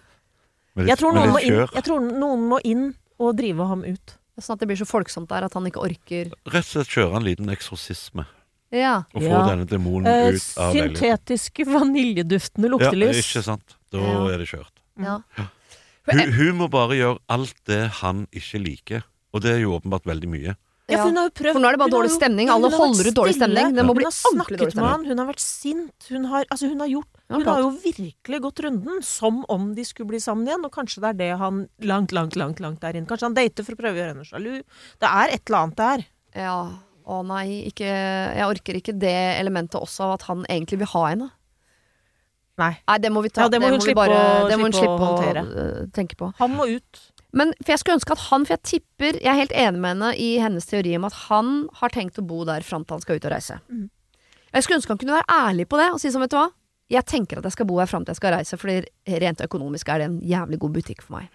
Med 0.75 0.87
Jeg, 0.87 0.97
tror 0.97 1.13
noen 1.13 1.29
må 1.35 1.39
inn, 1.43 1.67
jeg 1.75 1.83
tror 1.83 1.99
noen 1.99 2.47
må 2.49 2.59
inn 2.63 2.95
og 3.19 3.35
drive 3.37 3.67
ham 3.67 3.83
ut. 3.83 4.17
Sånn 4.39 4.55
at 4.55 4.59
det 4.63 4.69
blir 4.71 4.79
så 4.79 4.87
folksomt 4.89 5.27
der 5.29 5.43
at 5.45 5.53
han 5.53 5.67
ikke 5.67 5.83
orker 5.83 6.31
Rett 6.49 6.63
og 6.65 6.71
slett 6.71 6.87
kjøre 6.95 7.17
en 7.19 7.25
liten 7.27 7.49
eksorsisme. 7.51 8.25
Ja. 8.71 9.03
Og 9.13 9.21
få 9.21 9.27
Ja. 9.27 9.41
denne 9.49 9.65
demonen 9.67 10.07
Eh, 10.07 10.33
ut 10.35 10.57
av 10.57 10.73
leiligheten. 10.73 10.95
syntetiske 10.95 11.65
vaniljeduftende 11.67 12.69
Ja, 12.79 12.91
ikke 12.91 13.43
sant. 13.43 13.75
Da 13.91 13.97
Ja. 13.99 14.27
er 14.33 14.37
det 14.37 14.47
kjørt. 14.47 14.77
ja. 14.97 15.19
Hun, 16.11 16.31
hun 16.33 16.57
må 16.57 16.69
bare 16.69 16.95
gjøre 16.97 17.19
alt 17.29 17.53
det 17.65 17.87
han 18.01 18.27
ikke 18.33 18.59
liker. 18.63 19.03
Og 19.33 19.41
det 19.41 19.51
er 19.51 19.59
jo 19.61 19.79
åpenbart 19.79 20.03
veldig 20.03 20.27
mye. 20.27 20.55
Ja, 20.89 20.97
for 20.97 21.07
hun 21.07 21.15
har 21.15 21.29
jo 21.29 21.31
prøvd 21.31 21.53
For 21.53 21.59
nå 21.61 21.67
er 21.69 21.71
det 21.71 21.79
bare 21.79 21.93
dårlig 21.93 22.11
stemning. 22.11 22.49
Alle 22.49 22.69
holder 22.69 23.07
ut 23.07 23.15
dårlig 23.15 23.35
stemning. 23.37 23.75
Det 23.75 23.85
må 23.85 23.93
bli 23.95 24.03
ordentlig 24.03 24.33
snakket 24.35 24.57
dårlig 24.59 24.71
stemning. 24.73 24.89
han, 24.91 25.05
hun 25.05 25.17
har 25.19 25.27
vært 25.27 25.39
sint. 25.39 26.07
Hun 26.09 26.25
har, 26.25 26.45
altså 26.51 26.67
hun 26.67 26.79
har 26.79 26.87
gjort 26.87 27.07
Hun 27.29 27.45
har 27.45 27.59
jo 27.61 27.69
virkelig 27.79 28.41
gått 28.41 28.59
runden 28.65 29.01
som 29.03 29.45
om 29.47 29.73
de 29.73 29.83
skulle 29.85 30.07
bli 30.09 30.17
sammen 30.19 30.45
igjen, 30.47 30.65
og 30.65 30.71
kanskje 30.73 30.99
det 30.99 31.09
er 31.11 31.13
det 31.13 31.37
han 31.39 31.69
langt, 31.79 32.11
langt, 32.11 32.35
langt 32.35 32.59
langt 32.59 32.81
der 32.81 32.91
inne. 32.93 33.07
Kanskje 33.07 33.21
han 33.29 33.33
dater 33.35 33.63
for 33.63 33.71
å 33.71 33.77
prøve 33.77 33.93
å 33.95 34.01
gjøre 34.01 34.15
henne 34.15 34.25
sjalu. 34.27 34.63
Det 34.99 35.07
er 35.07 35.27
et 35.31 35.41
eller 35.47 35.59
annet 35.63 35.75
der. 35.77 36.05
Ja. 36.35 36.69
Å 37.07 37.21
nei, 37.25 37.63
ikke 37.71 37.85
Jeg 37.87 38.45
orker 38.47 38.73
ikke 38.79 38.93
det 38.99 39.15
elementet 39.39 39.79
også 39.81 40.03
av 40.05 40.13
at 40.19 40.21
han 40.29 40.45
egentlig 40.49 40.79
vil 40.83 40.87
ha 40.93 41.05
henne. 41.09 41.29
Nei. 42.61 42.73
Nei, 42.87 42.97
det 43.01 43.09
må 43.11 43.23
vi 43.23 43.29
ta. 43.33 43.45
Ja, 43.47 43.49
det 43.49 43.61
må 43.63 43.69
hun 43.71 43.81
slippe 43.81 43.95
bare, 43.95 44.17
å- 44.43 44.49
det 44.49 44.57
må 44.59 44.67
hun 44.67 44.75
slippe 44.75 44.91
slippe 44.91 44.99
å 44.99 45.07
å 45.07 45.15
håndtere. 45.17 45.91
tenke 45.95 46.15
på. 46.19 46.33
Han 46.37 46.51
må 46.57 46.67
ut. 46.69 46.99
Men 47.33 47.53
for 47.63 47.71
jeg 47.71 47.79
skulle 47.79 47.95
ønske 47.97 48.11
at 48.11 48.19
han, 48.29 48.43
for 48.45 48.53
jeg 48.57 48.63
tipper 48.63 49.13
Jeg 49.21 49.25
er 49.31 49.39
helt 49.39 49.51
enig 49.55 49.79
med 49.79 49.89
henne 49.95 50.15
i 50.19 50.37
hennes 50.37 50.65
teori 50.67 50.95
om 50.97 51.05
at 51.05 51.13
han 51.29 51.69
har 51.79 51.89
tenkt 51.89 52.19
å 52.19 52.27
bo 52.27 52.43
der 52.43 52.59
fram 52.61 52.83
til 52.85 52.95
han 52.95 53.01
skal 53.01 53.15
ut 53.15 53.25
og 53.25 53.31
reise. 53.31 53.59
Mm. 53.71 53.89
Jeg 54.53 54.63
skulle 54.63 54.77
ønske 54.81 54.89
han 54.89 54.97
kunne 54.97 55.15
være 55.21 55.31
ærlig 55.49 55.65
på 55.69 55.77
det 55.79 55.91
og 55.93 55.99
si 56.01 56.09
sånn, 56.09 56.19
vet 56.21 56.29
du 56.29 56.35
hva. 56.37 56.51
Jeg 56.91 57.05
tenker 57.07 57.39
at 57.39 57.45
jeg 57.47 57.53
skal 57.55 57.65
bo 57.69 57.77
her 57.79 57.87
fram 57.87 58.03
til 58.03 58.11
jeg 58.11 58.19
skal 58.19 58.33
reise, 58.35 58.57
fordi 58.59 58.81
rent 59.23 59.39
økonomisk 59.45 59.87
er 59.93 60.01
det 60.01 60.05
en 60.09 60.17
jævlig 60.27 60.57
god 60.59 60.73
butikk 60.75 61.01
for 61.05 61.15
meg. 61.15 61.29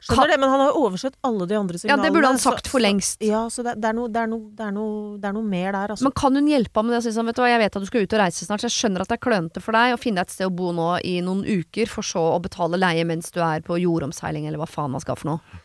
Skjønner 0.00 0.30
det, 0.32 0.38
men 0.40 0.48
han 0.48 0.62
har 0.62 0.70
jo 0.72 0.84
oversett 0.86 1.18
alle 1.28 1.44
de 1.50 1.58
andre 1.58 1.76
signalene. 1.80 2.00
Ja, 2.00 2.08
det 2.08 2.14
burde 2.16 2.30
han 2.32 2.38
sagt 2.40 2.70
for 2.72 2.78
så- 2.80 2.84
lengst. 2.86 3.18
Ja, 3.20 3.42
så 3.52 3.62
det, 3.66 3.74
det, 3.82 3.90
er 3.90 3.98
noe, 3.98 4.08
det, 4.08 4.22
er 4.22 4.30
noe, 4.32 4.48
det, 4.48 4.64
er 4.64 4.72
noe, 4.72 5.18
det 5.20 5.28
er 5.28 5.34
noe 5.36 5.44
mer 5.50 5.72
der, 5.76 5.92
altså. 5.92 6.06
Men 6.08 6.12
kan 6.16 6.34
hun 6.40 6.48
hjelpe 6.48 6.80
ham 6.80 6.86
med 6.88 6.96
det 6.96 7.02
Jeg, 7.04 7.14
sånn, 7.18 7.26
vet 7.28 7.36
du 7.36 7.44
jeg 7.44 7.58
vet 7.60 7.76
at 7.76 7.84
du 7.84 7.86
skal 7.92 8.00
ut 8.08 8.16
og 8.16 8.22
reise 8.24 8.48
snart, 8.48 8.64
så 8.64 8.70
jeg 8.70 8.76
skjønner 8.78 9.04
at 9.04 9.12
det 9.12 9.18
er 9.20 9.24
klønete 9.28 9.60
for 9.60 9.72
deg 9.76 9.92
å 9.92 10.00
finne 10.00 10.24
et 10.24 10.30
sted 10.32 10.48
å 10.48 10.54
bo 10.56 10.72
nå 10.72 10.88
i 11.04 11.20
noen 11.20 11.44
uker, 11.44 11.86
for 11.86 12.02
så 12.02 12.24
å 12.32 12.40
betale 12.40 12.80
leie 12.80 13.04
mens 13.04 13.30
du 13.30 13.40
er 13.44 13.60
på 13.60 13.76
jordomseiling, 13.84 14.48
eller 14.48 14.56
hva 14.64 14.66
faen 14.72 14.90
man 14.96 15.04
skal 15.04 15.20
for 15.20 15.34
noe. 15.34 15.60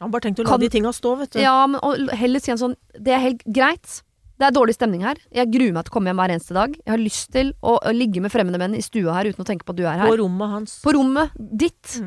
han 0.00 0.10
bare 0.10 0.20
tenkte 0.30 0.42
å 0.42 0.46
kan- 0.46 0.60
la 0.60 0.66
de 0.66 0.68
tinga 0.70 0.92
stå, 0.94 1.18
vet 1.18 1.30
du. 1.34 1.40
Ja, 1.40 1.66
men 1.66 1.80
og 1.82 2.10
heller 2.14 2.38
si 2.38 2.50
en 2.52 2.58
sånn 2.58 2.76
Det 2.94 3.10
er 3.12 3.18
helt 3.18 3.42
greit. 3.50 4.02
Det 4.38 4.46
er 4.48 4.54
dårlig 4.56 4.74
stemning 4.74 5.04
her. 5.06 5.18
Jeg 5.34 5.46
gruer 5.52 5.72
meg 5.76 5.84
til 5.86 5.92
å 5.92 5.94
komme 5.94 6.10
hjem 6.10 6.18
hver 6.18 6.32
eneste 6.34 6.54
dag. 6.56 6.72
Jeg 6.80 6.90
har 6.90 6.98
lyst 7.02 7.28
til 7.32 7.52
å, 7.62 7.76
å 7.78 7.92
ligge 7.94 8.20
med 8.24 8.32
fremmede 8.34 8.58
menn 8.58 8.74
i 8.74 8.82
stua 8.82 9.14
her 9.14 9.28
uten 9.30 9.44
å 9.44 9.46
tenke 9.46 9.64
på 9.66 9.70
at 9.76 9.78
du 9.78 9.84
er 9.86 10.00
her. 10.00 10.08
På 10.10 10.16
rommet 10.18 10.50
hans. 10.56 10.72
På 10.82 10.94
rommet 10.96 11.30
ditt. 11.38 12.00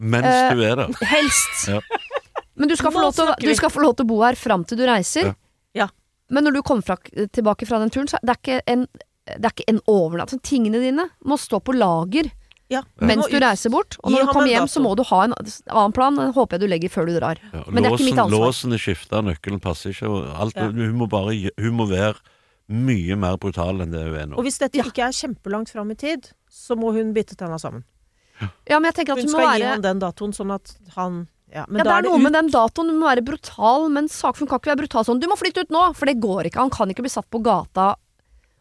Mens 0.00 0.26
Eh, 0.26 0.54
du 0.56 0.64
er 0.66 0.76
der. 0.82 0.94
Helst. 1.12 1.68
Ja. 1.68 1.78
Men 2.56 2.68
du 2.68 2.74
skal, 2.76 2.92
få 2.92 3.00
lov 3.04 3.14
til, 3.14 3.28
å- 3.30 3.36
du 3.38 3.54
skal 3.54 3.70
få 3.70 3.80
lov 3.84 3.94
til 3.96 4.04
å 4.04 4.10
bo 4.10 4.18
her 4.24 4.34
fram 4.36 4.64
til 4.66 4.80
du 4.80 4.84
reiser. 4.88 5.30
Ja. 5.30 5.34
Ja. 5.84 5.88
Men 6.30 6.44
når 6.44 6.58
du 6.58 6.62
kommer 6.66 6.82
fra, 6.82 6.96
tilbake 7.30 7.66
fra 7.68 7.78
den 7.82 7.90
turen, 7.94 8.08
så 8.10 8.18
det 8.22 8.34
er 8.34 8.40
ikke 8.42 8.60
en 8.74 8.86
det 9.30 9.46
er 9.46 9.52
ikke 9.54 9.68
en 9.70 9.80
overnatt. 9.86 10.30
Så 10.32 10.40
tingene 10.42 10.80
dine 10.82 11.04
må 11.24 11.36
stå 11.38 11.60
på 11.62 11.70
lager 11.76 12.26
Ja, 12.70 12.82
mens 13.02 13.26
du 13.26 13.34
reiser 13.42 13.70
bort. 13.74 13.96
Og 14.04 14.12
når 14.14 14.26
du 14.26 14.32
kommer 14.32 14.46
hjem, 14.52 14.68
så 14.70 14.80
må 14.80 14.94
du 14.96 15.02
ha 15.02 15.24
en 15.26 15.32
annen 15.34 15.92
plan. 15.92 16.14
Den 16.14 16.32
håper 16.32 16.54
jeg 16.56 16.60
du 16.60 16.66
legger 16.70 16.88
før 16.94 17.06
du 17.10 17.16
drar. 17.18 17.40
Ja, 17.52 17.64
Men 17.66 17.82
det 17.82 17.90
er 17.90 17.96
ikke 17.98 18.04
mitt 18.10 18.20
ansvar. 18.22 18.44
låsen 18.46 18.72
er 18.76 18.78
skifta, 18.78 19.22
nøkkelen 19.26 19.60
passer 19.60 19.90
ikke. 19.90 20.10
Alt, 20.38 20.54
Ja. 20.56 20.68
Hun 20.70 20.94
må 20.98 21.08
bare 21.10 21.34
Hun 21.58 21.74
må 21.76 21.88
være 21.90 22.14
mye 22.70 23.16
mer 23.18 23.36
brutal 23.36 23.80
enn 23.82 23.90
det 23.90 24.04
hun 24.06 24.14
er 24.14 24.26
nå. 24.30 24.38
Og 24.38 24.44
hvis 24.46 24.58
dette 24.62 24.78
Ja. 24.78 24.84
ikke 24.84 25.02
er 25.02 25.10
kjempelangt 25.10 25.70
fram 25.74 25.90
i 25.90 25.94
tid, 25.96 26.30
så 26.48 26.76
må 26.78 26.92
hun 26.94 27.12
bite 27.12 27.34
tenna 27.34 27.58
sammen. 27.58 27.82
Ja, 28.68 28.78
men 28.78 28.84
jeg 28.92 28.94
tenker 29.04 29.12
at 29.12 29.18
Hun 29.18 29.26
du 29.26 29.32
må 29.32 29.40
skal 29.42 29.58
gi 29.58 29.66
ham 29.66 29.82
den 29.82 29.98
datoen, 29.98 30.32
sånn 30.32 30.54
at 30.54 30.76
han 30.94 31.26
Ja, 31.52 31.64
men 31.68 31.78
ja, 31.78 31.82
da 31.84 31.90
det 31.90 31.98
er 31.98 32.02
det 32.02 32.10
noe 32.12 32.18
ut. 32.18 32.22
med 32.22 32.32
den 32.32 32.48
datoen. 32.50 32.86
Du 32.86 32.94
må 32.94 33.06
være 33.10 33.24
brutal, 33.26 33.88
men 33.90 34.06
sak, 34.08 34.38
hun 34.38 34.46
kan 34.46 34.60
ikke 34.60 34.70
være 34.70 34.78
brutal 34.86 35.04
sånn 35.04 35.18
'Du 35.18 35.26
må 35.26 35.36
flytte 35.36 35.62
ut 35.66 35.68
nå!' 35.70 35.92
For 35.96 36.06
det 36.06 36.20
går 36.20 36.44
ikke. 36.46 36.60
Han 36.62 36.70
kan 36.70 36.88
ikke 36.88 37.02
bli 37.02 37.10
satt 37.10 37.28
på 37.28 37.42
gata. 37.42 37.96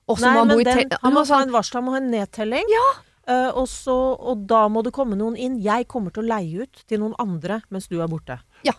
Også 0.10 0.22
Nei, 0.26 0.34
må 0.34 0.40
han 0.40 0.48
bo 0.48 0.60
i 0.60 0.64
den, 0.64 0.90
te- 0.90 0.98
han 1.04 1.14
må 1.14 1.18
ha 1.20 1.24
sånn, 1.24 1.44
en 1.44 1.52
varsel, 1.54 1.74
han 1.76 1.84
må 1.86 1.92
ha 1.92 1.98
en 1.98 2.10
nedtelling. 2.10 2.66
Ja. 2.68 2.88
Eh, 3.30 3.50
og, 3.54 3.68
så, 3.70 3.96
og 4.18 4.46
da 4.50 4.64
må 4.74 4.82
det 4.86 4.94
komme 4.96 5.18
noen 5.20 5.38
inn. 5.38 5.60
Jeg 5.62 5.86
kommer 5.92 6.14
til 6.16 6.24
å 6.26 6.30
leie 6.32 6.66
ut 6.66 6.84
til 6.90 7.04
noen 7.04 7.14
andre 7.22 7.62
mens 7.70 7.86
du 7.92 8.00
er 8.02 8.10
borte. 8.10 8.40
Ja. 8.66 8.74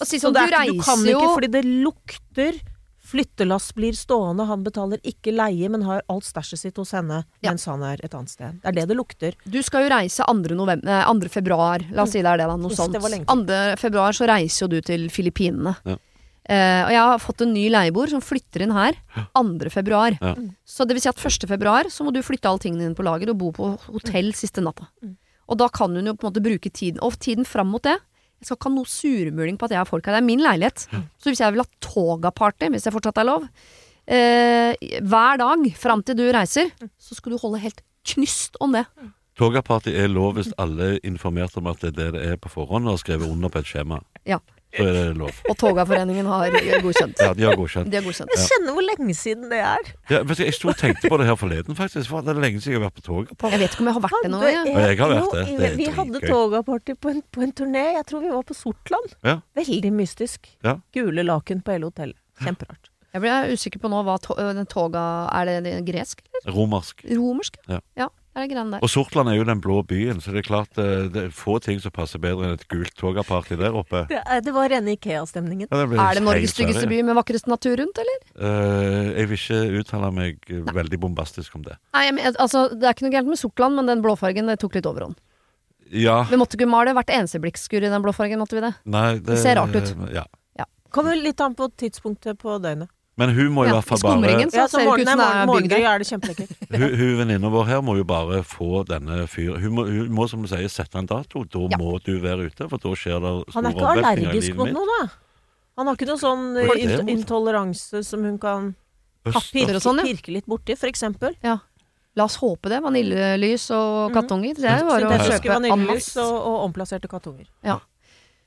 Og 0.00 0.06
si 0.08 0.18
Så 0.20 0.28
sånn, 0.30 0.36
er 0.40 0.52
du 0.52 0.56
ikke, 0.74 0.78
du 0.78 0.84
kan 0.84 1.04
jo 1.08 1.18
ikke 1.18 1.34
fordi 1.38 1.52
det 1.56 1.64
lukter. 1.68 2.62
Flyttelass 3.04 3.66
blir 3.76 3.92
stående, 3.92 4.46
han 4.48 4.62
betaler 4.64 4.96
ikke 5.04 5.28
leie, 5.36 5.68
men 5.68 5.82
har 5.84 6.00
alt 6.08 6.24
stæsjet 6.24 6.56
sitt 6.62 6.78
hos 6.80 6.94
henne 6.96 7.18
Ja. 7.44 7.50
mens 7.52 7.66
han 7.68 7.82
er 7.84 8.00
et 8.02 8.14
annet 8.16 8.30
sted. 8.32 8.54
Det 8.62 8.70
er 8.70 8.72
det 8.78 8.86
det 8.88 8.96
lukter. 8.96 9.34
Du 9.44 9.58
skal 9.62 9.84
jo 9.84 9.90
reise 9.92 10.24
2. 10.24 10.56
November, 10.56 10.88
eh, 10.88 11.04
2. 11.04 11.28
februar. 11.28 11.84
La 11.92 12.02
oss 12.06 12.12
si 12.16 12.22
det 12.24 12.30
er 12.32 12.38
det, 12.40 12.46
da. 12.48 12.56
Noe 12.56 12.72
Uff, 12.72 12.78
sånt. 12.78 12.92
det 12.96 13.02
var 13.04 13.10
lenge 13.12 13.26
til. 13.28 13.44
2. 13.44 13.76
februar 13.76 14.16
så 14.16 14.26
reiser 14.26 14.64
jo 14.64 14.68
du 14.72 14.80
til 14.80 15.08
Filippinene. 15.12 15.76
Ja. 15.84 15.96
Eh, 16.44 16.80
og 16.84 16.90
jeg 16.92 17.00
har 17.00 17.20
fått 17.22 17.42
en 17.44 17.54
ny 17.56 17.64
leieboer 17.72 18.10
som 18.12 18.20
flytter 18.20 18.66
inn 18.66 18.74
her 18.76 18.96
2. 19.32 19.70
februar. 19.72 20.16
Ja. 20.20 20.34
Så 20.68 20.84
det 20.84 20.96
vil 20.96 21.04
si 21.04 21.08
at 21.08 21.20
1. 21.20 21.46
februar 21.48 21.88
så 21.92 22.04
må 22.04 22.12
du 22.12 22.20
flytte 22.24 22.50
alle 22.50 22.60
tingene 22.60 22.84
dine 22.84 22.98
på 22.98 23.06
lager 23.06 23.32
og 23.32 23.38
bo 23.40 23.52
på 23.56 23.70
hotell 23.86 24.28
siste 24.36 24.64
natta. 24.64 24.90
Mm. 25.00 25.14
Og 25.48 25.60
da 25.60 25.70
kan 25.72 25.96
hun 25.96 26.10
jo 26.10 26.16
på 26.16 26.26
en 26.26 26.30
måte 26.30 26.40
bruke 26.40 26.70
tiden 26.72 27.02
Og 27.04 27.18
tiden 27.20 27.44
fram 27.44 27.68
mot 27.68 27.82
det 27.84 27.98
Jeg 28.40 28.46
skal 28.46 28.56
ikke 28.56 28.70
ha 28.70 28.72
noe 28.72 28.88
surmuling 28.88 29.58
på 29.60 29.66
at 29.66 29.74
jeg 29.74 29.80
har 29.82 29.88
folk 29.88 30.06
her. 30.08 30.16
Det 30.16 30.22
er 30.22 30.26
min 30.28 30.44
leilighet. 30.44 30.86
Så 31.20 31.28
hvis 31.28 31.42
jeg 31.42 31.52
vil 31.52 31.60
ha 31.60 31.66
toga-party, 31.84 32.70
hvis 32.72 32.86
det 32.88 32.92
fortsatt 32.92 33.20
er 33.20 33.28
lov, 33.28 33.44
uh, 33.48 34.70
hver 35.00 35.40
dag 35.40 35.68
fram 35.80 36.02
til 36.04 36.18
du 36.18 36.24
reiser, 36.34 36.72
så 37.00 37.16
skal 37.16 37.32
du 37.32 37.38
holde 37.40 37.62
helt 37.62 37.80
knyst 38.04 38.58
om 38.60 38.76
det. 38.76 38.84
Togaparty 39.38 39.94
er 39.98 40.12
lov 40.12 40.36
hvis 40.36 40.52
alle 40.60 40.90
er 40.92 41.00
informert 41.08 41.56
om 41.58 41.70
at 41.72 41.80
det 41.82 41.94
er 41.94 41.96
det 41.96 42.10
det 42.18 42.26
er 42.34 42.36
på 42.38 42.52
forhånd, 42.52 42.86
og 42.86 42.98
har 42.98 43.02
skrevet 43.02 43.30
under 43.30 43.50
på 43.50 43.62
et 43.62 43.70
skjema. 43.70 44.02
Ja. 44.28 44.38
Så 44.74 44.86
er 44.90 45.12
lov. 45.18 45.40
Og 45.50 45.56
Togaforeningen 45.60 46.26
har 46.26 46.54
godkjent. 46.82 47.20
Ja, 47.22 47.32
de 47.36 47.46
har 47.46 47.58
godkjent. 47.58 47.90
De 47.90 47.98
har 47.98 48.06
godkjent. 48.06 48.32
Jeg 48.34 48.48
kjenner 48.50 48.76
hvor 48.76 48.86
lenge 48.86 49.14
siden 49.18 49.50
det 49.52 49.60
er. 49.62 49.90
Ja, 50.10 50.22
vet 50.26 50.40
du, 50.40 50.44
jeg 50.44 50.56
sto 50.56 50.70
og 50.72 50.78
tenkte 50.80 51.10
på 51.12 51.18
det 51.20 51.28
her 51.28 51.38
forleden, 51.38 51.78
faktisk. 51.78 52.08
For 52.10 52.26
det 52.26 52.34
er 52.34 52.40
lenge 52.42 52.62
siden 52.64 52.76
jeg 52.76 52.82
har 52.82 52.88
vært 52.88 52.98
på 52.98 53.06
toget. 53.06 53.34
Jeg 53.54 53.62
vet 53.62 53.76
ikke 53.76 53.84
om 53.84 53.90
jeg 53.92 53.98
har 53.98 54.06
vært 54.06 54.26
det 54.26 54.32
nå. 54.32 54.40
Ja. 54.44 54.64
Jeg 54.64 54.98
har 55.02 55.14
vært 55.14 55.36
det. 55.36 55.44
Det 55.60 55.70
vi 55.78 55.90
hadde 55.98 56.24
togaparty 56.24 56.96
på 56.98 57.14
en, 57.14 57.22
på 57.34 57.46
en 57.46 57.54
turné. 57.60 57.84
Jeg 58.00 58.08
tror 58.10 58.24
vi 58.24 58.32
var 58.34 58.48
på 58.48 58.58
Sortland. 58.58 59.14
Ja. 59.26 59.38
Veldig 59.60 59.94
mystisk. 59.94 60.50
Ja. 60.66 60.78
Gule 60.96 61.26
laken 61.26 61.62
på 61.64 61.76
hele 61.76 61.92
hotellet. 61.92 62.18
Kjemperart. 62.42 62.90
Jeg 63.14 63.22
ble 63.22 63.54
usikker 63.54 63.78
på 63.78 63.88
nå 63.92 64.00
hva 64.02 64.16
to 64.18 64.34
den 64.34 64.66
toga 64.66 65.00
Er 65.30 65.46
det 65.46 65.76
gresk 65.86 66.24
eller 66.26 66.56
Romersk. 66.56 67.04
romersk? 67.06 67.60
Ja. 67.70 67.78
ja 67.94 68.08
er 68.34 68.48
det. 68.50 68.78
Og 68.82 68.90
Sortland 68.90 69.28
er 69.30 69.36
jo 69.38 69.44
den 69.46 69.60
blå 69.62 69.82
byen, 69.86 70.20
så 70.20 70.32
det 70.34 70.42
er 70.42 70.46
klart 70.48 70.78
eh, 70.82 71.06
det 71.14 71.22
er 71.28 71.30
få 71.34 71.60
ting 71.62 71.78
som 71.80 71.92
passer 71.94 72.18
bedre 72.18 72.48
enn 72.48 72.56
et 72.58 72.64
gult 72.68 72.94
togaparty 72.98 73.56
der 73.60 73.74
oppe. 73.78 74.04
Det, 74.10 74.18
er- 74.26 74.40
det 74.42 74.54
var 74.56 74.68
rene 74.72 74.96
Ikea-stemningen. 74.96 75.68
Ja, 75.70 75.84
Er 75.84 76.14
det 76.18 76.22
Norges 76.26 76.50
styggeste 76.56 76.88
by 76.90 77.02
med 77.06 77.14
vakreste 77.14 77.48
natur 77.52 77.76
rundt, 77.78 77.98
eller? 78.02 78.18
Uh, 78.34 79.12
jeg 79.18 79.28
vil 79.30 79.38
ikke 79.38 79.60
uttale 79.80 80.10
meg 80.12 80.48
Nei. 80.50 80.74
veldig 80.80 81.00
bombastisk 81.06 81.54
om 81.54 81.62
det. 81.62 81.76
Nei, 81.94 82.10
men, 82.10 82.34
altså, 82.34 82.66
Det 82.74 82.82
er 82.88 82.96
ikke 82.96 83.06
noe 83.06 83.14
gærent 83.14 83.30
med 83.34 83.38
Sortland, 83.38 83.76
men 83.78 83.86
den 83.86 84.02
blåfargen 84.02 84.50
det 84.50 84.58
tok 84.60 84.74
litt 84.80 84.86
overhånd. 84.90 85.14
Ja, 85.94 86.24
Vi 86.30 86.36
måtte 86.40 86.56
ikke 86.58 86.66
male 86.66 86.94
hvert 86.96 87.10
eneste 87.12 87.38
blikkskur 87.38 87.84
i 87.84 87.90
den 87.92 88.02
blåfargen, 88.02 88.40
måtte 88.40 88.56
vi 88.58 88.64
det? 88.64 88.74
nei 88.84 89.18
Det, 89.18 89.26
Det 89.30 89.38
ser 89.38 89.60
rart 89.60 89.74
ut. 89.76 89.94
Ja. 90.12 90.24
Kommer 90.94 91.16
litt 91.18 91.40
an 91.42 91.56
på 91.58 91.66
tidspunktet 91.74 92.38
på 92.38 92.54
døgnet. 92.62 92.88
Men 93.16 93.30
hun 93.30 93.52
må 93.54 93.62
i 93.64 93.70
hvert 93.70 93.84
fall 93.86 93.98
bare 94.02 94.16
skumringen 94.18 94.50
bare 94.50 94.66
så 94.66 94.74
ser 94.74 94.88
ut 94.88 95.06
som 95.06 95.18
det 95.20 95.26
er 95.26 95.46
morgen, 95.46 95.62
bygd 95.62 95.70
der. 95.70 95.78
morgengry 95.78 95.84
er 95.86 95.98
det 96.02 96.06
kjempelekkert. 96.08 96.54
Hun, 96.74 96.94
hun 96.98 97.12
venninna 97.20 97.50
vår 97.54 97.66
her 97.68 97.80
må 97.86 97.94
jo 97.96 98.04
bare 98.04 98.40
få 98.42 98.82
denne 98.88 99.18
fyren 99.30 99.60
hun, 99.62 99.72
må- 99.76 99.84
hun 99.86 100.08
må, 100.10 100.26
som 100.28 100.42
du 100.42 100.48
sier, 100.50 100.66
sette 100.68 100.98
en 100.98 101.06
dato. 101.06 101.44
Da 101.46 101.58
Ja. 101.70 101.78
må 101.78 101.92
du 102.02 102.18
være 102.20 102.48
ute, 102.50 102.66
for 102.68 102.76
da 102.82 102.94
skjer 102.98 103.20
det 103.22 103.30
Han 103.30 103.44
store 103.52 103.64
er 103.64 103.70
ikke 103.70 103.86
omveltninger 103.86 104.02
i 104.02 104.26
allergisk 104.26 104.48
livet 104.48 104.56
mot 104.58 104.66
mitt. 104.66 104.74
noe, 104.74 104.86
da. 104.98 105.06
Han 105.78 105.86
har 105.86 105.94
ikke 105.96 106.06
noe 106.10 106.18
sånn 106.24 106.42
Hva 106.54 106.64
er 106.64 106.74
det 106.74 106.82
int 106.88 107.04
mot? 107.04 107.12
intoleranse 107.14 108.02
som 108.04 108.24
hun 108.26 108.38
kan 108.38 108.74
og 109.24 109.32
sånn, 109.86 110.02
ja. 110.02 110.04
pirke 110.10 110.32
litt 110.34 110.46
borti, 110.50 110.74
for 110.76 110.86
eksempel. 110.90 111.38
La 112.16 112.24
oss 112.28 112.36
håpe 112.42 112.68
det. 112.70 112.82
Vaniljelys 112.82 113.70
og 113.74 114.10
Mhm. 114.10 114.14
kattunger. 114.14 114.54
Det 114.54 114.64
er 114.70 114.78
jo 114.82 114.86
bare 114.90 115.06
å 115.06 115.10
Syntetiske 115.14 115.40
kjøpe 115.42 115.54
vaniljelys 115.62 116.16
og, 116.18 116.34
og 116.50 116.56
omplasserte 116.68 117.08
kattunger. 117.10 117.46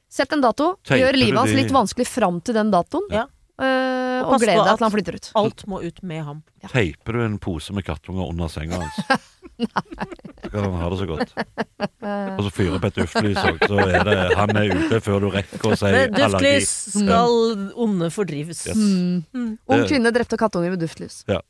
Sett 0.09 0.31
en 0.31 0.41
dato. 0.41 0.77
Tenker 0.87 1.01
Gjør 1.03 1.11
du 1.13 1.19
livet 1.19 1.37
hans 1.39 1.51
de- 1.51 1.57
litt 1.57 1.71
vanskelig 1.71 2.07
fram 2.07 2.39
til 2.41 2.53
den 2.55 2.71
datoen. 2.71 3.07
Ja. 3.11 3.25
Eh, 3.59 4.06
Og 4.21 4.27
og 4.27 4.33
pass 4.35 4.43
gled 4.45 4.55
deg 4.57 4.67
at- 4.67 4.77
til 4.77 4.85
han 4.87 4.93
flytter 4.95 5.17
ut. 5.19 5.31
Alt 5.41 5.65
må 5.67 5.81
ut 5.83 6.03
med 6.03 6.23
ham. 6.23 6.43
Teiper 6.71 7.13
du 7.17 7.21
en 7.25 7.37
pose 7.39 7.73
med 7.73 7.83
kattunger 7.87 8.27
under 8.29 8.47
senga 8.51 8.79
hans? 8.81 8.97
Så 9.57 10.51
kan 10.53 10.63
han 10.67 10.75
ha 10.77 10.89
det 10.93 10.97
så 10.99 11.05
godt. 11.09 11.31
Og 12.37 12.41
så 12.45 12.51
fyrer 12.53 12.77
på 12.83 12.87
et 12.91 12.99
duftlys 12.99 13.39
òg, 13.41 13.57
så 13.65 13.79
er 13.89 14.03
det 14.05 14.17
han 14.37 14.51
er 14.59 14.69
ute 14.69 14.99
før 15.01 15.23
du 15.23 15.29
rekker 15.33 15.71
å 15.73 15.77
si 15.79 15.87
allergi. 15.89 16.13
duftlys 16.13 16.73
skal 16.93 17.33
onde 17.73 18.11
fordrives. 18.13 18.61
Yes. 18.69 18.77
Mm. 18.77 19.23
Mm. 19.33 19.49
Ung 19.73 19.83
kvinne 19.89 20.13
drepte 20.13 20.37
kattunger 20.37 20.75
med 20.75 20.79
duftlys. 20.85 21.23
Ja. 21.27 21.41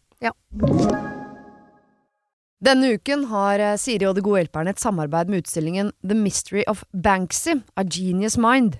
Denne 2.64 2.96
uken 2.98 3.28
har 3.30 3.62
eh, 3.62 3.76
Siri 3.78 4.08
og 4.10 4.16
De 4.18 4.24
gode 4.26 4.40
hjelperne 4.42 4.72
et 4.74 4.82
samarbeid 4.82 5.30
med 5.30 5.44
utstillingen 5.44 5.92
The 6.02 6.18
Mystery 6.18 6.64
of 6.72 6.82
Banksy, 6.94 7.60
A 7.78 7.84
Genius 7.86 8.38
Mind. 8.42 8.80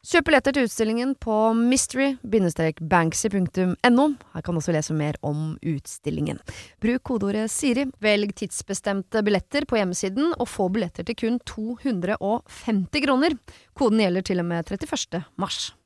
Kjøp 0.00 0.30
billetter 0.30 0.54
til 0.56 0.64
utstillingen 0.64 1.10
på 1.20 1.34
mystery-banksy.no. 1.58 4.04
Her 4.32 4.44
kan 4.46 4.56
du 4.56 4.60
også 4.62 4.72
lese 4.72 4.94
mer 4.96 5.18
om 5.20 5.60
utstillingen. 5.60 6.40
Bruk 6.80 7.04
kodeordet 7.04 7.52
Siri, 7.52 7.84
velg 8.00 8.32
tidsbestemte 8.40 9.20
billetter 9.26 9.66
på 9.68 9.76
hjemmesiden, 9.76 10.32
og 10.40 10.48
få 10.48 10.72
billetter 10.72 11.04
til 11.04 11.12
kun 11.20 11.36
250 11.44 13.04
kroner. 13.04 13.36
Koden 13.76 14.00
gjelder 14.00 14.24
til 14.24 14.40
og 14.40 14.48
med 14.48 14.64
31. 14.72 15.20
mars. 15.36 15.76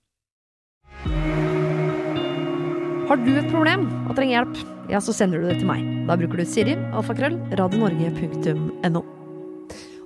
Har 3.11 3.19
du 3.19 3.35
et 3.35 3.51
problem 3.51 3.91
og 4.07 4.15
trenger 4.15 4.39
hjelp, 4.39 4.55
ja, 4.95 5.03
så 5.03 5.11
sender 5.11 5.43
du 5.43 5.51
det 5.51 5.59
til 5.59 5.67
meg. 5.69 5.83
Da 6.07 6.15
bruker 6.23 6.39
du 6.39 6.47
Siri, 6.47 6.79
alfakrøll, 6.95 7.35
radionorge.no. 7.59 9.03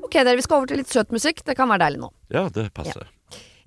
Ok, 0.00 0.16
dere, 0.16 0.40
vi 0.40 0.48
skal 0.48 0.56
over 0.62 0.72
til 0.72 0.80
litt 0.80 0.88
søt 0.88 1.12
musikk. 1.12 1.44
Det 1.44 1.52
kan 1.60 1.68
være 1.68 1.84
deilig 1.84 2.00
nå. 2.06 2.10
Ja, 2.32 2.48
det 2.48 2.72
passer. 2.72 3.17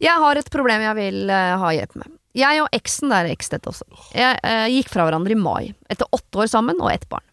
Jeg 0.02 0.18
har 0.24 0.39
et 0.39 0.49
problem 0.49 0.82
jeg 0.82 0.97
vil 0.97 1.30
uh, 1.30 1.60
ha 1.62 1.74
hjelp 1.78 1.99
med. 2.02 2.16
Jeg 2.38 2.64
og 2.64 2.74
eksen, 2.74 3.12
det 3.12 3.20
er 3.20 3.34
ekstet 3.34 3.68
også, 3.68 3.86
jeg 4.16 4.39
uh, 4.39 4.68
gikk 4.72 4.89
fra 4.89 5.06
hverandre 5.06 5.36
i 5.36 5.39
mai, 5.39 5.74
etter 5.91 6.08
åtte 6.16 6.41
år 6.41 6.49
sammen 6.49 6.80
og 6.80 6.89
ett 6.93 7.08
barn. 7.12 7.26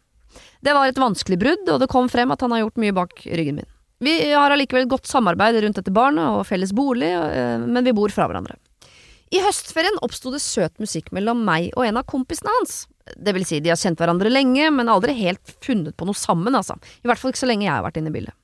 Det 0.61 0.75
var 0.75 0.91
et 0.91 0.99
vanskelig 0.99 1.39
brudd, 1.39 1.69
og 1.71 1.79
det 1.81 1.89
kom 1.91 2.11
frem 2.11 2.35
at 2.35 2.43
han 2.43 2.53
har 2.53 2.65
gjort 2.65 2.81
mye 2.83 2.97
bak 2.97 3.23
ryggen 3.25 3.61
min. 3.61 3.69
Vi 4.03 4.15
har 4.31 4.53
allikevel 4.55 4.85
et 4.85 4.91
godt 4.91 5.09
samarbeid 5.11 5.57
rundt 5.63 5.79
dette 5.79 5.95
barnet 5.95 6.35
og 6.35 6.45
felles 6.51 6.75
bolig, 6.75 7.13
uh, 7.15 7.63
men 7.63 7.87
vi 7.87 7.95
bor 7.97 8.13
fra 8.13 8.27
hverandre. 8.29 8.59
I 9.31 9.43
høstferien 9.45 9.99
oppsto 10.05 10.33
det 10.33 10.41
søt 10.41 10.79
musikk 10.81 11.11
mellom 11.13 11.41
meg 11.45 11.71
og 11.77 11.85
en 11.85 12.01
av 12.01 12.07
kompisene 12.09 12.53
hans. 12.59 12.83
Det 13.17 13.33
vil 13.37 13.45
si, 13.49 13.61
de 13.65 13.73
har 13.73 13.81
kjent 13.81 14.01
hverandre 14.01 14.33
lenge, 14.33 14.71
men 14.75 14.93
aldri 14.93 15.15
helt 15.21 15.57
funnet 15.65 15.97
på 15.97 16.09
noe 16.09 16.17
sammen, 16.17 16.57
altså. 16.57 16.77
I 17.05 17.09
hvert 17.09 17.21
fall 17.21 17.33
ikke 17.33 17.45
så 17.45 17.49
lenge 17.51 17.69
jeg 17.69 17.75
har 17.75 17.85
vært 17.85 18.01
inne 18.01 18.13
i 18.13 18.19
bildet. 18.19 18.37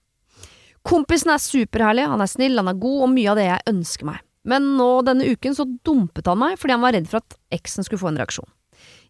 Kompisen 0.85 1.33
er 1.33 1.41
superherlig, 1.41 2.05
han 2.11 2.21
er 2.21 2.31
snill, 2.31 2.59
han 2.61 2.69
er 2.69 2.81
god 2.81 3.07
og 3.07 3.13
mye 3.15 3.31
av 3.33 3.41
det 3.41 3.47
jeg 3.49 3.69
ønsker 3.73 4.09
meg. 4.11 4.25
Men 4.45 4.75
nå 4.77 4.89
denne 5.07 5.25
uken 5.33 5.57
så 5.57 5.65
dumpet 5.87 6.29
han 6.29 6.41
meg 6.41 6.59
fordi 6.61 6.77
han 6.77 6.85
var 6.85 6.93
redd 6.97 7.09
for 7.09 7.23
at 7.23 7.37
eksen 7.57 7.87
skulle 7.87 8.03
få 8.03 8.11
en 8.13 8.21
reaksjon. 8.21 8.51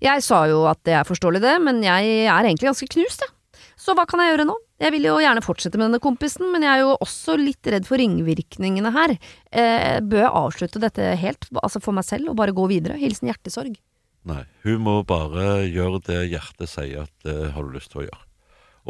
Jeg 0.04 0.22
sa 0.22 0.44
jo 0.46 0.64
at 0.70 0.78
det 0.86 0.94
er 0.94 1.08
forståelig 1.08 1.40
det, 1.42 1.54
men 1.64 1.80
jeg 1.82 2.12
er 2.28 2.46
egentlig 2.46 2.70
ganske 2.70 2.90
knust, 2.94 3.24
jeg. 3.24 3.32
Så 3.80 3.94
hva 3.96 4.04
kan 4.06 4.20
jeg 4.22 4.32
gjøre 4.34 4.46
nå? 4.46 4.54
Jeg 4.82 4.92
vil 4.94 5.06
jo 5.08 5.16
gjerne 5.22 5.42
fortsette 5.42 5.78
med 5.78 5.88
denne 5.88 6.02
kompisen, 6.02 6.46
men 6.52 6.62
jeg 6.62 6.70
er 6.76 6.82
jo 6.84 6.94
også 7.02 7.34
litt 7.40 7.66
redd 7.70 7.86
for 7.88 7.98
ringvirkningene 7.98 8.92
her. 8.94 9.16
Eh, 9.50 9.98
bør 10.04 10.22
jeg 10.22 10.34
avslutte 10.42 10.82
dette 10.82 11.08
helt, 11.18 11.48
altså 11.58 11.82
for 11.82 11.96
meg 11.96 12.06
selv, 12.06 12.30
og 12.30 12.38
bare 12.38 12.54
gå 12.54 12.66
videre? 12.70 12.98
Hilsen 13.00 13.30
hjertesorg. 13.30 13.74
Nei, 14.30 14.42
hun 14.64 14.82
må 14.86 14.96
bare 15.06 15.64
gjøre 15.66 16.00
det 16.06 16.20
hjertet 16.32 16.70
sier 16.70 17.04
at 17.04 17.26
det 17.26 17.52
har 17.54 17.66
du 17.66 17.74
lyst 17.74 17.92
til 17.92 18.04
å 18.04 18.06
gjøre. 18.06 18.22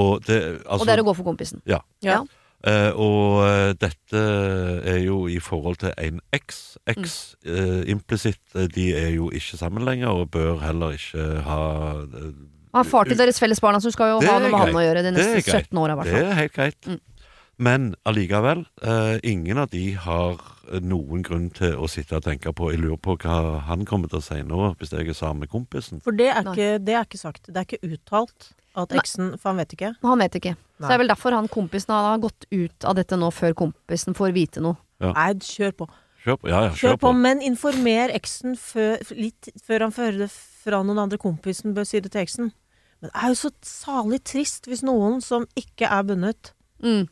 Og 0.05 0.12
det, 0.26 0.39
altså, 0.64 0.82
og 0.82 0.89
det 0.89 0.95
er 0.97 1.05
å 1.05 1.09
gå 1.09 1.16
for 1.16 1.28
kompisen. 1.32 1.62
Ja. 1.70 1.80
Ja. 2.05 2.20
Eh, 2.65 2.91
og 2.97 3.43
eh, 3.45 3.71
dette 3.77 4.21
er 4.89 5.03
jo 5.05 5.27
i 5.29 5.37
forhold 5.43 5.83
til 5.83 5.93
en 6.01 6.21
eks. 6.33 6.61
Eks 6.89 7.17
eh, 7.45 7.83
implisitt, 7.93 8.43
de 8.75 8.87
er 8.97 9.11
jo 9.19 9.29
ikke 9.35 9.59
sammen 9.61 9.85
lenger, 9.85 10.09
og 10.09 10.31
bør 10.33 10.62
heller 10.65 10.97
ikke 10.97 11.27
ha 11.45 11.65
eh, 12.09 12.31
Han 12.73 12.81
er 12.81 12.89
far 12.89 13.11
til 13.11 13.21
deres 13.21 13.41
felles 13.43 13.61
barn, 13.61 13.77
altså 13.77 13.93
du 13.93 13.97
skal 13.99 14.15
jo 14.15 14.23
ha 14.25 14.39
noe 14.39 14.49
med 14.49 14.62
han 14.62 14.81
å 14.81 14.87
gjøre 14.87 15.05
de 15.05 15.12
Det 15.12 15.19
neste 15.19 15.45
greit. 15.51 15.69
17 15.69 15.83
åra, 15.83 15.93
i 15.93 16.01
hvert 16.01 16.15
Det 16.15 16.25
er 16.25 16.41
helt 16.41 16.57
greit. 16.57 16.89
Mm. 16.89 17.03
Men 17.65 17.93
allikevel, 18.09 18.65
eh, 18.83 19.19
ingen 19.23 19.61
av 19.62 19.69
de 19.71 19.85
har 19.93 20.41
noen 20.81 21.23
grunn 21.23 21.51
til 21.55 21.77
å 21.77 21.87
sitte 21.91 22.17
og 22.17 22.25
tenke 22.25 22.51
på 22.57 22.73
Jeg 22.73 22.81
lurer 22.81 22.99
på 22.99 23.19
hva 23.21 23.61
han 23.69 23.85
kommer 23.85 24.09
til 24.09 24.23
å 24.23 24.25
si 24.25 24.41
nå, 24.43 24.73
hvis 24.81 24.97
jeg 24.97 25.12
er 25.12 25.19
sammen 25.19 25.45
med 25.45 25.53
kompisen. 25.53 26.01
For 26.03 26.17
det 26.17 26.33
er, 26.33 26.41
ikke, 26.41 26.79
det 26.81 26.97
er 26.97 27.05
ikke 27.05 27.21
sagt. 27.21 27.53
Det 27.53 27.61
er 27.61 27.69
ikke 27.69 27.93
uttalt 27.93 28.55
at 28.75 28.95
eksen 28.99 29.35
For 29.39 29.53
han 29.53 29.61
vet 29.62 29.75
ikke. 29.77 29.91
Han 30.03 30.22
vet 30.22 30.39
ikke. 30.41 30.55
Så 30.81 30.89
det 30.89 30.95
er 30.97 31.03
vel 31.05 31.11
derfor 31.12 31.37
han 31.37 31.49
kompisen 31.53 31.95
har 31.95 32.18
gått 32.22 32.47
ut 32.51 32.85
av 32.85 32.97
dette 32.99 33.16
nå, 33.18 33.29
før 33.35 33.55
kompisen 33.55 34.16
får 34.18 34.33
vite 34.35 34.62
noe. 34.64 34.77
Nei, 35.05 35.29
kjør 35.39 35.72
på. 35.79 35.89
Kjør 36.25 36.39
på. 36.41 36.49
Ja, 36.51 36.61
ja, 36.66 36.75
Kjør 36.75 36.99
på, 37.03 37.12
men 37.14 37.43
informer 37.45 38.11
eksen 38.16 38.57
før, 38.59 38.99
litt 39.14 39.51
før 39.62 39.87
han 39.87 39.95
fører 39.95 40.18
det 40.25 40.31
fra 40.33 40.81
noen 40.83 41.03
andre. 41.05 41.18
Kompisen 41.20 41.75
bør 41.77 41.87
si 41.89 42.01
det 42.01 42.11
til 42.14 42.25
eksen. 42.25 42.51
Men 43.01 43.11
det 43.11 43.14
er 43.22 43.35
jo 43.35 43.39
så 43.43 43.51
salig 43.68 44.22
trist 44.25 44.66
hvis 44.70 44.83
noen 44.87 45.20
som 45.25 45.47
ikke 45.59 45.91
er 45.91 46.07
bundet, 46.09 46.53
Mm. 46.85 47.07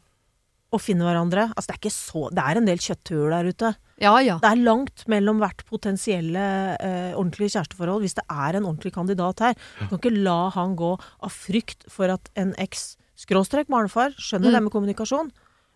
Og 0.73 0.81
finner 0.81 1.05
hverandre. 1.11 1.43
Altså, 1.53 1.69
det 1.69 1.75
er 1.75 1.81
ikke 1.83 1.93
så 1.95 2.23
Det 2.33 2.43
er 2.49 2.57
en 2.61 2.67
del 2.69 2.79
kjøtthuer 2.81 3.31
der 3.35 3.49
ute. 3.53 3.71
Ja 4.01 4.15
ja. 4.25 4.39
Det 4.43 4.49
er 4.51 4.63
langt 4.65 5.05
mellom 5.13 5.39
hvert 5.43 5.61
potensielle 5.69 6.43
eh, 6.81 7.13
ordentlige 7.15 7.53
kjæresteforhold 7.59 8.01
hvis 8.07 8.17
det 8.19 8.25
er 8.31 8.57
en 8.59 8.65
ordentlig 8.67 8.93
kandidat 8.97 9.39
her. 9.45 9.55
Du 9.81 9.87
kan 9.93 9.99
ikke 10.01 10.15
la 10.25 10.39
han 10.57 10.75
gå 10.81 10.95
av 11.23 11.31
frykt 11.35 11.85
for 11.93 12.09
at 12.15 12.31
en 12.41 12.55
eks 12.59 12.97
skråstrek 13.23 13.69
barnefar 13.71 14.15
skjønner 14.19 14.49
Mm. 14.51 14.55
det 14.57 14.63
med 14.65 14.73
kommunikasjon, 14.73 15.31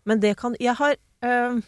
men 0.06 0.20
det 0.20 0.36
kan 0.40 0.56
Jeg 0.58 0.74
har 0.74 0.96
eh, 1.22 1.60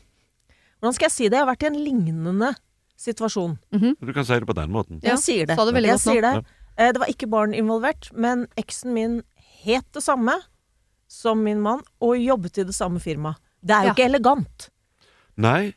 Hvordan 0.81 0.95
skal 0.95 1.07
jeg 1.07 1.13
si 1.13 1.29
det? 1.29 1.37
Jeg 1.39 1.45
har 1.47 1.53
vært 1.55 1.63
i 1.63 1.71
en 1.73 1.79
lignende 1.85 2.55
situasjon. 2.99 3.59
Du 3.71 4.13
kan 4.13 4.25
si 4.27 4.35
det 4.39 4.47
på 4.47 4.55
den 4.57 4.71
måten. 4.75 5.01
Ja, 5.03 5.15
jeg 5.15 5.19
sier 5.23 5.47
det. 5.47 5.57
sa 5.59 5.65
det 5.67 5.75
veldig 5.75 5.91
jeg 5.93 5.99
godt 5.99 6.07
nå. 6.07 6.13
sier 6.13 6.23
det. 6.23 6.45
Eh, 6.79 6.93
det 6.95 7.01
var 7.03 7.11
ikke 7.13 7.29
barn 7.31 7.55
involvert, 7.55 8.09
men 8.15 8.47
eksen 8.57 8.93
min 8.95 9.21
het 9.65 9.87
det 9.95 10.03
samme 10.03 10.35
som 11.09 11.41
min 11.43 11.61
mann, 11.65 11.81
og 12.05 12.17
jobbet 12.21 12.59
i 12.63 12.65
det 12.69 12.75
samme 12.77 13.01
firmaet. 13.01 13.37
Det 13.65 13.75
er 13.75 13.83
jo 13.89 13.89
Ja. 13.89 13.95
ikke 13.97 14.09
elegant. 14.09 14.69
Nei, 15.37 15.75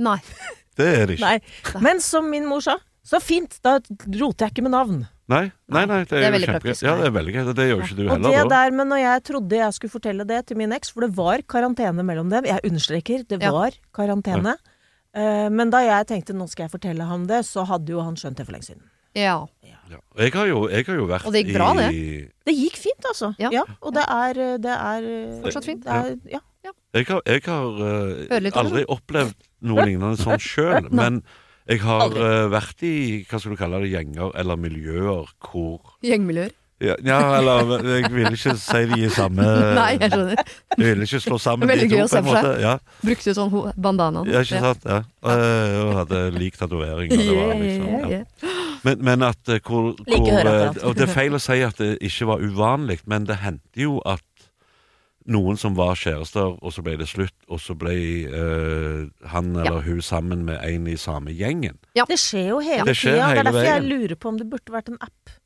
Nei. 0.00 0.18
det 0.80 0.86
er 0.86 1.06
det 1.10 1.18
ikke. 1.18 1.26
Nei. 1.26 1.80
Men 1.84 2.00
som 2.00 2.30
min 2.30 2.46
mor 2.48 2.62
sa, 2.64 2.78
så 3.04 3.18
fint, 3.20 3.58
da 3.64 3.78
roter 3.80 4.46
jeg 4.46 4.54
ikke 4.54 4.62
med 4.64 4.72
navn. 4.72 5.00
Nei, 5.30 5.44
nei, 5.70 5.84
nei, 5.86 6.00
det 6.04 6.12
er, 6.16 6.20
Det 6.20 6.26
er 6.26 6.32
veldig 6.34 6.48
praktisk. 6.50 6.82
Ja, 6.82 6.94
det 6.98 7.06
er 7.06 7.12
veldig 7.14 7.32
greit. 7.36 7.50
Det 7.54 7.66
gjør 7.68 7.82
ikke 7.84 7.96
du 7.96 8.02
Og 8.02 8.08
det 8.22 8.30
heller, 8.32 8.48
da. 8.48 8.56
der, 8.64 8.72
men 8.74 8.88
når 8.90 8.98
jeg 9.02 9.22
trodde 9.28 9.56
jeg 9.60 9.74
skulle 9.76 9.92
fortelle 9.92 10.24
det 10.26 10.40
til 10.48 10.56
min 10.58 10.72
eks, 10.74 10.90
for 10.90 11.06
det 11.06 11.12
var 11.14 11.42
karantene 11.46 12.02
mellom 12.06 12.30
dem, 12.32 12.48
jeg 12.50 12.64
understreker, 12.66 13.22
det 13.28 13.38
Ja. 13.42 13.52
var 13.54 13.76
karantene. 13.94 14.56
Eh, 15.14 15.48
men 15.50 15.70
da 15.70 15.78
jeg 15.86 16.06
tenkte 16.10 16.34
nå 16.34 16.48
skal 16.50 16.64
jeg 16.66 16.72
fortelle 16.74 17.06
ham 17.06 17.26
det, 17.30 17.44
så 17.46 17.64
hadde 17.66 17.88
jo 17.94 18.02
han 18.02 18.16
skjønt 18.16 18.36
det 18.42 18.46
for 18.46 18.52
lenge 18.56 18.66
siden. 18.72 18.82
Ja. 19.18 19.46
Ja. 19.90 19.98
Jeg 20.20 20.32
har 20.36 20.46
jo, 20.46 20.68
jeg 20.70 20.86
har 20.86 20.98
jo 21.00 21.06
vært 21.10 21.26
Og 21.26 21.32
det 21.34 21.40
gikk 21.48 21.56
bra, 21.56 21.72
i 21.90 22.28
Det 22.46 22.54
gikk 22.54 22.76
fint, 22.78 23.06
altså. 23.10 23.32
Ja. 23.42 23.64
og 23.82 23.94
det 23.96 24.04
er, 24.06 24.40
det 24.62 24.76
er 24.76 25.08
Fortsatt 25.42 25.66
fint. 25.66 25.82
Det 25.84 25.90
er, 25.96 26.16
ja. 26.30 26.40
Jeg 26.94 27.06
har, 27.06 27.20
jeg 27.26 27.42
har 27.46 27.80
eh, 27.86 28.26
Høre 28.30 28.40
litt 28.42 28.56
om 28.56 28.60
aldri 28.66 28.84
opplevd 28.90 29.34
noe 29.70 29.84
lignende 29.86 30.18
sånn 30.18 30.38
sjøl, 30.50 30.88
men 30.90 31.20
jeg 31.70 31.82
har 31.84 32.04
Aldri. 32.06 32.22
eh, 32.26 32.46
vært 32.50 32.82
i 32.86 32.94
hva 33.30 33.38
skal 33.42 33.54
du 33.54 33.58
kalle 33.60 33.80
det, 33.84 33.90
gjenger 33.92 34.32
eller 34.38 34.58
miljøer 34.58 35.30
hvor 35.46 35.96
Gjengmiljøer. 36.06 36.54
Ja, 36.80 36.94
ja, 37.04 37.18
eller 37.38 37.82
jeg 37.84 38.10
vil 38.14 38.30
ikke 38.32 38.54
si 38.56 38.82
de 38.88 38.98
i 39.04 39.10
samme 39.12 39.44
Nei, 39.80 39.90
jeg 40.00 40.12
skjønner. 40.14 40.40
Jeg 40.78 40.86
vil 40.86 41.04
ikke 41.06 41.20
slå 41.26 41.38
sammen 41.42 41.68
Veldig 41.68 41.88
de 41.90 41.94
gøy 41.94 42.00
to, 42.00 42.06
å 42.06 42.12
se 42.12 42.22
på 42.22 42.22
en 42.22 42.28
for 42.30 42.38
seg. 42.38 42.48
måte. 42.48 42.62
Ja, 42.64 43.02
Brukte 43.04 43.34
sånn 43.36 43.52
bandana. 43.88 44.24
ja, 44.30 44.42
ikke 44.46 44.62
sant? 44.64 44.88
Ja. 44.88 45.02
Eh, 45.34 45.76
Og 45.84 45.92
hadde 46.00 46.22
lik 46.38 46.56
tatovering. 46.60 47.12
liksom, 47.12 48.10
ja. 48.14 48.22
Men, 48.86 49.04
men 49.04 49.26
at 49.28 49.52
eh, 49.52 49.60
hvor, 49.60 49.92
hvor 50.08 50.30
eh. 50.32 50.80
Og 50.88 50.96
det 50.96 51.04
er 51.08 51.12
feil 51.12 51.36
å 51.36 51.42
si 51.42 51.60
at 51.66 51.76
det 51.82 51.98
ikke 52.00 52.30
var 52.32 52.40
uvanlig, 52.44 53.02
men 53.04 53.28
det 53.28 53.42
hendte 53.44 53.84
jo 53.84 53.98
at 54.08 54.24
noen 55.30 55.58
som 55.60 55.76
var 55.76 55.98
kjærester, 56.00 56.56
og 56.58 56.72
så 56.72 56.82
ble 56.82 56.96
det 56.98 57.06
slutt, 57.10 57.34
og 57.52 57.60
så 57.62 57.76
ble 57.78 57.92
uh, 58.32 59.04
han 59.30 59.52
eller 59.52 59.84
hun 59.84 60.00
sammen 60.02 60.46
med 60.48 60.58
en 60.64 60.88
i 60.90 60.96
samme 60.98 61.34
gjengen. 61.36 61.76
Det 61.94 62.16
skjer 62.18 62.48
jo 62.54 62.62
hele 62.64 62.88
Det 62.88 62.96
tida. 62.98 63.28
Det 63.28 63.42
er 63.44 63.50
derfor 63.50 63.68
jeg 63.68 63.84
lurer 63.84 64.16
på 64.16 64.32
om 64.32 64.40
det 64.40 64.48
burde 64.50 64.74
vært 64.74 64.88
en 64.90 64.98
app. 65.04 65.36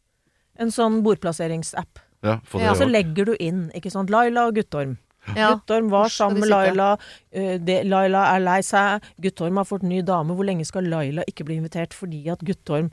En 0.59 0.71
sånn 0.71 1.03
bordplasseringsapp. 1.03 1.99
Ja, 2.25 2.39
for 2.45 2.61
Ja, 2.63 2.73
Så 2.75 2.87
legger 2.89 3.27
du 3.27 3.35
inn, 3.41 3.71
ikke 3.75 3.91
sant. 3.93 4.11
Laila 4.11 4.47
og 4.49 4.55
Guttorm. 4.57 4.97
Ja. 5.37 5.55
Guttorm 5.55 5.89
var 5.91 6.09
sammen 6.13 6.41
med? 6.41 6.49
Laila. 6.49 6.97
De, 7.33 7.79
Laila 7.85 8.27
er 8.37 8.41
lei 8.45 8.61
seg. 8.63 9.03
Guttorm 9.21 9.57
har 9.57 9.65
fått 9.65 9.83
ny 9.83 10.03
dame. 10.03 10.35
Hvor 10.37 10.45
lenge 10.45 10.65
skal 10.69 10.85
Laila 10.85 11.25
ikke 11.29 11.45
bli 11.49 11.57
invitert 11.57 11.93
fordi 11.97 12.27
at 12.31 12.41
Guttorm 12.45 12.91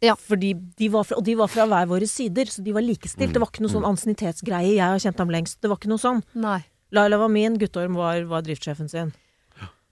Ja. 0.00 0.14
Fordi 0.14 0.52
de 0.54 0.88
var 0.88 1.02
fra, 1.04 1.16
og 1.18 1.24
de 1.26 1.34
var 1.34 1.48
fra 1.50 1.66
hver 1.66 1.86
våre 1.90 2.06
sider, 2.06 2.44
så 2.46 2.62
de 2.62 2.70
var 2.72 2.82
likestilt. 2.86 3.32
Det 3.34 3.40
var 3.42 3.48
ikke 3.50 3.64
noe 3.66 3.72
sånn 3.72 3.86
ansiennitetsgreie. 3.88 4.76
Jeg 4.76 4.86
har 4.86 4.98
kjent 5.02 5.18
ham 5.18 5.28
lengst. 5.34 5.60
Det 5.60 5.68
var 5.68 5.76
ikke 5.80 5.90
noe 5.90 5.98
sånn. 5.98 6.22
Nei. 6.38 6.60
Laila 6.94 7.18
var 7.18 7.28
min, 7.28 7.58
Guttorm 7.58 7.94
var, 7.98 8.22
var 8.30 8.42
driftssjefen 8.46 8.88
sin. 8.88 9.12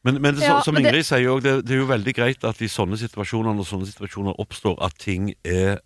Men, 0.07 0.21
men 0.23 0.37
det, 0.37 0.45
Ja, 0.47 0.61
som 0.63 0.77
Ingrid 0.79 0.93
det- 0.93 1.07
sier 1.09 1.27
òg, 1.27 1.43
det, 1.43 1.65
det 1.67 1.75
er 1.75 1.81
jo 1.83 1.87
veldig 1.91 2.15
greit 2.15 2.45
at 2.47 2.61
i 2.63 2.69
sånne 2.71 2.95
situasjoner, 2.97 3.53
når 3.59 3.67
sånne 3.67 3.87
situasjoner 3.91 4.39
oppstår, 4.39 4.79
at 4.81 4.95
ting 5.03 5.35
er. 5.45 5.81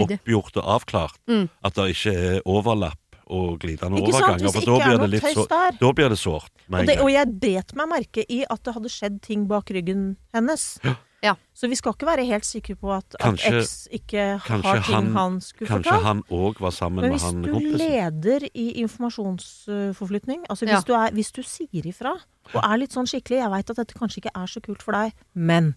Oppgjort 0.00 0.56
og 0.56 0.64
avklart. 0.80 1.18
Mm. 1.28 1.48
At 1.64 1.74
det 1.74 1.88
ikke 1.96 2.12
er 2.16 2.40
overlapp 2.46 2.98
og 3.32 3.58
glidende 3.60 3.98
Ikke 4.00 4.12
sant? 4.12 4.22
overganger. 4.24 4.42
Hvis 4.44 4.52
For 4.52 4.60
da 4.66 4.88
blir 4.88 4.98
det 4.98 5.10
litt 5.10 5.22
så, 5.36 5.46
da 5.80 5.92
blir 5.92 6.08
det 6.08 6.18
sårt. 6.18 6.50
med 6.68 6.78
Og, 6.78 6.80
en 6.82 6.86
det, 6.86 6.96
gang. 6.96 7.04
og 7.04 7.10
jeg 7.12 7.40
bet 7.40 7.74
meg 7.76 7.88
merke 7.88 8.24
i 8.28 8.44
at 8.50 8.62
det 8.64 8.74
hadde 8.74 8.88
skjedd 8.88 9.20
ting 9.22 9.46
bak 9.48 9.70
ryggen 9.70 10.16
hennes. 10.34 10.78
Ja. 11.22 11.36
Så 11.54 11.68
vi 11.70 11.76
skal 11.78 11.92
ikke 11.94 12.06
være 12.08 12.24
helt 12.26 12.44
sikre 12.44 12.74
på 12.74 12.90
at, 12.92 13.14
at 13.20 13.38
X 13.38 13.86
ikke 13.94 14.38
har 14.42 14.60
ting 14.82 14.82
han, 14.82 15.12
han- 15.14 15.40
skulle 15.40 15.68
Kanskje 15.70 16.00
han 16.02 16.22
òg 16.28 16.58
var 16.58 16.70
sammen 16.74 17.00
Men 17.04 17.12
hvis 17.12 17.22
du 17.30 17.76
leder 17.78 18.48
i 18.52 18.82
informasjonsforflytning, 18.82 20.44
altså 20.50 20.66
Ja. 20.66 20.76
hvis, 20.76 20.84
du 20.84 20.92
er, 20.94 21.10
hvis 21.12 21.32
du 21.32 21.42
sier 21.42 21.86
ifra 21.86 22.14
og 22.54 22.60
er 22.64 22.76
litt 22.76 22.90
sånn 22.92 23.06
skikkelig 23.06 23.38
Jeg 23.38 23.50
veit 23.50 23.70
at 23.70 23.76
dette 23.76 23.94
kanskje 23.94 24.18
ikke 24.22 24.34
er 24.34 24.46
så 24.46 24.60
kult 24.60 24.82
for 24.82 24.92
deg, 24.92 25.12
men 25.34 25.74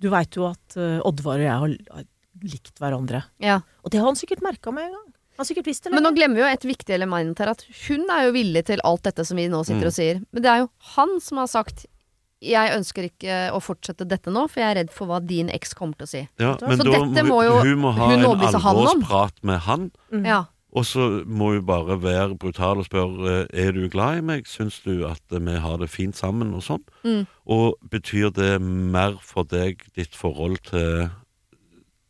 du 0.00 0.08
veit 0.10 0.34
jo 0.34 0.46
at 0.48 0.76
eh, 0.76 1.00
Oddvar 1.04 1.36
og 1.38 1.44
jeg 1.46 1.50
har 1.52 2.04
likt 2.44 2.78
hverandre. 2.82 3.24
Ja. 3.42 3.60
Og 3.84 3.90
det 3.92 4.00
har 4.02 4.08
han 4.10 4.18
sikkert 4.18 4.42
merka 4.44 4.72
med 4.74 4.88
en 4.90 4.96
gang. 4.98 5.08
Han 5.40 5.48
sikkert 5.48 5.66
visst 5.70 5.84
det 5.86 5.94
Men 5.94 6.04
nå 6.04 6.12
glemmer 6.14 6.36
vi 6.36 6.42
jo 6.44 6.50
et 6.52 6.66
viktig 6.68 6.92
element 6.94 7.38
her. 7.40 7.54
At 7.54 7.64
hun 7.86 8.04
er 8.12 8.26
jo 8.28 8.34
villig 8.36 8.66
til 8.68 8.82
alt 8.84 9.02
dette 9.06 9.24
som 9.24 9.36
vi 9.40 9.48
nå 9.48 9.62
sitter 9.64 9.86
Mm. 9.88 9.92
og 9.92 9.96
sier. 9.96 10.20
Men 10.32 10.42
det 10.42 10.50
er 10.52 10.58
jo 10.64 10.68
han 10.96 11.20
som 11.20 11.38
har 11.38 11.46
sagt 11.46 11.86
jeg 12.42 12.74
ønsker 12.74 13.06
ikke 13.06 13.34
å 13.54 13.60
fortsette 13.62 14.02
dette 14.08 14.32
nå, 14.34 14.48
for 14.50 14.60
jeg 14.60 14.70
er 14.72 14.78
redd 14.80 14.90
for 14.90 15.06
hva 15.06 15.20
din 15.24 15.48
eks 15.48 15.74
kommer 15.78 15.94
til 15.94 16.08
å 16.08 16.10
si. 16.10 16.22
Ja, 16.42 16.56
Så 16.58 16.82
da 16.82 16.90
dette 16.98 17.22
må 17.22 17.44
jo 17.46 17.60
hun 17.62 17.78
må 17.78 17.92
ha 17.94 18.08
hun 18.10 18.18
en 18.18 18.26
alvorsprat 18.26 19.38
med 19.46 19.60
han. 19.60 19.92
Mm. 20.10 20.26
Ja. 20.26 20.40
Og 20.72 20.86
så 20.88 21.24
må 21.28 21.52
hun 21.52 21.66
bare 21.68 21.98
være 22.00 22.34
brutal 22.40 22.80
og 22.80 22.86
spørre 22.88 23.42
eh, 23.52 23.66
Er 23.66 23.72
du 23.76 23.88
glad 23.92 24.18
i 24.18 24.20
meg. 24.24 24.46
Syns 24.48 24.80
du 24.82 25.04
at 25.06 25.20
eh, 25.30 25.38
vi 25.38 25.58
har 25.60 25.76
det 25.78 25.90
fint 25.92 26.16
sammen 26.16 26.54
og 26.56 26.64
sånn? 26.64 26.82
Mm. 27.04 27.26
Og 27.46 27.76
betyr 27.92 28.32
det 28.32 28.60
mer 28.62 29.18
for 29.20 29.44
deg, 29.44 29.84
ditt 29.94 30.16
forhold 30.16 30.58
til 30.70 31.10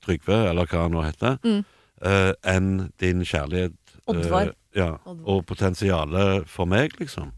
Trygve, 0.02 0.38
eller 0.50 0.66
hva 0.66 0.82
han 0.86 0.92
nå 0.96 1.02
heter, 1.06 1.38
Mm. 1.44 1.64
eh, 2.02 2.32
enn 2.54 2.70
din 2.98 3.22
kjærlighet 3.24 3.74
eh, 4.08 4.52
ja, 4.74 4.92
Oddvar. 5.06 5.18
og 5.26 5.44
potensialet 5.46 6.48
for 6.48 6.66
meg, 6.66 6.96
liksom? 7.00 7.32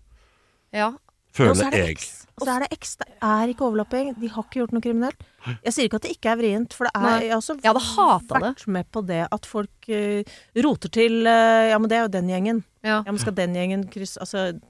ja. 0.72 0.92
Føler 1.34 1.66
er 1.66 1.88
jeg. 1.88 1.96
Og 2.38 2.44
så 2.46 2.52
er 2.54 2.60
det 2.62 2.76
X. 2.78 2.92
Det 3.00 3.06
er 3.26 3.48
ikke 3.50 3.64
overlapping. 3.66 4.12
De 4.22 4.28
har 4.30 4.44
ikke 4.44 4.60
gjort 4.60 4.70
noe 4.76 4.80
kriminelt. 4.84 5.18
Jeg 5.64 5.72
sier 5.74 5.88
ikke 5.88 5.98
at 5.98 6.04
det 6.06 6.12
ikke 6.14 6.30
er 6.30 6.36
vrient, 6.38 6.76
for 6.78 6.86
det 6.86 6.92
er 6.94 7.02
Nei. 7.02 7.16
Jeg 7.24 7.32
har 7.32 7.40
også 7.40 7.56
Jeg 7.58 8.38
vært 8.44 8.62
med 8.70 8.86
på 8.94 9.02
det 9.02 9.18
at 9.34 9.48
folk 9.50 9.88
uh, 9.90 10.22
roter 10.62 10.92
til 10.94 11.26
uh, 11.26 11.66
Ja, 11.72 11.78
men 11.82 11.90
det 11.90 11.98
er 11.98 12.04
jo 12.06 12.12
den 12.14 12.30
gjengen. 12.30 12.62
ja. 12.84 13.00
Ja, 13.02 13.10
men 13.10 13.18
skal 13.18 13.34
den 13.34 13.52
gjengen 13.58 13.82
krysse 13.90 14.20
Altså 14.22 14.60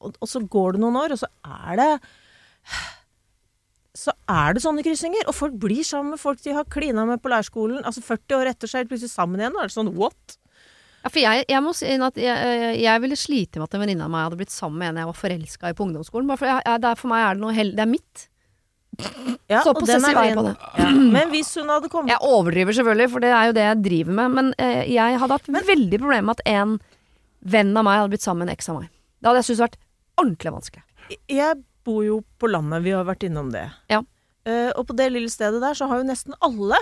og, 0.00 0.16
og 0.20 0.28
så 0.28 0.40
går 0.40 0.72
det 0.72 0.80
noen 0.80 0.96
år, 0.96 1.12
og 1.12 1.18
så 1.20 1.28
er 1.44 1.76
det 1.76 1.90
så 3.96 4.12
er 4.30 4.56
det 4.56 4.62
sånne 4.64 4.84
kryssinger. 4.86 5.26
Og 5.30 5.36
folk 5.36 5.54
blir 5.60 5.84
sammen 5.86 6.14
med 6.14 6.22
folk 6.22 6.42
de 6.44 6.54
har 6.56 6.68
klina 6.72 7.06
med 7.08 7.22
på 7.24 7.32
leirskolen. 7.32 7.82
Altså 7.88 8.04
40 8.04 8.38
år 8.38 8.52
etter 8.52 8.70
seg, 8.70 8.90
plutselig 8.90 9.12
sammen 9.14 9.40
igjen. 9.40 9.56
Og 9.56 9.64
er 9.64 9.70
det 9.72 9.76
sånn 9.76 9.92
what? 9.96 10.36
Ja, 11.06 11.10
for 11.12 11.22
jeg, 11.22 11.44
jeg 11.48 11.62
må 11.62 11.72
si 11.76 11.88
at 12.02 12.16
jeg, 12.18 12.70
jeg 12.82 13.02
ville 13.04 13.18
slite 13.18 13.60
med 13.60 13.68
at 13.68 13.76
en 13.78 13.84
venninne 13.84 14.06
av 14.06 14.10
meg 14.10 14.24
hadde 14.26 14.38
blitt 14.40 14.54
sammen 14.54 14.80
med 14.82 14.90
en 14.90 15.04
jeg 15.04 15.10
var 15.12 15.20
forelska 15.20 15.70
i 15.70 15.76
på 15.78 15.86
ungdomsskolen. 15.86 16.32
For, 16.34 16.48
jeg, 16.50 16.64
jeg, 16.66 16.82
det 16.82 16.90
er, 16.90 16.98
for 16.98 17.12
meg 17.12 17.22
er 17.26 17.38
det 17.38 17.44
noe 17.44 17.54
hell... 17.56 17.70
Det 17.76 17.84
er 17.84 17.92
mitt. 17.92 18.24
Ja, 19.46 19.60
Så 19.62 19.74
possessiv 19.76 20.08
er 20.16 20.30
jeg 20.30 20.36
på 20.38 20.44
det. 20.46 20.54
Ja. 20.80 20.88
Men 20.90 21.30
hvis 21.30 21.52
hun 21.60 21.68
hadde 21.68 21.90
kommet 21.92 22.10
Jeg 22.14 22.24
overdriver 22.24 22.76
selvfølgelig, 22.78 23.10
for 23.12 23.24
det 23.24 23.32
er 23.36 23.48
jo 23.50 23.56
det 23.56 23.64
jeg 23.66 23.80
driver 23.84 24.18
med. 24.18 24.36
Men 24.38 24.52
eh, 24.62 24.82
jeg 24.90 25.20
hadde 25.22 25.38
hatt 25.38 25.50
veldig 25.70 26.00
problemer 26.00 26.28
med 26.30 26.40
at 26.40 26.46
en 26.56 26.76
venn 27.46 27.72
av 27.76 27.86
meg 27.86 28.00
hadde 28.00 28.14
blitt 28.16 28.26
sammen 28.26 28.44
med 28.44 28.50
en 28.50 28.56
eks 28.56 28.70
av 28.72 28.80
meg. 28.80 28.90
Det 29.20 29.30
hadde 29.30 29.42
jeg 29.42 29.48
syntes 29.50 29.64
vært 29.66 29.78
ordentlig 30.16 30.54
vanskelig. 30.56 30.84
Jeg 31.30 31.60
bor 31.86 32.02
jo 32.04 32.20
på 32.40 32.50
landet, 32.50 32.84
vi 32.84 32.94
har 32.96 33.06
vært 33.08 33.26
innom 33.28 33.52
det. 33.54 33.68
Ja. 33.92 34.02
Uh, 34.46 34.70
og 34.76 34.86
på 34.90 34.96
det 34.98 35.08
lille 35.14 35.30
stedet 35.32 35.62
der 35.62 35.74
så 35.78 35.88
har 35.90 36.02
jo 36.02 36.08
nesten 36.10 36.36
alle 36.44 36.78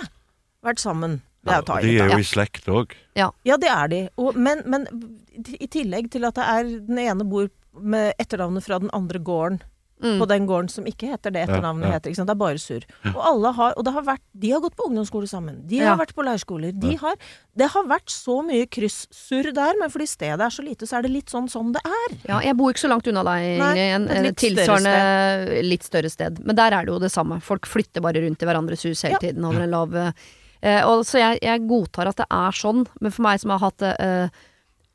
vært 0.64 0.82
sammen. 0.82 1.20
Det 1.44 1.52
er 1.52 1.62
å 1.62 1.68
ta 1.68 1.76
de 1.84 1.92
er 2.00 2.12
jo 2.14 2.22
i 2.22 2.26
slekt 2.26 2.68
òg. 2.72 2.94
Ja, 3.16 3.30
det 3.61 3.68
er 3.68 3.90
de. 3.92 4.00
Og, 4.20 4.36
men, 4.40 4.62
men 4.70 4.88
i 5.36 5.68
tillegg 5.68 6.09
til 6.14 6.24
at 6.24 6.38
det 6.38 6.48
er 6.48 6.70
den 6.88 7.00
ene 7.02 7.26
bor 7.28 7.50
med 7.74 8.14
etternavnet 8.22 8.64
fra 8.64 8.78
den 8.80 8.92
andre 8.96 9.20
gården 9.20 9.61
Mm. 10.05 10.18
på 10.20 10.26
den 10.28 10.46
gården 10.46 10.68
som 10.70 10.84
ikke 10.84 11.09
heter 11.11 11.32
det 11.32 11.46
etternavnet 11.48 11.86
Ja, 11.86 11.88
ja. 11.88 11.92
heter. 11.98 12.11
Ikke 12.12 12.16
sant? 12.20 12.28
Det 12.28 12.34
er 12.36 12.42
bare 12.44 12.61
surr. 12.61 12.84
Og 13.14 13.20
alle 13.24 13.52
har, 13.57 13.72
og 13.78 13.84
det 13.86 13.92
har 13.94 14.02
vært, 14.05 14.20
de 14.36 14.50
har 14.52 14.61
gått 14.61 14.76
på 14.76 14.86
ungdomsskole 14.90 15.26
sammen. 15.30 15.62
De 15.66 15.76
Ja. 15.80 15.94
har 15.94 15.98
vært 16.05 16.14
på 16.14 16.22
leirskoler. 16.26 16.72
De 16.78 16.94
har, 17.00 17.16
det 17.57 17.70
har 17.72 17.84
vært 17.88 18.12
så 18.12 18.42
mye 18.44 18.66
kryssurr 18.68 19.52
der, 19.55 19.74
men 19.80 19.88
fordi 19.90 20.07
stedet 20.07 20.40
er 20.44 20.50
så 20.52 20.62
lite, 20.62 20.86
så 20.86 20.98
er 20.98 21.02
det 21.09 21.11
litt 21.14 21.26
sånn 21.32 21.48
som 21.48 21.72
det 21.72 21.80
er. 21.84 22.16
Ja, 22.28 22.40
jeg 22.40 22.57
bor 22.57 22.70
ikke 22.72 22.84
så 22.84 22.92
langt 22.92 23.07
unna 23.09 23.24
deg, 23.24 23.59
Ingrid. 23.59 23.78
En, 23.78 24.24
litt 24.28 24.38
større 24.44 25.62
litt 25.64 25.82
større 25.88 26.11
sted. 26.11 26.38
Men 26.44 26.57
der 26.57 26.72
er 26.72 26.84
det 26.84 26.92
jo 26.92 26.98
det 27.02 27.12
samme. 27.12 27.40
Folk 27.42 27.66
flytter 27.66 28.02
bare 28.05 28.20
rundt 28.24 28.42
i 28.42 28.46
hverandres 28.46 28.84
hus 28.84 29.02
hele 29.02 29.16
Ja. 29.16 29.18
tiden 29.18 29.44
over 29.44 29.61
en 29.62 29.70
lav 29.70 29.94
eh, 29.96 30.82
og 30.88 31.05
Så 31.05 31.18
jeg, 31.18 31.38
jeg 31.42 31.66
godtar 31.68 32.09
at 32.09 32.16
det 32.16 32.26
er 32.30 32.50
sånn, 32.52 32.86
men 33.00 33.11
for 33.12 33.22
meg 33.22 33.40
som 33.40 33.50
har 33.50 33.59
hatt 33.61 33.82
eh, 33.82 34.28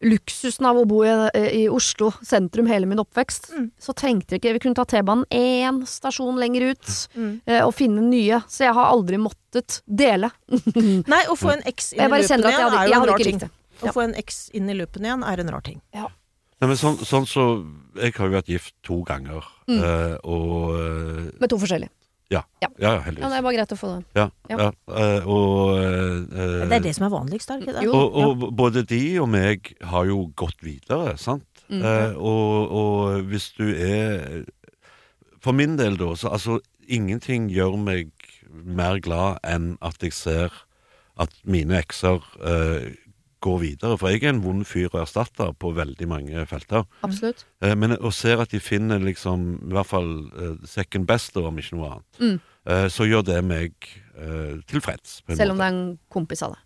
luksusen 0.01 0.65
av 0.65 0.77
å 0.79 0.85
bo 0.87 1.01
i, 1.03 1.09
eh, 1.33 1.49
i 1.63 1.69
Oslo 1.69 2.11
sentrum 2.23 2.67
hele 2.67 2.85
min 2.87 2.99
oppvekst, 2.99 3.49
Mm. 3.53 3.71
så 3.79 3.93
trengte 3.93 4.29
vi 4.31 4.39
ikke 4.39 4.53
Vi 4.53 4.59
kunne 4.59 4.75
ta 4.75 4.85
T-banen 4.85 5.25
én 5.29 5.81
stasjon 5.85 6.37
lenger 6.39 6.69
ut 6.71 6.87
Mm. 7.15 7.41
eh, 7.45 7.61
og 7.65 7.73
finne 7.75 8.01
nye. 8.01 8.41
Så 8.47 8.63
jeg 8.65 8.73
har 8.73 8.85
aldri 8.93 9.17
måttet 9.17 9.81
dele. 9.87 10.31
Nei, 11.07 11.25
å 11.27 11.35
få 11.35 11.51
en 11.53 11.63
X 11.65 11.93
inn 11.93 11.99
i 11.99 12.03
jeg 12.03 12.29
igjen 12.29 12.43
hadde, 12.43 12.79
er 12.79 12.87
jo 12.87 13.01
en 13.01 13.07
rar 13.09 13.17
ting. 13.17 13.39
Å 13.81 13.93
få 13.93 14.03
en 14.03 14.15
X 14.15 14.49
inn 14.53 14.69
i 14.69 14.73
løpen 14.73 15.01
igjen 15.03 15.23
er 15.23 15.39
en 15.39 15.49
rar 15.49 15.61
ting. 15.61 15.81
Nei, 15.93 16.67
men 16.67 16.75
sånn, 16.75 16.97
sånn 17.07 17.25
så 17.25 17.65
Jeg 17.95 18.13
har 18.15 18.27
jo 18.29 18.35
vært 18.41 18.47
gift 18.47 18.73
to 18.83 19.03
ganger, 19.03 19.43
Mm. 19.67 19.83
eh, 19.83 20.17
og 20.23 21.39
Med 21.39 21.49
to 21.49 21.57
forskjellige. 21.57 21.89
Ja, 22.31 22.43
Ja. 22.61 22.69
ja, 22.77 22.91
Ja, 23.05 23.11
det 23.11 23.37
er 23.39 23.41
bare 23.41 23.55
greit 23.55 23.71
å 23.73 23.77
få 23.79 23.91
det. 23.97 24.05
Ja, 24.15 24.27
Ja. 24.49 24.57
ja. 24.59 24.69
eh, 24.93 25.27
og 25.27 25.77
uh, 25.79 26.67
Det 26.69 26.77
er 26.77 26.83
det 26.85 26.95
som 26.95 27.07
er 27.07 27.13
vanligst, 27.13 27.49
er 27.49 27.59
det 27.59 27.67
ikke 27.67 27.79
det? 27.79 27.89
Og, 27.89 28.13
og 28.13 28.55
både 28.55 28.83
de 28.85 29.01
og 29.19 29.29
meg 29.33 29.73
har 29.81 30.05
jo 30.05 30.31
gått 30.35 30.61
videre, 30.61 31.17
sant? 31.17 31.45
Mm. 31.69 31.81
Uh, 31.83 32.13
og, 32.17 32.71
og 32.81 33.27
hvis 33.29 33.51
du 33.57 33.67
er 33.69 34.45
For 35.39 35.53
min 35.53 35.77
del, 35.77 35.97
da, 35.97 36.15
så 36.17 36.31
altså 36.33 36.59
Ingenting 36.89 37.51
gjør 37.53 37.75
meg 37.77 38.09
mer 38.49 38.97
glad 38.99 39.37
enn 39.45 39.75
at 39.85 40.01
jeg 40.01 40.13
ser 40.17 40.49
at 41.21 41.29
mine 41.45 41.77
ekser 41.77 42.23
eh, 42.41 42.87
går 43.41 43.59
videre. 43.61 43.97
For 43.97 44.09
jeg 44.11 44.23
er 44.23 44.29
en 44.33 44.41
vond 44.43 44.65
fyr 44.67 44.89
å 44.91 45.01
erstatte 45.03 45.49
på 45.59 45.71
veldig 45.77 46.07
mange 46.11 46.45
felter. 46.49 46.83
Absolutt. 47.07 47.45
Eh, 47.61 47.75
men 47.75 47.95
å 47.97 48.11
se 48.13 48.33
at 48.35 48.49
de 48.51 48.59
finner 48.59 48.99
liksom 48.99 49.45
i 49.69 49.73
hvert 49.75 49.87
fall 49.87 50.09
eh, 50.35 50.55
second 50.67 51.07
best, 51.07 51.37
om 51.37 51.57
ikke 51.61 51.77
noe 51.79 51.91
annet, 51.93 52.19
Mm. 52.19 52.39
eh, 52.67 52.87
så 52.91 53.07
gjør 53.07 53.23
det 53.25 53.43
meg 53.43 53.73
eh, 54.17 54.59
tilfreds. 54.67 55.21
på 55.25 55.31
en 55.31 55.37
Selv 55.37 55.51
om 55.51 55.57
måte. 55.57 55.63
det 55.63 55.73
er 55.73 55.77
en 55.77 55.99
kompis 56.09 56.41
av 56.43 56.51
det. 56.57 56.59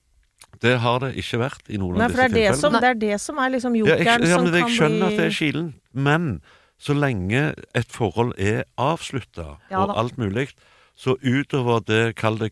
Det 0.62 0.80
har 0.80 1.00
det 1.00 1.16
ikke 1.18 1.40
vært 1.42 1.70
i 1.70 1.78
noen 1.78 1.98
Nei, 1.98 2.06
av 2.06 2.12
for 2.12 2.18
det 2.22 2.32
disse 2.34 2.52
det, 2.52 2.60
som, 2.60 2.72
tilfellene. 2.74 2.82
det 2.82 2.90
er 2.90 3.00
det 3.12 3.22
som 3.22 3.38
er 3.42 3.50
liksom 3.50 3.76
Ja, 3.76 3.86
jeg, 3.96 4.06
ja, 4.06 4.36
som 4.38 4.44
men 4.46 4.54
jeg 4.54 4.78
skjønner 4.78 5.06
at 5.08 5.18
det 5.18 5.26
er 5.26 5.34
kilen, 5.38 5.74
men 5.94 6.42
så 6.80 6.94
lenge 6.94 7.42
et 7.76 7.90
forhold 7.92 8.34
er 8.38 8.64
avslutta, 8.78 9.58
Ja 9.72 9.82
og 9.86 9.98
alt 9.98 10.18
mulig, 10.18 10.50
så 10.96 11.16
utover 11.24 11.80
det, 11.86 12.16
kall 12.16 12.38
det 12.38 12.52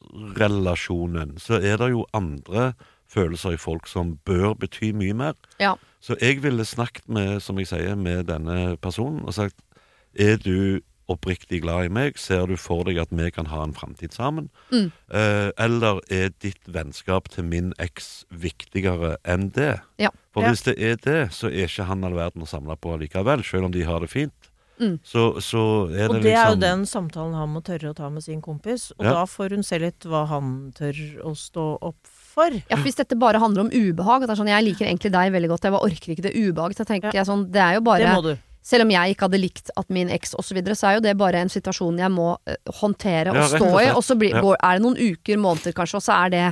kompisrelasjonen, 0.00 1.38
så 1.38 1.60
er 1.60 1.76
det 1.80 1.90
jo 1.90 2.06
andre 2.16 2.72
følelser 3.08 3.54
i 3.54 3.60
folk 3.60 3.86
som 3.88 4.16
bør 4.26 4.54
bety 4.58 4.92
mye 4.96 5.14
mer. 5.14 5.38
Ja. 5.60 5.74
Så 6.00 6.16
jeg 6.20 6.42
ville 6.42 6.64
snakket 6.64 7.08
med, 7.08 7.40
som 7.40 7.58
jeg 7.58 7.70
sier, 7.70 7.94
med 7.94 8.26
denne 8.30 8.76
personen 8.76 9.24
og 9.24 9.34
sagt 9.34 9.56
Er 10.16 10.38
du 10.40 10.80
oppriktig 11.12 11.60
glad 11.62 11.86
i 11.86 11.92
meg? 11.92 12.18
Ser 12.18 12.46
du 12.48 12.56
for 12.58 12.86
deg 12.88 12.98
at 12.98 13.12
vi 13.14 13.28
kan 13.30 13.46
ha 13.52 13.62
en 13.62 13.74
framtid 13.76 14.14
sammen? 14.16 14.48
Mm. 14.72 14.90
Eh, 15.12 15.50
eller 15.60 16.00
er 16.10 16.32
ditt 16.42 16.62
vennskap 16.66 17.28
til 17.30 17.44
min 17.44 17.72
eks 17.78 18.24
viktigere 18.30 19.16
enn 19.28 19.50
det? 19.54 19.76
Ja. 20.02 20.10
For 20.34 20.46
hvis 20.48 20.64
det 20.66 20.78
er 20.82 20.96
det, 21.04 21.20
så 21.36 21.50
er 21.52 21.68
ikke 21.68 21.86
han 21.90 22.04
all 22.06 22.16
verden 22.16 22.42
å 22.42 22.50
samle 22.50 22.78
på 22.80 22.96
likevel, 22.98 23.44
selv 23.44 23.68
om 23.68 23.76
de 23.76 23.84
har 23.86 24.02
det 24.02 24.10
fint. 24.10 24.50
Mm. 24.80 24.98
Så, 25.02 25.40
så 25.40 25.60
er 25.88 26.08
Og 26.10 26.18
det 26.20 26.22
liksom... 26.22 26.32
er 26.32 26.44
jo 26.50 26.56
liksom 26.56 26.60
den 26.60 26.82
samtalen 26.86 27.34
han 27.34 27.48
må 27.54 27.62
tørre 27.64 27.92
å 27.92 27.96
ta 27.96 28.10
med 28.12 28.22
sin 28.22 28.42
kompis, 28.44 28.90
og 28.98 29.04
Ja. 29.06 29.12
da 29.12 29.24
får 29.24 29.54
hun 29.56 29.62
se 29.62 29.78
litt 29.78 30.00
hva 30.04 30.26
han 30.28 30.72
tør 30.76 30.92
å 31.24 31.32
stå 31.36 31.78
opp 31.80 31.96
for. 32.36 32.50
Ja, 32.52 32.76
for 32.76 32.84
Hvis 32.84 32.96
dette 33.00 33.16
bare 33.16 33.40
handler 33.40 33.62
om 33.64 33.70
ubehag 33.72 34.22
at 34.22 34.28
det 34.28 34.34
er 34.36 34.42
sånn, 34.42 34.48
Jeg 34.52 34.64
liker 34.64 34.84
egentlig 34.86 35.12
deg 35.12 35.32
veldig 35.32 35.48
godt, 35.48 35.62
jeg 35.64 35.72
bare 35.72 35.88
orker 35.88 36.12
ikke 36.12 36.26
det 36.28 36.34
ubehaget. 36.36 36.76
Så 36.76 36.84
tenker 36.84 37.08
Ja. 37.14 37.22
jeg 37.22 37.26
sånn, 37.26 37.50
det 37.50 37.62
er 37.62 37.74
jo 37.74 37.80
bare 37.80 37.98
Det 38.04 38.12
må 38.12 38.22
du. 38.22 38.36
Selv 38.66 38.82
om 38.82 38.90
jeg 38.90 39.14
ikke 39.14 39.28
hadde 39.28 39.38
likt 39.38 39.70
at 39.78 39.86
min 39.94 40.08
eks 40.10 40.32
osv., 40.34 40.48
så, 40.48 40.54
videre, 40.58 40.74
så 40.74 40.88
er 40.90 40.94
jo 40.96 41.02
det 41.04 41.12
bare 41.20 41.38
en 41.44 41.50
situasjon 41.52 42.00
jeg 42.02 42.10
må 42.10 42.32
eh, 42.50 42.56
håndtere 42.80 43.30
og 43.30 43.36
Ja, 43.38 43.44
stå 43.52 43.68
i. 43.78 43.84
Og 43.94 44.02
så 44.02 44.16
blir, 44.18 44.34
Ja. 44.34 44.40
går, 44.42 44.56
er 44.58 44.78
det 44.80 44.82
noen 44.82 44.96
uker, 44.98 45.38
måneder 45.38 45.72
kanskje, 45.76 46.00
og 46.00 46.02
så 46.02 46.16
er 46.26 46.30
det 46.34 46.46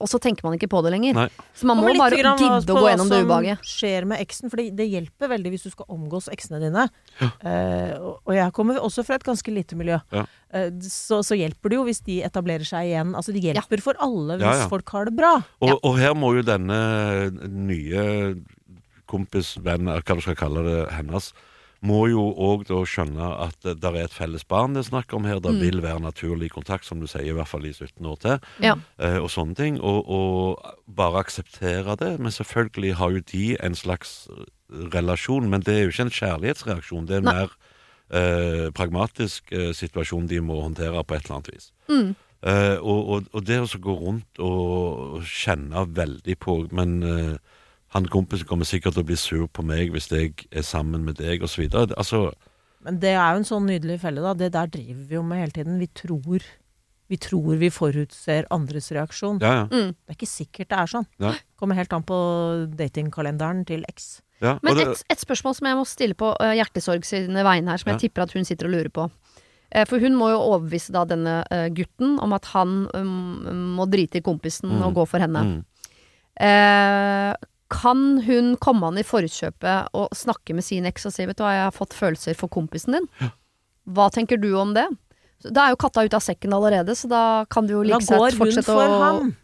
Og 0.00 0.08
så 0.10 0.18
tenker 0.20 0.44
man 0.44 0.56
ikke 0.58 0.68
på 0.68 0.80
det 0.84 0.90
lenger. 0.92 1.14
Nei. 1.14 1.28
Så 1.56 1.64
man 1.68 1.78
må 1.78 1.92
bare 1.96 2.16
grann 2.18 2.36
gidde 2.40 2.72
å 2.74 2.80
gå 2.80 2.88
gjennom 2.90 3.08
det 3.08 3.20
som 3.20 3.28
ubehaget. 3.28 3.62
skjer 3.64 4.04
med 4.10 4.20
eksen, 4.20 4.50
for 4.52 4.56
det 4.60 4.86
hjelper 4.90 5.30
veldig 5.30 5.52
hvis 5.54 5.62
du 5.64 5.70
skal 5.70 5.86
omgås 5.88 6.26
eksene 6.32 6.58
dine. 6.60 6.88
Ja. 7.20 7.28
og 8.00 8.18
og 8.26 8.34
jeg 8.34 8.52
kommer 8.56 8.76
også 8.80 9.04
fra 9.06 9.14
et 9.16 9.24
ganske 9.24 9.52
lite 9.54 9.76
miljø. 9.78 10.00
Ja. 10.12 10.24
Uh, 10.52 10.68
så, 10.82 11.20
så 11.24 11.36
hjelper 11.38 11.70
det 11.70 11.76
jo 11.78 11.84
hvis 11.86 12.00
de 12.04 12.18
etablerer 12.26 12.66
seg 12.66 12.90
igjen. 12.90 13.14
Altså 13.14 13.32
det 13.32 13.40
hjelper 13.46 13.80
for 13.84 13.94
alle 14.00 14.36
hvis 14.40 14.48
Ja, 14.48 14.56
ja. 14.64 14.68
folk 14.68 14.88
har 14.96 15.04
det 15.08 15.14
bra. 15.16 15.36
Og, 15.60 15.68
Ja. 15.68 15.76
og 15.84 15.98
her 16.02 16.14
må 16.18 16.34
jo 16.36 16.42
denne 16.42 16.80
nye 17.48 18.34
kompis, 19.10 19.54
venn, 19.62 19.86
hva 19.90 20.02
du 20.16 20.20
skal 20.22 20.36
kalle 20.38 20.62
det, 20.66 20.78
hennes, 20.94 21.32
må 21.82 22.02
jo 22.10 22.20
òg 22.36 22.66
da 22.68 22.82
skjønne 22.84 23.28
at 23.46 23.56
det 23.64 23.84
er 23.88 23.94
et 24.04 24.12
felles 24.12 24.44
barn 24.44 24.74
det 24.76 24.82
er 24.84 24.90
snakk 24.90 25.14
om 25.16 25.24
her. 25.24 25.40
Det 25.40 25.52
Mm. 25.54 25.60
vil 25.60 25.80
være 25.80 26.00
naturlig 26.04 26.50
kontakt, 26.52 26.84
som 26.84 27.00
du 27.00 27.06
sier, 27.06 27.24
i 27.24 27.32
hvert 27.32 27.48
fall 27.48 27.64
i 27.64 27.72
17 27.72 28.04
år 28.04 28.18
til. 28.20 28.38
Ja. 28.60 28.74
eh, 28.98 29.16
og 29.16 29.30
sånne 29.30 29.56
ting. 29.56 29.80
Og, 29.80 30.04
og 30.08 30.60
bare 30.86 31.20
akseptere 31.24 31.96
det. 31.96 32.18
Men 32.20 32.30
selvfølgelig 32.30 32.94
har 33.00 33.10
jo 33.10 33.20
de 33.32 33.56
en 33.64 33.74
slags 33.74 34.28
relasjon, 34.70 35.48
men 35.50 35.60
det 35.62 35.74
er 35.74 35.82
jo 35.86 35.88
ikke 35.94 36.06
en 36.08 36.16
kjærlighetsreaksjon. 36.18 37.06
Det 37.08 37.14
er 37.16 37.22
en 37.24 37.24
Nei. 37.24 37.34
mer 37.40 37.54
eh, 38.10 38.70
pragmatisk 38.76 39.52
eh, 39.52 39.72
situasjon 39.72 40.28
de 40.30 40.40
må 40.44 40.60
håndtere 40.62 41.02
på 41.04 41.14
et 41.16 41.24
eller 41.24 41.36
annet 41.40 41.52
vis. 41.54 41.70
Mm. 41.88 42.14
Eh, 42.42 42.76
og, 42.80 43.00
og, 43.16 43.24
og 43.36 43.44
det 43.44 43.58
å 43.60 43.80
gå 43.84 43.96
rundt 44.00 44.38
og, 44.40 45.16
og 45.20 45.24
kjenne 45.28 45.82
veldig 45.96 46.36
på 46.40 46.54
Men 46.72 47.02
eh, 47.02 47.34
han 47.94 48.06
kompisen 48.06 48.46
kommer 48.46 48.64
sikkert 48.68 48.94
til 48.94 49.02
å 49.02 49.08
bli 49.08 49.16
sur 49.18 49.46
på 49.50 49.64
meg 49.66 49.90
hvis 49.94 50.06
jeg 50.12 50.46
er 50.54 50.62
sammen 50.66 51.02
med 51.04 51.16
deg, 51.18 51.42
osv. 51.42 51.66
Altså, 51.74 52.30
Men 52.86 52.98
det 53.02 53.12
er 53.16 53.32
jo 53.34 53.40
en 53.42 53.48
sånn 53.48 53.66
nydelig 53.66 54.00
felle, 54.00 54.22
da. 54.22 54.32
Det 54.38 54.52
der 54.54 54.70
driver 54.70 55.04
vi 55.10 55.14
jo 55.18 55.22
med 55.26 55.40
hele 55.42 55.50
tiden. 55.56 55.78
Vi 55.82 55.88
tror 55.98 56.42
vi, 57.10 57.16
tror 57.18 57.56
vi 57.58 57.70
forutser 57.74 58.46
andres 58.54 58.92
reaksjon. 58.94 59.40
ja, 59.42 59.52
ja. 59.56 59.64
Mm. 59.66 59.94
Det 59.98 60.14
er 60.14 60.18
ikke 60.20 60.30
sikkert 60.30 60.68
det 60.70 60.78
er 60.78 60.86
sånn. 60.92 61.06
Ja. 61.18 61.32
Kommer 61.58 61.74
helt 61.74 61.92
an 61.92 62.04
på 62.06 62.18
datingkalenderen 62.78 63.64
til 63.66 63.82
X. 63.90 64.20
ja. 64.40 64.58
Men 64.62 64.76
det, 64.78 64.86
et, 64.88 65.02
et 65.10 65.18
spørsmål 65.20 65.56
som 65.58 65.66
jeg 65.66 65.76
må 65.80 65.84
stille 65.90 66.14
på 66.14 66.30
uh, 66.38 66.52
Hjertesorg 66.54 67.02
sine 67.04 67.42
vegne 67.44 67.74
her, 67.74 67.82
som 67.82 67.90
jeg 67.90 68.04
tipper 68.06 68.22
at 68.28 68.32
hun 68.38 68.46
sitter 68.46 68.70
og 68.70 68.76
lurer 68.76 68.92
på. 68.94 69.08
Eh, 69.74 69.84
for 69.86 69.98
hun 70.02 70.14
må 70.18 70.30
jo 70.30 70.38
overbevise 70.38 70.94
da 70.94 71.02
denne 71.06 71.40
eh, 71.50 71.66
gutten 71.74 72.16
om 72.22 72.32
at 72.34 72.46
han 72.54 72.86
um, 72.94 73.74
må 73.76 73.84
drite 73.90 74.18
i 74.18 74.24
kompisen 74.26 74.70
Mm. 74.70 74.82
og 74.86 74.94
gå 75.02 75.04
for 75.10 75.18
henne. 75.22 75.42
mm. 75.42 75.60
Eh, 76.40 77.34
kan 77.70 78.20
hun 78.26 78.56
komme 78.62 78.88
an 78.90 78.98
i 78.98 79.04
forkjøpet 79.06 79.92
og 79.94 80.10
snakke 80.16 80.54
med 80.58 80.64
sin 80.66 80.86
eks 80.90 81.06
og 81.06 81.12
si 81.14 81.26
vet 81.28 81.38
du 81.38 81.44
hva, 81.44 81.52
jeg 81.54 81.66
har 81.68 81.76
fått 81.76 81.94
følelser 81.96 82.34
for 82.38 82.50
kompisen 82.52 82.96
din? 82.98 83.06
Hva 83.90 84.08
tenker 84.12 84.40
du 84.42 84.50
om 84.58 84.74
det? 84.74 84.86
Da 85.46 85.68
er 85.68 85.72
jo 85.72 85.78
katta 85.80 86.02
ute 86.04 86.18
av 86.18 86.24
sekken 86.24 86.52
allerede, 86.52 86.92
så 86.98 87.08
da 87.08 87.22
kan 87.48 87.66
du 87.66 87.72
jo 87.78 87.82
like 87.86 88.02
sett 88.04 88.36
fortsette 88.36 88.74
å 88.74 88.76
Da 88.76 88.84
går 88.84 88.90
hun 88.90 88.98
for 88.98 89.04
ham. 89.06 89.36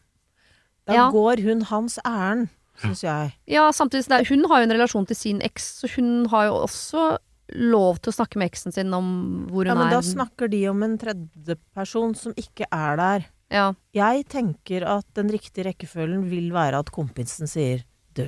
Da 0.87 0.93
Ja. 0.95 1.07
går 1.11 1.43
hun 1.47 1.61
hans 1.71 1.99
ærend, 2.05 2.49
syns 2.83 3.01
jeg. 3.03 3.33
Ja, 3.47 3.71
samtidig 3.73 4.11
er- 4.11 4.25
Hun 4.29 4.45
har 4.51 4.59
jo 4.61 4.63
en 4.71 4.77
relasjon 4.79 5.07
til 5.07 5.17
sin 5.17 5.41
eks, 5.43 5.81
så 5.81 5.89
hun 5.97 6.27
har 6.29 6.47
jo 6.47 6.53
også 6.67 7.19
lov 7.55 8.01
til 8.03 8.13
å 8.13 8.17
snakke 8.17 8.37
med 8.37 8.51
eksen 8.53 8.73
sin 8.75 8.93
om 8.93 9.47
hvor 9.51 9.65
hun 9.65 9.71
er. 9.71 9.75
Ja, 9.75 9.75
men 9.75 9.87
er. 9.87 9.91
da 9.91 10.01
snakker 10.01 10.51
de 10.51 10.67
om 10.69 10.83
en 10.83 10.99
tredjeperson 10.99 12.15
som 12.17 12.33
ikke 12.35 12.67
er 12.73 12.97
der. 12.97 13.27
ja. 13.51 13.73
Jeg 13.95 14.27
tenker 14.29 14.83
at 14.85 15.05
den 15.15 15.29
riktige 15.31 15.65
rekkefølgen 15.73 16.29
vil 16.29 16.51
være 16.51 16.79
at 16.81 16.91
kompisen 16.93 17.47
sier 17.49 17.85
du, 18.17 18.27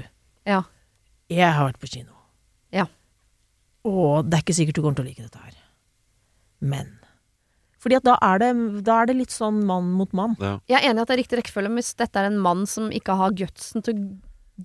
Ja. 0.48 0.62
jeg 1.32 1.52
har 1.56 1.66
vært 1.70 1.80
på 1.82 1.90
kino. 1.90 2.12
Ja. 2.74 2.86
Og 3.88 4.28
det 4.28 4.38
er 4.38 4.42
ikke 4.44 4.56
sikkert 4.58 4.78
du 4.78 4.82
kommer 4.84 4.96
til 5.00 5.06
å 5.06 5.08
like 5.08 5.22
dette 5.24 5.38
her. 5.42 5.56
Men 6.60 6.94
Fordi 7.78 7.94
at 8.00 8.02
da 8.08 8.16
er 8.26 8.40
det, 8.42 8.48
da 8.84 9.02
er 9.02 9.06
det 9.06 9.14
litt 9.20 9.30
sånn 9.34 9.60
mann 9.68 9.92
mot 9.94 10.10
mann. 10.12 10.32
ja. 10.42 10.56
Jeg 10.68 10.80
er 10.82 10.88
enig 10.90 10.98
i 10.98 11.02
at 11.04 11.08
det 11.12 11.14
er 11.18 11.22
riktig 11.22 11.38
rekkefølge, 11.42 11.70
men 11.70 11.78
hvis 11.82 11.94
dette 12.00 12.16
er 12.18 12.26
en 12.26 12.38
mann 12.42 12.64
som 12.66 12.88
ikke 12.90 13.14
har 13.16 13.30
gutsen 13.38 13.84
til 13.86 13.94
å 13.94 14.08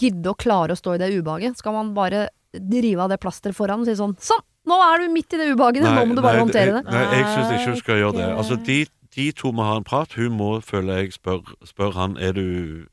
gidde 0.02 0.32
å 0.32 0.36
klare 0.36 0.74
å 0.74 0.80
stå 0.80 0.96
i 0.96 1.02
det 1.04 1.12
ubehaget, 1.14 1.58
skal 1.62 1.74
man 1.78 1.94
bare 1.94 2.30
rive 2.54 3.00
av 3.06 3.10
det 3.14 3.20
plasteret 3.22 3.54
foran 3.56 3.82
og 3.82 3.86
si 3.86 3.94
sånn 3.98 4.16
Sånn! 4.18 4.42
Nå 4.66 4.78
er 4.80 5.04
du 5.04 5.10
midt 5.14 5.34
i 5.36 5.38
det 5.38 5.52
ubehaget, 5.54 5.84
nå 5.84 6.06
må 6.08 6.16
du 6.16 6.22
bare 6.24 6.38
nei, 6.40 6.44
håndtere 6.46 6.74
det. 6.80 6.84
Nei, 6.88 7.04
jeg 7.20 7.26
syns 7.36 7.50
ikke 7.52 7.70
hun 7.74 7.80
skal 7.82 7.98
gjøre 8.00 8.16
det. 8.18 8.28
Altså, 8.32 8.56
de, 8.64 8.78
de 9.14 9.26
to 9.36 9.52
må 9.52 9.66
ha 9.68 9.74
en 9.78 9.84
prat. 9.84 10.14
Hun 10.16 10.38
må, 10.40 10.50
føler 10.64 11.02
jeg, 11.04 11.12
spør, 11.18 11.42
spør 11.68 11.92
han 12.00 12.16
er 12.18 12.32
du 12.34 12.88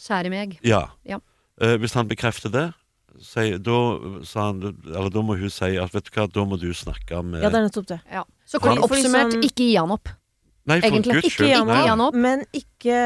Kjære 0.00 0.30
meg. 0.32 0.54
Ja. 0.66 0.86
Ja. 1.06 1.18
Eh, 1.62 1.76
hvis 1.78 1.94
han 1.94 2.08
bekrefter 2.10 2.50
det, 2.52 2.64
si, 3.22 3.52
da, 3.62 3.76
sa 4.26 4.48
han, 4.50 4.62
eller, 4.88 5.10
da 5.14 5.22
må 5.22 5.36
hun 5.38 5.52
si 5.52 5.76
at 5.78 5.92
vet 5.94 6.08
du 6.08 6.16
hva, 6.16 6.26
da 6.32 6.44
må 6.48 6.58
du 6.58 6.70
snakke 6.74 7.20
med 7.24 7.42
Ja, 7.44 7.50
det 7.52 7.60
er 7.60 7.68
nettopp 7.68 7.86
det. 7.92 8.00
Ja. 8.10 8.24
Så 8.48 8.58
kort 8.58 8.80
fordi 8.82 9.04
oppsummert, 9.04 9.36
sånn- 9.36 9.44
ikke 9.46 9.66
gi 9.68 9.76
han 9.78 9.92
opp. 9.94 10.08
Nei, 10.66 10.78
for 10.80 10.88
egentlig 10.94 11.14
guds 11.18 11.26
ikke 11.32 11.46
gi 11.50 11.88
han 11.90 12.00
opp. 12.00 12.14
Men 12.14 12.44
ikke 12.54 12.96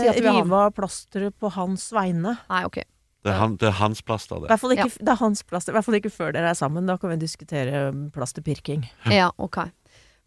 Si 0.00 0.20
du 0.20 0.28
rive 0.28 0.52
av 0.66 0.74
plasteret 0.76 1.34
på 1.40 1.50
hans 1.52 1.90
vegne. 1.92 2.36
Nei, 2.50 2.64
ok. 2.64 2.82
Det 3.24 3.32
er, 3.32 3.38
han, 3.40 3.56
det 3.56 3.68
er 3.70 3.76
hans 3.78 4.02
plaster, 4.04 4.40
det. 4.42 4.50
Ikke, 4.52 4.76
ja. 4.76 4.84
Det 5.00 5.08
er 5.08 5.16
hans 5.16 5.42
plaster. 5.48 5.72
I 5.72 5.76
hvert 5.78 5.86
fall 5.86 5.96
ikke 5.96 6.12
før 6.12 6.32
dere 6.36 6.50
er 6.52 6.58
sammen. 6.58 6.84
Da 6.84 6.98
kan 7.00 7.08
vi 7.14 7.16
diskutere 7.22 7.86
um, 7.88 8.10
plasterpirking. 8.12 8.84
Ja, 9.08 9.30
ok. 9.40 9.62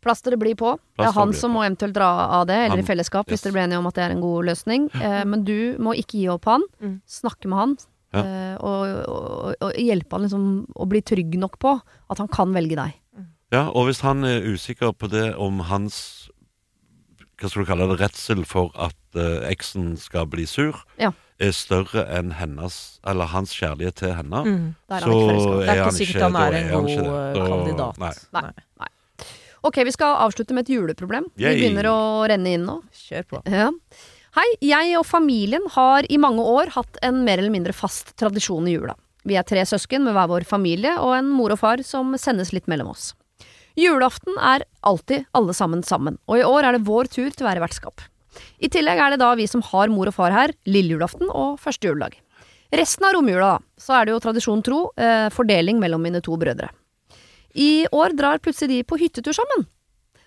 Plasteret 0.07 0.39
blir 0.39 0.55
på. 0.55 0.71
Det 0.97 1.05
er 1.09 1.11
han 1.17 1.33
som 1.35 1.51
på. 1.51 1.59
må 1.59 1.65
eventuelt 1.67 1.93
dra 1.99 2.07
av 2.39 2.47
det, 2.47 2.55
eller 2.55 2.77
Han- 2.77 2.79
i 2.79 2.87
fellesskap, 2.87 3.27
hvis 3.27 3.43
dere 3.43 3.53
blir 3.53 3.63
enige 3.67 3.77
om 3.83 3.87
at 3.91 3.93
det 3.99 4.03
er 4.07 4.15
en 4.15 4.21
god 4.23 4.45
løsning. 4.47 4.87
Eh, 4.95 5.23
men 5.25 5.43
du 5.43 5.75
må 5.83 5.93
ikke 5.99 6.17
gi 6.21 6.27
opp 6.31 6.45
han. 6.45 6.63
Mm. 6.81 7.01
Snakke 7.05 7.47
med 7.51 7.59
han. 7.59 7.77
Ja. 8.13 8.21
Eh, 8.23 8.55
og, 8.63 9.03
og, 9.11 9.55
og 9.61 9.73
hjelpe 9.75 10.15
han 10.15 10.23
liksom 10.23 10.45
å 10.73 10.87
bli 10.87 11.01
trygg 11.03 11.35
nok 11.37 11.59
på 11.59 11.75
at 12.09 12.17
han 12.23 12.27
kan 12.31 12.53
velge 12.55 12.75
deg. 12.79 12.93
Ja, 13.51 13.67
og 13.69 13.87
hvis 13.87 14.01
han 14.01 14.23
er 14.27 14.41
usikker 14.43 14.91
på 14.95 15.07
det 15.11 15.33
om 15.35 15.59
hans 15.59 16.29
Hva 17.37 17.49
skal 17.51 17.63
du 17.63 17.67
kalle 17.69 17.85
det? 17.91 17.99
Redsel 18.01 18.43
for 18.49 18.71
at 18.81 18.95
eh, 19.15 19.45
eksen 19.51 19.91
skal 20.01 20.25
bli 20.25 20.45
sur, 20.49 20.73
Ja. 20.97 21.11
er 21.39 21.51
større 21.53 22.07
enn 22.17 22.31
hennes 22.39 22.99
Eller 23.05 23.25
hans 23.29 23.53
kjærlighet 23.53 23.93
til 24.01 24.13
henne. 24.17 24.41
Mm. 24.43 24.75
så 24.89 24.95
er 24.95 25.01
han 25.01 25.11
ikke. 25.13 25.59
Det 25.59 25.67
er 25.69 25.75
er 25.75 25.83
han 25.83 25.87
ikke 25.87 25.93
sikkert 25.93 26.15
ikke- 26.17 26.33
da 26.33 26.39
er 26.47 26.53
er 26.53 26.57
en 26.57 26.69
han 26.73 26.81
god 26.81 26.89
ikke 26.89 27.03
det. 27.03 27.35
Da- 27.37 27.47
kandidat. 27.47 27.97
nei. 27.99 28.13
Nei. 28.33 28.87
Ok, 29.67 29.81
vi 29.83 29.91
skal 29.91 30.15
avslutte 30.23 30.55
med 30.55 30.63
et 30.63 30.77
juleproblem. 30.77 31.25
Vi 31.35 31.43
begynner 31.43 31.89
å 31.91 31.97
renne 32.31 32.53
inn 32.55 32.63
nå. 32.63 32.77
Kjør 32.95 33.25
på. 33.27 33.41
Ja. 33.51 33.67
Hei, 34.37 34.45
jeg 34.63 34.93
og 34.99 35.03
familien 35.09 35.65
har 35.73 36.07
i 36.13 36.19
mange 36.21 36.43
år 36.45 36.71
hatt 36.75 36.99
en 37.03 37.23
mer 37.25 37.41
eller 37.41 37.51
mindre 37.51 37.75
fast 37.75 38.13
tradisjon 38.21 38.67
i 38.69 38.77
jula. 38.77 38.95
Vi 39.27 39.35
er 39.35 39.43
tre 39.47 39.65
søsken 39.67 40.05
med 40.05 40.15
hver 40.15 40.29
vår 40.31 40.45
familie 40.47 40.93
og 41.03 41.17
en 41.17 41.31
mor 41.33 41.51
og 41.51 41.59
far 41.59 41.83
som 41.83 42.15
sendes 42.21 42.53
litt 42.55 42.69
mellom 42.71 42.93
oss. 42.93 43.09
Julaften 43.77 44.37
er 44.39 44.63
alltid 44.87 45.27
alle 45.37 45.53
sammen 45.57 45.83
sammen, 45.85 46.15
og 46.31 46.39
i 46.39 46.45
år 46.47 46.69
er 46.69 46.77
det 46.77 46.87
vår 46.87 47.11
tur 47.11 47.27
til 47.27 47.43
å 47.43 47.49
være 47.49 47.65
vertskap. 47.65 48.05
I 48.63 48.71
tillegg 48.71 49.01
er 49.01 49.13
det 49.13 49.21
da 49.21 49.33
vi 49.37 49.49
som 49.49 49.65
har 49.67 49.91
mor 49.91 50.09
og 50.09 50.15
far 50.15 50.33
her, 50.33 50.55
lille 50.69 50.95
julaften 50.95 51.27
og 51.27 51.59
første 51.61 51.89
juledag. 51.89 52.15
Resten 52.77 53.05
av 53.09 53.17
romjula, 53.17 53.57
da, 53.57 53.81
så 53.81 53.99
er 53.99 54.07
det 54.07 54.15
jo 54.15 54.23
tradisjon 54.23 54.63
tro 54.65 54.81
eh, 54.95 55.27
fordeling 55.33 55.81
mellom 55.81 56.03
mine 56.07 56.23
to 56.23 56.37
brødre. 56.39 56.71
I 57.57 57.87
år 57.91 58.13
drar 58.17 58.43
plutselig 58.43 58.75
de 58.75 58.85
på 58.87 58.99
hyttetur 59.01 59.33
sammen. 59.35 59.65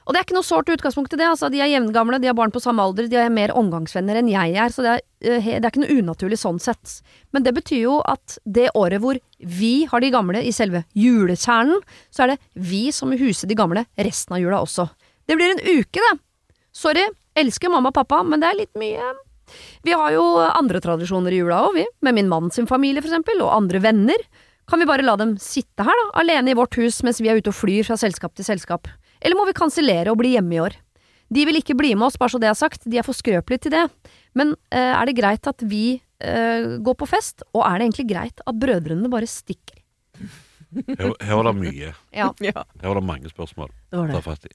Og 0.06 0.14
det 0.14 0.18
er 0.18 0.26
ikke 0.26 0.34
noe 0.34 0.46
sårt 0.46 0.70
i 0.72 0.74
det. 0.74 1.26
Altså, 1.28 1.50
de 1.52 1.60
er 1.62 1.70
jevngamle, 1.70 2.18
de 2.18 2.26
har 2.26 2.34
barn 2.34 2.50
på 2.50 2.62
samme 2.62 2.82
alder, 2.82 3.06
de 3.06 3.18
er 3.20 3.30
mer 3.30 3.52
omgangsvenner 3.54 4.18
enn 4.18 4.30
jeg 4.32 4.56
er, 4.58 4.72
så 4.74 4.82
det 4.82 4.94
er, 4.96 5.02
eh, 5.22 5.44
det 5.60 5.60
er 5.60 5.70
ikke 5.70 5.84
noe 5.84 5.98
unaturlig 6.00 6.40
sånn 6.40 6.58
sett. 6.58 6.96
Men 7.30 7.44
det 7.46 7.52
betyr 7.54 7.84
jo 7.84 8.00
at 8.08 8.38
det 8.42 8.72
året 8.74 8.98
hvor 9.04 9.20
vi 9.38 9.84
har 9.86 10.02
de 10.02 10.10
gamle 10.10 10.42
i 10.42 10.50
selve 10.56 10.82
julekjernen, 10.98 11.78
så 12.10 12.24
er 12.24 12.32
det 12.32 12.40
vi 12.54 12.88
som 12.90 13.12
må 13.12 13.20
huse 13.20 13.46
de 13.46 13.54
gamle 13.54 13.86
resten 13.94 14.34
av 14.34 14.42
jula 14.42 14.64
også. 14.64 14.88
Det 15.30 15.38
blir 15.38 15.54
en 15.54 15.62
uke, 15.78 16.02
det. 16.02 16.12
Sorry, 16.74 17.06
elsker 17.38 17.70
mamma 17.70 17.92
og 17.92 17.98
pappa, 18.00 18.24
men 18.26 18.42
det 18.42 18.50
er 18.50 18.62
litt 18.64 18.74
mye. 18.80 19.14
Vi 19.86 19.94
har 19.94 20.10
jo 20.14 20.24
andre 20.42 20.80
tradisjoner 20.82 21.34
i 21.34 21.42
jula 21.42 21.62
òg, 21.68 21.76
vi. 21.78 21.86
Med 22.02 22.18
min 22.18 22.30
mann 22.30 22.50
sin 22.50 22.66
familie, 22.70 23.02
for 23.02 23.10
eksempel, 23.10 23.42
og 23.44 23.54
andre 23.54 23.82
venner. 23.82 24.26
Kan 24.70 24.78
vi 24.82 24.86
bare 24.86 25.02
la 25.02 25.16
dem 25.18 25.34
sitte 25.42 25.82
her, 25.86 25.98
da, 26.02 26.06
alene 26.22 26.52
i 26.52 26.58
vårt 26.58 26.76
hus 26.78 27.00
mens 27.06 27.18
vi 27.22 27.30
er 27.32 27.40
ute 27.40 27.50
og 27.50 27.56
flyr 27.58 27.86
fra 27.88 27.96
selskap 27.98 28.36
til 28.38 28.46
selskap? 28.46 28.86
Eller 29.20 29.36
må 29.36 29.44
vi 29.48 29.56
kansellere 29.56 30.12
og 30.12 30.20
bli 30.20 30.36
hjemme 30.36 30.56
i 30.56 30.60
år? 30.62 30.76
De 31.30 31.44
vil 31.46 31.58
ikke 31.60 31.76
bli 31.78 31.92
med 31.94 32.08
oss, 32.08 32.18
bare 32.18 32.32
så 32.32 32.40
det 32.42 32.48
er 32.50 32.58
sagt, 32.58 32.86
de 32.90 32.98
er 32.98 33.06
for 33.06 33.14
skrøpelige 33.14 33.66
til 33.66 33.74
det. 33.74 33.84
Men 34.38 34.54
eh, 34.74 34.92
er 34.94 35.06
det 35.06 35.16
greit 35.18 35.46
at 35.46 35.62
vi 35.66 35.98
eh, 35.98 36.78
går 36.82 36.96
på 36.98 37.06
fest, 37.10 37.44
og 37.54 37.62
er 37.66 37.78
det 37.78 37.88
egentlig 37.88 38.06
greit 38.10 38.42
at 38.46 38.58
brødrene 38.62 39.10
bare 39.12 39.28
stikker? 39.30 39.78
Her, 40.86 41.12
her 41.18 41.34
var 41.38 41.50
det 41.50 41.56
mye. 41.58 41.92
Ja. 42.14 42.30
Ja, 42.42 42.62
Her 42.80 42.88
var 42.92 42.98
det 43.00 43.06
mange 43.06 43.30
spørsmål 43.30 43.70
det 43.90 43.98
var 43.98 44.10
å 44.10 44.16
ta 44.18 44.22
fatt 44.26 44.46
i. 44.50 44.54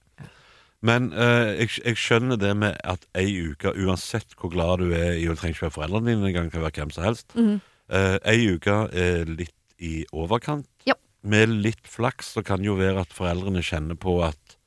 Men 0.86 1.09
eh, 1.16 1.53
jeg, 1.63 1.72
jeg 1.82 1.99
skjønner 1.99 2.39
det 2.39 2.51
med 2.59 2.76
at 2.88 3.03
ei 3.18 3.30
uke, 3.51 3.72
uansett 3.84 4.36
hvor 4.39 4.51
glad 4.53 4.84
du 4.84 4.91
er 4.95 5.16
i 5.16 5.26
og 5.28 5.36
det 5.36 5.41
trenger 5.41 5.55
ikke 5.57 5.68
være 5.68 5.76
foreldrene 5.80 6.11
dine 6.11 6.30
engang, 6.32 6.51
kan 6.53 6.63
være 6.63 6.82
hvem 6.84 6.91
som 6.95 7.07
helst, 7.07 7.36
eh, 7.36 8.18
ei 8.32 8.49
uke 8.51 8.76
er 8.91 9.32
litt 9.32 9.55
i 9.86 9.94
overkant. 10.16 10.68
Ja. 10.90 10.98
Med 11.26 11.52
litt 11.54 11.88
flaks 11.90 12.34
så 12.36 12.44
kan 12.46 12.66
jo 12.66 12.78
være 12.80 13.06
at 13.06 13.14
foreldrene 13.16 13.64
kjenner 13.66 13.98
på 14.00 14.20
at 14.26 14.58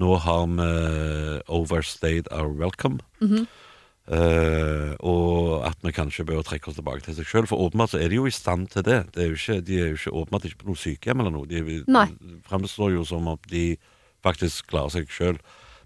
nå 0.00 0.14
har 0.24 0.46
vi 0.48 0.68
overstayed 1.46 2.30
our 2.32 2.48
welcome. 2.48 3.00
Mm 3.20 3.28
-hmm. 3.28 3.46
uh, 4.16 4.94
og 5.00 5.66
at 5.66 5.76
vi 5.82 5.92
kanskje 5.92 6.24
bør 6.24 6.42
trekke 6.42 6.68
oss 6.68 6.74
tilbake 6.74 7.00
til 7.00 7.14
seg 7.14 7.26
sjøl. 7.26 7.46
For 7.46 7.56
åpenbart 7.56 7.90
så 7.90 7.98
er 7.98 8.08
de 8.08 8.14
jo 8.14 8.26
i 8.26 8.30
stand 8.30 8.68
til 8.68 8.82
det. 8.82 9.14
det 9.14 9.24
er 9.24 9.30
ikke, 9.30 9.60
de 9.60 9.80
er 9.80 9.86
jo 9.86 9.92
ikke 9.92 10.12
åpenbart 10.12 10.44
ikke 10.44 10.58
på 10.58 10.66
noe 10.66 10.76
sykehjem 10.76 11.20
eller 11.20 11.30
noe. 11.30 11.46
De, 11.46 11.62
de 11.62 12.40
fremstår 12.48 12.90
jo 12.92 13.04
som 13.04 13.28
om 13.28 13.38
de 13.50 13.76
faktisk 14.22 14.66
klarer 14.66 14.88
seg 14.88 15.08
sjøl. 15.10 15.38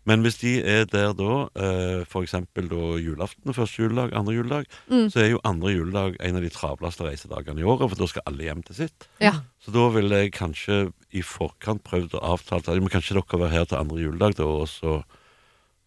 Men 0.07 0.20
hvis 0.22 0.36
de 0.42 0.59
er 0.62 0.84
der 0.84 1.14
da, 1.16 1.48
eh, 1.57 2.05
eksempel 2.20 2.68
da 2.68 2.98
julaften, 3.00 3.55
første 3.57 3.80
juledag, 3.82 4.12
andre 4.12 4.34
juledag, 4.34 4.66
Mm. 4.90 5.09
så 5.11 5.20
er 5.22 5.30
jo 5.30 5.40
andre 5.44 5.72
juledag 5.72 6.16
en 6.20 6.36
av 6.36 6.42
de 6.42 6.50
travleste 6.50 7.00
reisedagene 7.07 7.61
i 7.61 7.64
året, 7.64 7.88
for 7.88 7.96
da 7.96 8.07
skal 8.07 8.22
alle 8.26 8.44
hjem 8.44 8.62
til 8.66 8.74
sitt. 8.74 9.09
Ja. 9.20 9.32
Så 9.64 9.72
da 9.72 9.88
ville 9.88 10.11
jeg 10.22 10.32
kanskje 10.32 10.92
i 11.12 11.22
forkant 11.22 11.82
prøvd 11.84 12.11
å 12.18 12.22
avtale 12.22 12.61
at 12.68 12.90
kanskje 12.92 13.14
dere 13.16 13.40
være 13.40 13.50
her 13.50 13.64
til 13.64 13.78
andre 13.78 13.96
juledag, 14.05 14.34
da, 14.36 14.44
og 14.44 14.68
så 14.68 15.02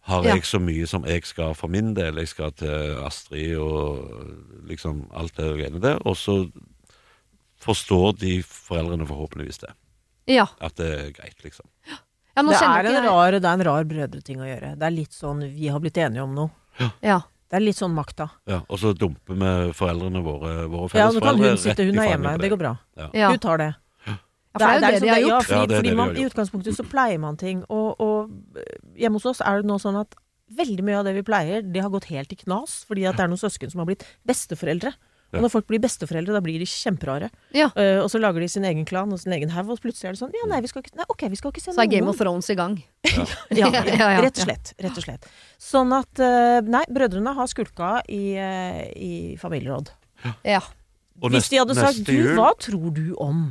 har 0.08 0.24
Ja. 0.24 0.34
jeg 0.34 0.42
så 0.42 0.58
mye 0.58 0.86
som 0.88 1.04
jeg 1.04 1.24
skal 1.24 1.54
for 1.54 1.68
min 1.68 1.94
del. 1.94 2.16
Jeg 2.16 2.28
skal 2.28 2.50
til 2.52 2.96
Astrid 3.04 3.56
og 3.58 4.66
liksom 4.66 5.06
alt 5.12 5.34
det 5.36 5.58
greiene 5.58 5.80
der. 5.80 5.98
Og 6.06 6.16
så 6.16 6.50
forstår 7.60 8.18
de 8.18 8.42
foreldrene 8.42 9.06
forhåpentligvis 9.06 9.58
det. 9.58 9.70
Ja. 10.26 10.46
at 10.60 10.74
det 10.76 10.86
er 10.86 11.10
greit, 11.12 11.42
liksom. 11.44 11.64
ja 11.88 11.96
nå 12.44 12.52
Det 12.52 12.60
er, 12.60 12.90
en 12.92 13.04
rar, 13.08 13.32
det 13.38 13.44
er 13.44 13.58
en 13.58 13.66
rar 13.68 13.84
brødreting 13.88 14.40
å 14.42 14.46
gjøre. 14.48 14.70
Det 14.78 14.86
er 14.86 14.94
litt 14.94 15.12
sånn 15.16 15.42
vi 15.54 15.68
har 15.72 15.80
blitt 15.82 15.98
enige 15.98 16.22
om 16.22 16.34
noe. 16.34 16.50
ja. 17.02 17.20
Det 17.48 17.56
er 17.56 17.62
litt 17.64 17.78
sånn 17.78 17.94
makta. 17.96 18.26
Ja, 18.44 18.58
og 18.68 18.76
så 18.76 18.90
dumpe 18.92 19.32
med 19.32 19.70
foreldrene 19.72 20.20
våre, 20.20 20.66
våre 20.68 20.98
Ja, 21.00 21.06
nå 21.08 21.22
kan 21.24 21.38
hun 21.40 21.56
sitte, 21.56 21.86
hun 21.88 21.96
er 21.96 22.10
hjemme. 22.10 22.34
Det 22.36 22.50
går 22.52 22.60
bra. 22.60 22.74
ja. 23.16 23.30
Hun 23.32 23.40
tar 23.40 23.62
det. 23.62 23.70
Ja, 24.04 24.16
for 24.58 24.66
det 24.68 24.68
er 24.68 24.92
jo 24.92 24.98
det 24.98 25.00
de 25.00 25.08
har 25.08 25.22
gjort. 25.22 25.30
Ja, 25.30 25.38
fordi, 25.40 25.54
Ja, 25.54 25.60
det 25.60 25.68
det 25.68 25.76
fordi 25.78 25.88
de 25.88 25.96
man, 25.96 26.08
har 26.08 26.18
i 26.20 26.26
utgangspunktet 26.28 26.76
så 26.76 26.84
pleier 26.84 27.18
man 27.22 27.36
ting, 27.40 27.62
og, 27.72 28.00
og 28.00 28.60
hjemme 29.00 29.16
hos 29.16 29.26
oss 29.32 29.40
er 29.40 29.62
det 29.62 29.68
nå 29.70 29.78
sånn 29.80 29.96
at 30.00 30.12
veldig 30.58 30.84
mye 30.84 30.98
av 31.00 31.04
det 31.08 31.14
vi 31.16 31.22
pleier, 31.24 31.62
det 31.64 31.80
har 31.84 31.92
gått 31.92 32.08
helt 32.12 32.32
i 32.32 32.36
knas, 32.36 32.82
fordi 32.88 33.06
at 33.08 33.16
det 33.16 33.24
er 33.24 33.32
noen 33.32 33.40
søsken 33.40 33.72
som 33.72 33.80
har 33.80 33.88
blitt 33.88 34.04
besteforeldre. 34.28 34.92
Ja. 35.28 35.38
Og 35.38 35.44
når 35.44 35.50
folk 35.52 35.66
blir 35.68 35.80
besteforeldre, 35.84 36.32
da 36.32 36.40
blir 36.40 36.56
de 36.62 36.64
kjemperare. 36.64 37.28
Ja. 37.52 37.66
Uh, 37.76 37.98
og 38.00 38.06
så 38.08 38.16
lager 38.20 38.40
de 38.40 38.48
sin 38.48 38.64
egen 38.64 38.86
klan 38.88 39.12
og 39.12 39.20
sin 39.20 39.34
egen 39.36 39.50
haug, 39.52 39.68
og 39.74 39.80
plutselig 39.84 40.08
er 40.08 40.16
det 40.16 40.22
sånn 40.22 40.32
Ja, 40.32 40.46
nei, 40.48 40.62
vi 40.64 40.70
skal 40.70 40.80
ikke, 40.80 40.94
nei, 40.96 41.04
ok, 41.12 41.26
vi 41.28 41.36
skal 41.36 41.52
ikke 41.52 41.60
se 41.60 41.68
noen 41.70 41.76
Så 41.76 41.84
er 41.84 41.90
Game 41.92 42.08
of 42.08 42.16
Thrones 42.16 42.48
i 42.48 42.56
gang. 42.56 42.78
Ja, 43.58 43.68
Ja, 43.68 43.82
ja, 44.00 44.08
ja. 44.14 44.22
rett 44.24 44.40
og 44.40 44.46
slett. 44.48 44.72
Rett 44.80 44.96
og 45.02 45.04
slett. 45.04 45.28
Sånn 45.60 45.92
at 45.96 46.22
uh, 46.24 46.58
Nei, 46.64 46.82
brødrene 46.88 47.34
har 47.36 47.50
skulka 47.52 47.98
i, 48.08 48.22
uh, 48.40 48.82
i 48.96 49.12
familieråd. 49.40 49.92
Ja. 50.48 50.62
Og 51.20 51.32
Hvis 51.34 51.50
de 51.52 51.60
hadde 51.60 51.76
sagt 51.76 52.04
du, 52.08 52.14
hva 52.38 52.52
tror 52.58 52.88
du 52.94 53.12
om 53.20 53.50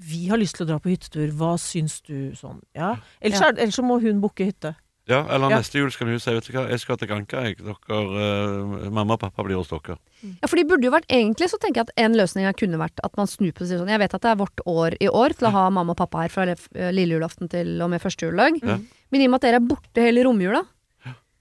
Vi 0.00 0.24
har 0.30 0.40
lyst 0.40 0.56
til 0.56 0.64
å 0.64 0.70
dra 0.72 0.78
på 0.80 0.88
hyttetur, 0.94 1.28
hva 1.36 1.52
syns 1.60 1.98
du 2.06 2.32
sånn? 2.38 2.62
Ja. 2.72 2.94
Ellers, 3.20 3.42
Ja. 3.44 3.50
Er, 3.52 3.60
ellers 3.66 3.76
så 3.76 3.84
må 3.84 4.00
hun 4.00 4.22
booke 4.24 4.46
hytte. 4.48 4.72
Ja, 5.08 5.24
eller 5.28 5.50
Ja. 5.50 5.56
neste 5.58 5.78
jul 5.80 5.90
skal 5.90 6.06
hun 6.06 6.20
si 6.20 6.30
vet 6.30 6.44
du 6.46 6.52
hva, 6.52 6.68
jeg 6.70 6.78
skal 6.80 6.96
til 6.96 7.08
Granka. 7.08 7.40
Jeg. 7.42 7.56
Dere, 7.56 7.74
eh, 7.88 8.90
mamma 8.90 9.14
og 9.14 9.20
pappa 9.20 9.42
blir 9.42 9.56
hos 9.56 9.68
dere. 9.68 9.96
Ja, 10.22 10.46
for 10.46 10.56
de 10.56 10.64
burde 10.64 10.84
jo 10.84 10.90
vært 10.92 11.06
Egentlig 11.08 11.48
så 11.50 11.58
tenker 11.58 11.80
jeg 11.80 11.88
at 11.88 11.92
en 11.96 12.14
løsning 12.14 12.44
her 12.44 12.52
kunne 12.52 12.78
vært 12.78 13.00
at 13.02 13.16
man 13.16 13.26
snur 13.26 13.50
på 13.52 13.58
det 13.58 13.62
og 13.62 13.68
sier 13.70 13.78
sånn 13.80 13.88
Jeg 13.88 13.98
vet 13.98 14.14
at 14.14 14.20
det 14.22 14.30
er 14.30 14.36
vårt 14.36 14.60
år 14.66 14.96
i 15.00 15.08
år 15.08 15.34
til 15.36 15.48
å 15.48 15.50
ha 15.52 15.70
mamma 15.70 15.90
og 15.92 15.96
pappa 15.96 16.18
her 16.22 16.28
fra 16.28 16.44
eh, 16.46 16.92
lille 16.92 17.18
julaften 17.18 17.48
til 17.50 17.80
og 17.82 17.90
med 17.90 18.00
første 18.02 18.28
juledag. 18.28 18.60
Ja. 18.62 18.78
Men 19.10 19.20
i 19.20 19.24
og 19.26 19.30
med 19.30 19.40
at 19.42 19.48
dere 19.48 19.56
er 19.56 19.66
borte 19.66 19.96
hele 20.04 20.22
romjula, 20.24 20.62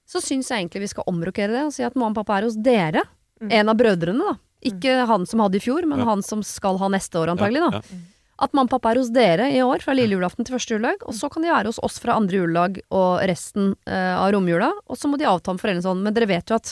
så 0.09 0.17
syns 0.23 0.47
jeg 0.49 0.63
egentlig 0.65 0.81
vi 0.81 0.87
skal 0.87 1.03
omrokere 1.05 1.51
det 1.53 1.65
og 1.67 1.73
si 1.73 1.83
at 1.83 1.93
mamma 1.95 2.15
og 2.17 2.25
pappa 2.25 2.39
er 2.39 2.47
hos 2.47 2.55
dere. 2.55 3.03
En 3.41 3.69
av 3.69 3.75
brødrene, 3.77 4.17
da. 4.19 4.37
Ikke 4.65 5.05
han 5.07 5.25
som 5.25 5.39
hadde 5.39 5.55
i 5.55 5.59
fjor, 5.63 5.85
men 5.87 5.99
Ja. 5.99 6.05
han 6.05 6.21
som 6.23 6.41
skal 6.43 6.77
ha 6.79 6.87
neste 6.89 7.15
år, 7.15 7.29
antagelig. 7.37 7.61
da 7.71 7.77
Ja, 7.77 7.81
ja. 7.91 7.97
At 8.39 8.53
mamma 8.55 8.69
og 8.69 8.75
pappa 8.77 8.93
er 8.93 8.99
hos 9.01 9.09
dere 9.11 9.49
i 9.51 9.59
år, 9.65 9.81
fra 9.83 9.93
lille 9.97 10.15
julaften 10.15 10.47
til 10.47 10.55
første 10.55 10.75
juledag. 10.77 11.01
Og 11.09 11.13
så 11.17 11.27
kan 11.31 11.43
de 11.43 11.51
være 11.51 11.67
hos 11.73 11.79
oss 11.83 11.97
fra 11.99 12.15
andre 12.15 12.37
juledag 12.39 12.77
og 12.95 13.19
resten 13.27 13.73
uh, 13.89 14.15
av 14.23 14.29
romjula. 14.35 14.69
Og 14.87 14.95
så 14.99 15.09
må 15.11 15.19
de 15.19 15.27
avtale 15.27 15.57
med 15.57 15.63
foreldrene 15.65 15.83
sånn. 15.83 16.03
Men 16.05 16.15
dere 16.15 16.29
vet 16.31 16.47
jo 16.53 16.55
at 16.55 16.71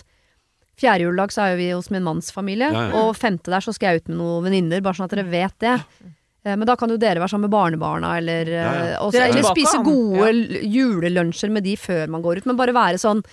fjerde 0.79 1.07
juledag 1.07 1.33
så 1.33 1.41
er 1.43 1.55
jo 1.55 1.57
vi 1.59 1.71
hos 1.73 1.89
min 1.91 2.05
manns 2.05 2.31
familie. 2.31 2.69
Ja, 2.71 2.85
ja. 2.91 3.01
Og 3.03 3.17
femte 3.17 3.51
der 3.51 3.65
så 3.65 3.73
skal 3.75 3.97
jeg 3.97 4.03
ut 4.05 4.13
med 4.13 4.19
noen 4.21 4.45
venninner, 4.47 4.83
bare 4.85 4.99
sånn 4.99 5.09
at 5.09 5.15
dere 5.17 5.27
vet 5.27 5.57
det. 5.63 5.73
Eh, 6.45 6.53
Men 6.55 6.63
da 6.69 6.75
kan 6.79 6.93
jo 6.93 6.99
dere 7.01 7.19
være 7.19 7.33
sammen 7.33 7.49
med 7.49 7.55
barnebarna, 7.57 8.13
eller, 8.21 8.47
Ja, 8.53 8.63
ja. 8.63 8.85
eh, 8.93 9.01
også, 9.03 9.19
er 9.19 9.27
eller 9.33 9.49
spise 9.49 9.81
gode 9.83 10.29
Ja. 10.31 10.61
julelunsjer 10.77 11.51
med 11.51 11.65
de 11.67 11.75
før 11.75 12.07
man 12.13 12.21
går 12.23 12.37
ut. 12.39 12.45
Men 12.47 12.55
bare 12.55 12.71
være 12.77 13.01
sånn 13.01 13.25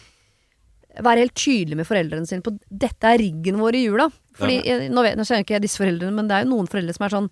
Være 1.03 1.25
helt 1.25 1.35
tydelig 1.35 1.75
med 1.75 1.87
foreldrene 1.89 2.27
sine 2.29 2.45
på 2.47 2.53
dette 2.71 3.03
er 3.11 3.19
riggen 3.19 3.57
vår 3.59 3.75
i 3.75 3.81
jula. 3.89 4.05
Fordi, 4.39 4.61
ja. 4.63 4.77
nå, 4.89 5.03
vet, 5.03 5.17
nå 5.19 5.25
kjenner 5.27 5.43
ikke 5.43 5.59
disse 5.65 5.81
foreldrene, 5.81 6.15
men 6.15 6.29
det 6.31 6.37
er 6.37 6.45
jo 6.45 6.53
noen 6.53 6.69
foreldre 6.71 6.95
som 6.95 7.07
er 7.09 7.15
sånn 7.17 7.27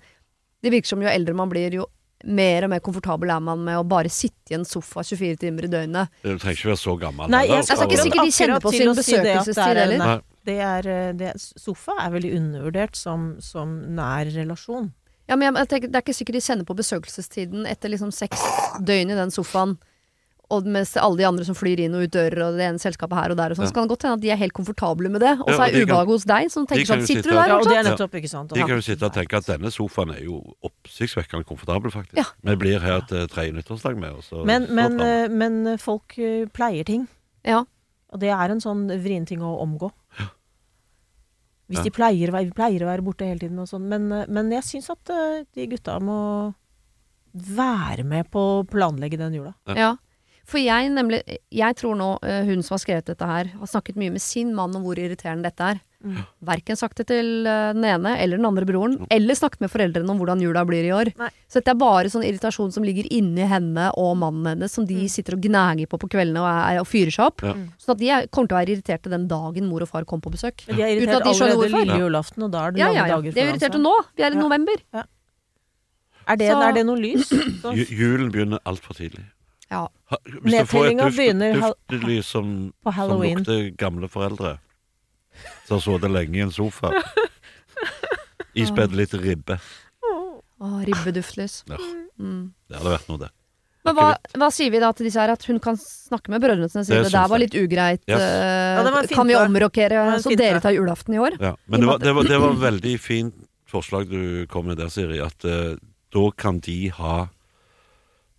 Det 0.62 0.70
virker 0.70 0.94
som 0.94 1.02
jo 1.02 1.10
eldre 1.10 1.34
man 1.36 1.50
blir, 1.50 1.74
jo 1.82 1.88
mer 2.22 2.66
og 2.66 2.70
mer 2.70 2.82
komfortabel 2.84 3.32
er 3.34 3.42
man 3.42 3.62
med 3.66 3.80
å 3.80 3.86
bare 3.86 4.10
sitte 4.12 4.54
i 4.54 4.56
en 4.58 4.66
sofa 4.68 5.02
24 5.02 5.40
timer 5.42 5.66
i 5.66 5.70
døgnet. 5.72 6.12
Du 6.22 6.36
trenger 6.36 6.58
ikke 6.58 6.70
være 6.70 6.82
så 6.84 6.96
gammel. 7.00 7.32
Nei, 7.32 7.44
jeg 7.48 7.66
skal 7.66 7.82
Altså, 7.82 7.88
ikke 7.88 8.04
sikkert 8.04 8.28
de 8.28 8.36
kjenner 8.36 8.62
på 8.62 8.72
sin 8.74 8.86
er 8.88 8.98
besøkelsestid 9.00 9.80
heller. 9.82 10.22
Det 10.42 10.58
er, 10.58 10.88
det, 11.18 11.32
sofa 11.38 11.94
er 12.02 12.14
veldig 12.14 12.32
undervurdert 12.38 12.98
som, 12.98 13.32
som 13.42 13.74
nær 13.94 14.30
relasjon. 14.34 14.90
Ja, 15.30 15.36
men 15.38 15.46
jeg, 15.46 15.54
jeg 15.60 15.70
tenker, 15.70 15.90
Det 15.90 15.98
er 15.98 16.04
ikke 16.04 16.16
sikkert 16.18 16.38
de 16.38 16.44
kjenner 16.46 16.66
på 16.66 16.78
besøkelsestiden 16.78 17.66
etter 17.70 17.92
liksom 17.92 18.10
seks 18.14 18.42
døgn 18.82 19.14
i 19.14 19.18
den 19.18 19.34
sofaen. 19.34 19.76
Og 20.52 20.66
mens 20.68 20.90
alle 21.00 21.16
de 21.16 21.24
andre 21.24 21.44
som 21.48 21.56
flyr 21.56 21.80
inn 21.80 21.94
og 21.96 22.02
ut 22.04 22.12
dører, 22.12 22.42
og 22.44 22.58
det 22.58 22.66
ene 22.66 22.80
selskapet 22.82 23.16
her 23.16 23.32
og 23.32 23.38
der, 23.38 23.50
og 23.54 23.56
sånn, 23.56 23.64
Ja. 23.64 23.70
så 23.70 23.74
kan 23.78 23.86
det 23.88 23.92
godt 23.94 24.02
hende 24.04 24.16
at 24.18 24.24
de 24.26 24.30
er 24.34 24.36
helt 24.36 24.52
komfortable 24.52 25.08
med 25.08 25.20
det. 25.24 25.30
Og 25.40 25.48
så 25.48 25.60
er 25.64 25.72
de 25.72 25.80
kan- 25.80 25.88
ubehaget 25.88 26.12
hos 26.12 26.24
deg, 26.28 26.50
som 26.52 26.66
tenker 26.66 26.84
sånn 26.92 27.06
Sitter 27.06 27.22
du 27.22 27.30
der 27.30 27.46
Ja, 27.48 27.56
og 27.56 27.62
det 27.64 27.68
fortsatt? 27.72 27.86
er 27.86 27.90
nettopp, 27.96 28.14
ikke 28.20 28.28
sant. 28.28 28.48
De 28.52 28.60
kan 28.60 28.68
jo 28.76 28.80
sitte 28.84 29.02
og 29.08 29.12
tenke 29.14 29.36
at 29.38 29.46
denne 29.46 29.70
sofaen 29.72 30.10
er 30.14 30.22
jo 30.24 30.54
oppsiktsvekkende 30.62 31.44
komfortabel, 31.48 31.90
faktisk. 31.90 32.16
Ja. 32.20 32.24
Vi 32.44 32.54
blir 32.56 32.80
her 32.80 33.00
til 33.08 33.26
tredje 33.28 33.52
nyttårsdag 33.56 33.96
med 33.98 34.12
oss. 34.18 34.30
Men, 34.44 34.66
men, 34.74 35.00
eh, 35.00 35.28
men 35.28 35.78
folk 35.78 36.18
eh, 36.18 36.44
pleier 36.52 36.84
ting. 36.84 37.08
Ja. 37.44 37.64
Og 38.12 38.20
det 38.20 38.28
er 38.28 38.50
en 38.50 38.60
sånn 38.60 38.86
vrien 39.02 39.24
ting 39.26 39.40
å 39.40 39.56
omgå. 39.62 39.90
Hvis 41.70 41.78
Ja. 41.78 41.82
de 41.84 41.90
pleier, 41.90 42.28
pleier 42.52 42.80
å 42.82 42.90
være 42.90 43.00
borte 43.02 43.24
hele 43.24 43.38
tiden 43.38 43.58
og 43.58 43.66
sånn. 43.68 43.88
Men, 43.88 44.12
eh, 44.12 44.26
men 44.28 44.50
jeg 44.50 44.62
syns 44.62 44.90
at 44.90 45.08
eh, 45.08 45.44
de 45.54 45.66
gutta 45.68 45.98
må 46.00 46.54
være 47.34 48.04
med 48.04 48.30
på 48.30 48.60
å 48.62 48.68
planlegge 48.68 49.16
den 49.16 49.32
jula. 49.32 49.54
Ja. 49.74 49.96
Ja. 50.42 50.48
For 50.50 50.58
jeg 50.58 50.90
nemlig 50.90 51.22
Jeg 51.54 51.76
tror 51.78 51.94
nå 51.96 52.18
eh, 52.26 52.42
hun 52.48 52.62
som 52.66 52.74
har 52.74 52.82
skrevet 52.82 53.06
dette 53.06 53.26
her, 53.26 53.46
har 53.60 53.66
snakket 53.70 53.96
mye 53.96 54.10
med 54.10 54.20
sin 54.20 54.50
mann 54.54 54.74
om 54.74 54.82
hvor 54.82 54.98
irriterende 54.98 55.46
dette 55.48 55.62
er. 55.76 55.80
Mm. 56.02 56.16
Verken 56.42 56.74
sagt 56.76 56.98
det 56.98 57.06
til 57.12 57.46
eh, 57.46 57.68
den 57.76 57.84
ene 57.86 58.16
eller 58.18 58.36
den 58.40 58.46
andre 58.48 58.66
broren, 58.66 58.96
eller 59.14 59.38
snakket 59.38 59.60
med 59.62 59.70
foreldrene 59.70 60.10
om 60.10 60.18
hvordan 60.18 60.42
jula 60.42 60.64
blir 60.66 60.82
i 60.82 60.90
år. 60.90 61.12
Nei. 61.20 61.28
Så 61.46 61.60
dette 61.60 61.70
er 61.70 61.78
bare 61.78 62.10
sånn 62.10 62.24
irritasjon 62.26 62.72
som 62.74 62.82
ligger 62.82 63.06
inni 63.14 63.46
henne 63.46 63.86
og 64.02 64.16
mannen 64.18 64.48
hennes, 64.50 64.74
som 64.74 64.84
de 64.88 65.06
sitter 65.08 65.36
og 65.38 65.44
gnager 65.46 65.86
på 65.86 66.00
på 66.02 66.10
kveldene 66.10 66.42
og, 66.42 66.48
er, 66.50 66.80
og 66.82 66.88
fyrer 66.90 67.14
seg 67.14 67.28
opp. 67.30 67.46
Ja. 67.46 67.54
Sånn 67.78 67.94
at 67.94 68.02
de 68.02 68.10
er, 68.10 68.26
kommer 68.34 68.50
til 68.50 68.56
å 68.58 68.60
være 68.64 68.74
irriterte 68.74 69.12
den 69.14 69.28
dagen 69.30 69.70
mor 69.70 69.86
og 69.86 69.92
far 69.94 70.04
kommer 70.10 70.26
på 70.26 70.34
besøk. 70.34 70.66
Men 70.66 70.74
de 70.76 70.82
er 70.82 70.90
Uten 70.96 71.04
irritert 71.04 71.22
at 71.22 71.28
de 71.30 71.36
skjønner 71.38 71.54
allerede 71.54 71.84
lille 71.86 72.00
julaften, 72.02 72.42
og 72.48 72.50
da 72.58 72.64
er 72.66 72.74
det 72.74 72.82
Ja, 72.82 72.90
lange 72.90 72.98
ja, 72.98 73.06
ja. 73.06 73.14
dager 73.14 73.32
De 73.38 73.40
er 73.46 73.52
irriterte 73.54 73.82
nå. 73.86 73.94
Vi 74.18 74.26
er 74.26 74.32
i 74.34 74.34
Ja. 74.34 74.42
november. 74.42 74.82
Er 76.26 76.36
det, 76.38 76.50
Så- 76.50 76.62
er 76.66 76.72
det 76.80 76.84
noe 76.86 76.98
lys? 76.98 77.30
Så- 77.62 77.72
Julen 77.78 78.30
begynner 78.34 78.58
altfor 78.66 78.94
tidlig. 78.98 79.22
Ja. 79.72 79.86
Hvis 80.44 80.58
du 80.58 80.68
får 80.68 80.90
et 80.90 80.98
duft, 81.00 81.16
begynner 81.16 82.22
som, 82.26 82.48
på 82.84 82.92
som 82.92 83.14
lukter 83.22 83.70
gamle 83.80 84.10
foreldre, 84.12 84.56
som 85.66 85.78
har 85.78 85.84
sittet 85.86 86.12
lenge 86.12 86.36
i 86.36 86.44
en 86.44 86.52
sofa, 86.52 86.92
ispedd 88.62 88.92
litt 88.96 89.14
ribbe 89.16 89.56
Å, 90.62 90.68
ribbeduftlys. 90.86 91.62
Ja. 91.72 91.78
Mm. 92.20 92.52
Det 92.68 92.76
hadde 92.78 92.92
vært 92.92 93.08
noe, 93.08 93.22
det. 93.24 93.32
Men 93.82 93.96
hva, 93.98 94.08
hva 94.38 94.48
sier 94.54 94.70
vi 94.70 94.78
da 94.78 94.92
til 94.94 95.08
disse 95.08 95.18
her? 95.18 95.32
At 95.34 95.42
hun 95.48 95.58
kan 95.62 95.78
snakke 95.80 96.30
med 96.30 96.42
brødrene 96.44 96.68
sine 96.70 96.84
og 96.84 96.86
si 96.86 96.94
Det 96.94 97.06
det 97.08 97.14
der 97.16 97.30
var 97.32 97.40
litt 97.42 97.56
ugreit. 97.58 98.02
Yes. 98.06 98.20
eh, 98.20 98.76
Ja, 98.78 98.84
var 98.94 99.08
kan 99.10 99.26
vi 99.26 99.34
omrokere 99.38 100.04
så 100.22 100.30
fint, 100.30 100.38
dere 100.38 100.60
tar 100.62 100.76
julaften 100.76 101.16
i 101.16 101.22
år? 101.22 101.34
Ja. 101.42 101.56
Men 101.66 101.82
det 101.82 101.88
var, 101.90 102.02
det, 102.04 102.12
var, 102.14 102.28
det 102.30 102.38
var 102.44 102.60
veldig 102.62 102.94
fint 103.02 103.40
forslag 103.72 104.06
du 104.12 104.46
kom 104.52 104.68
med 104.70 104.78
der, 104.78 104.92
Siri. 104.92 105.18
At 105.24 105.48
uh, 105.48 105.74
da 106.14 106.24
kan 106.38 106.60
de 106.62 106.76
ha 106.94 107.16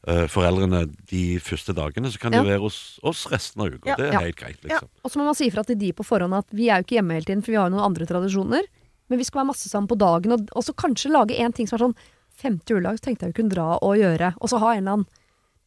eh, 0.07 0.25
foreldrene 0.27 0.85
de 1.09 1.39
første 1.39 1.73
dagene. 1.75 2.11
Så 2.11 2.19
kan 2.19 2.33
Ja. 2.33 2.41
de 2.43 2.49
være 2.49 2.61
hos 2.61 2.99
oss 3.03 3.25
resten 3.31 3.61
av 3.61 3.67
uka. 3.73 3.89
Ja. 3.89 3.95
Det 3.95 4.07
er 4.09 4.13
Ja. 4.13 4.19
helt 4.19 4.35
greit, 4.35 4.61
liksom. 4.63 4.89
Og 5.03 5.11
så 5.11 5.17
må 5.19 5.25
man 5.25 5.35
si 5.35 5.49
ifra 5.49 5.65
til 5.65 5.75
de 5.77 5.91
på 5.93 6.03
forhånd 6.05 6.33
at 6.37 6.45
vi 6.51 6.69
er 6.69 6.81
jo 6.81 6.83
ikke 6.83 6.97
hjemme 7.01 7.13
hele 7.13 7.25
tiden, 7.25 7.41
for 7.43 7.51
vi 7.51 7.57
har 7.57 7.69
jo 7.69 7.75
noen 7.77 7.85
andre 7.85 8.05
tradisjoner. 8.05 8.63
Men 9.09 9.17
vi 9.19 9.23
skal 9.23 9.41
være 9.43 9.51
masse 9.53 9.69
sammen 9.69 9.87
på 9.87 9.97
dagen, 9.97 10.31
og, 10.31 10.49
og 10.55 10.63
så 10.63 10.73
kanskje 10.73 11.11
lage 11.11 11.37
en 11.39 11.51
ting 11.53 11.67
som 11.67 11.77
er 11.79 11.85
sånn 11.87 11.95
Femte 12.35 12.73
juledag 12.73 12.97
så 12.97 13.05
tenkte 13.05 13.27
jeg 13.27 13.33
vi 13.35 13.43
kunne 13.43 13.53
dra 13.53 13.77
og 13.77 13.93
gjøre. 13.95 14.33
Og 14.41 14.49
så 14.49 14.57
ha 14.59 14.71
en 14.73 14.79
eller 14.87 14.91
annen 14.93 15.05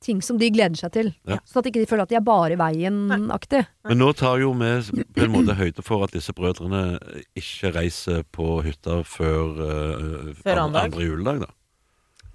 ting 0.03 0.21
som 0.21 0.37
de 0.37 0.51
gleder 0.51 0.77
seg 0.77 0.93
til. 0.93 1.15
Ja. 1.25 1.39
Sånn 1.47 1.63
at 1.63 1.69
ikke 1.71 1.79
de 1.79 1.87
føler 1.87 2.03
at 2.03 2.09
de 2.11 2.17
er 2.19 2.25
bare 2.27 2.53
i 2.53 2.57
veien-aktig. 2.59 3.67
Men 3.87 3.99
nå 3.99 4.09
tar 4.19 4.41
jo 4.43 4.53
vi 4.53 5.05
på 5.15 5.23
en 5.23 5.31
måte 5.33 5.55
høyde 5.57 5.83
for 5.87 6.03
at 6.03 6.11
disse 6.11 6.35
brødrene 6.37 6.99
ikke 7.39 7.73
reiser 7.73 8.25
på 8.35 8.63
hytta 8.67 8.99
før, 9.07 9.55
uh, 9.63 10.35
Før 10.43 10.59
andre, 10.67 10.83
andre 10.91 11.07
juledag, 11.07 11.41
da. 11.47 11.51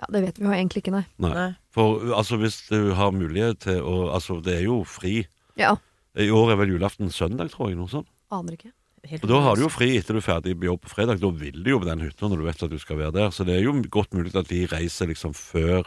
Ja, 0.02 0.08
det 0.12 0.22
vet 0.26 0.40
vi 0.42 0.48
jo 0.48 0.52
egentlig 0.56 0.82
ikke, 0.84 0.92
nei. 0.96 1.06
Nei. 1.22 1.32
Nei. 1.38 1.48
For 1.72 2.02
altså, 2.18 2.40
hvis 2.42 2.58
du 2.72 2.94
har 2.98 3.12
mulighet 3.14 3.60
til 3.68 3.82
å 3.86 4.10
Altså, 4.16 4.40
det 4.44 4.58
er 4.60 4.64
jo 4.66 4.82
fri. 4.84 5.28
Ja. 5.60 5.76
I 6.18 6.28
år 6.34 6.52
er 6.54 6.58
vel 6.64 6.74
julaften 6.74 7.12
søndag, 7.14 7.52
tror 7.54 7.70
jeg. 7.70 7.78
noe 7.78 7.88
sånt. 7.92 8.08
Aner 8.32 8.58
ikke. 8.58 8.72
Helt 9.08 9.24
Og 9.26 9.30
da 9.32 9.40
har 9.42 9.56
du 9.58 9.64
jo 9.64 9.70
fri 9.74 9.96
etter 9.98 10.14
du 10.14 10.20
er 10.22 10.26
ferdig 10.28 10.54
på 10.60 10.68
jobb 10.68 10.82
på 10.86 10.90
fredag. 10.94 11.20
Da 11.22 11.30
vil 11.34 11.64
du 11.64 11.70
jo 11.72 11.80
på 11.82 11.88
den 11.88 12.02
hytta 12.06 12.28
når 12.30 12.38
du 12.42 12.46
vet 12.46 12.64
at 12.64 12.70
du 12.74 12.78
skal 12.82 12.98
være 13.00 13.14
der. 13.16 13.30
Så 13.34 13.46
det 13.46 13.56
er 13.58 13.64
jo 13.64 13.74
godt 13.90 14.14
mulig 14.14 14.34
at 14.36 14.48
de 14.52 14.66
reiser 14.70 15.08
liksom 15.10 15.34
før 15.38 15.86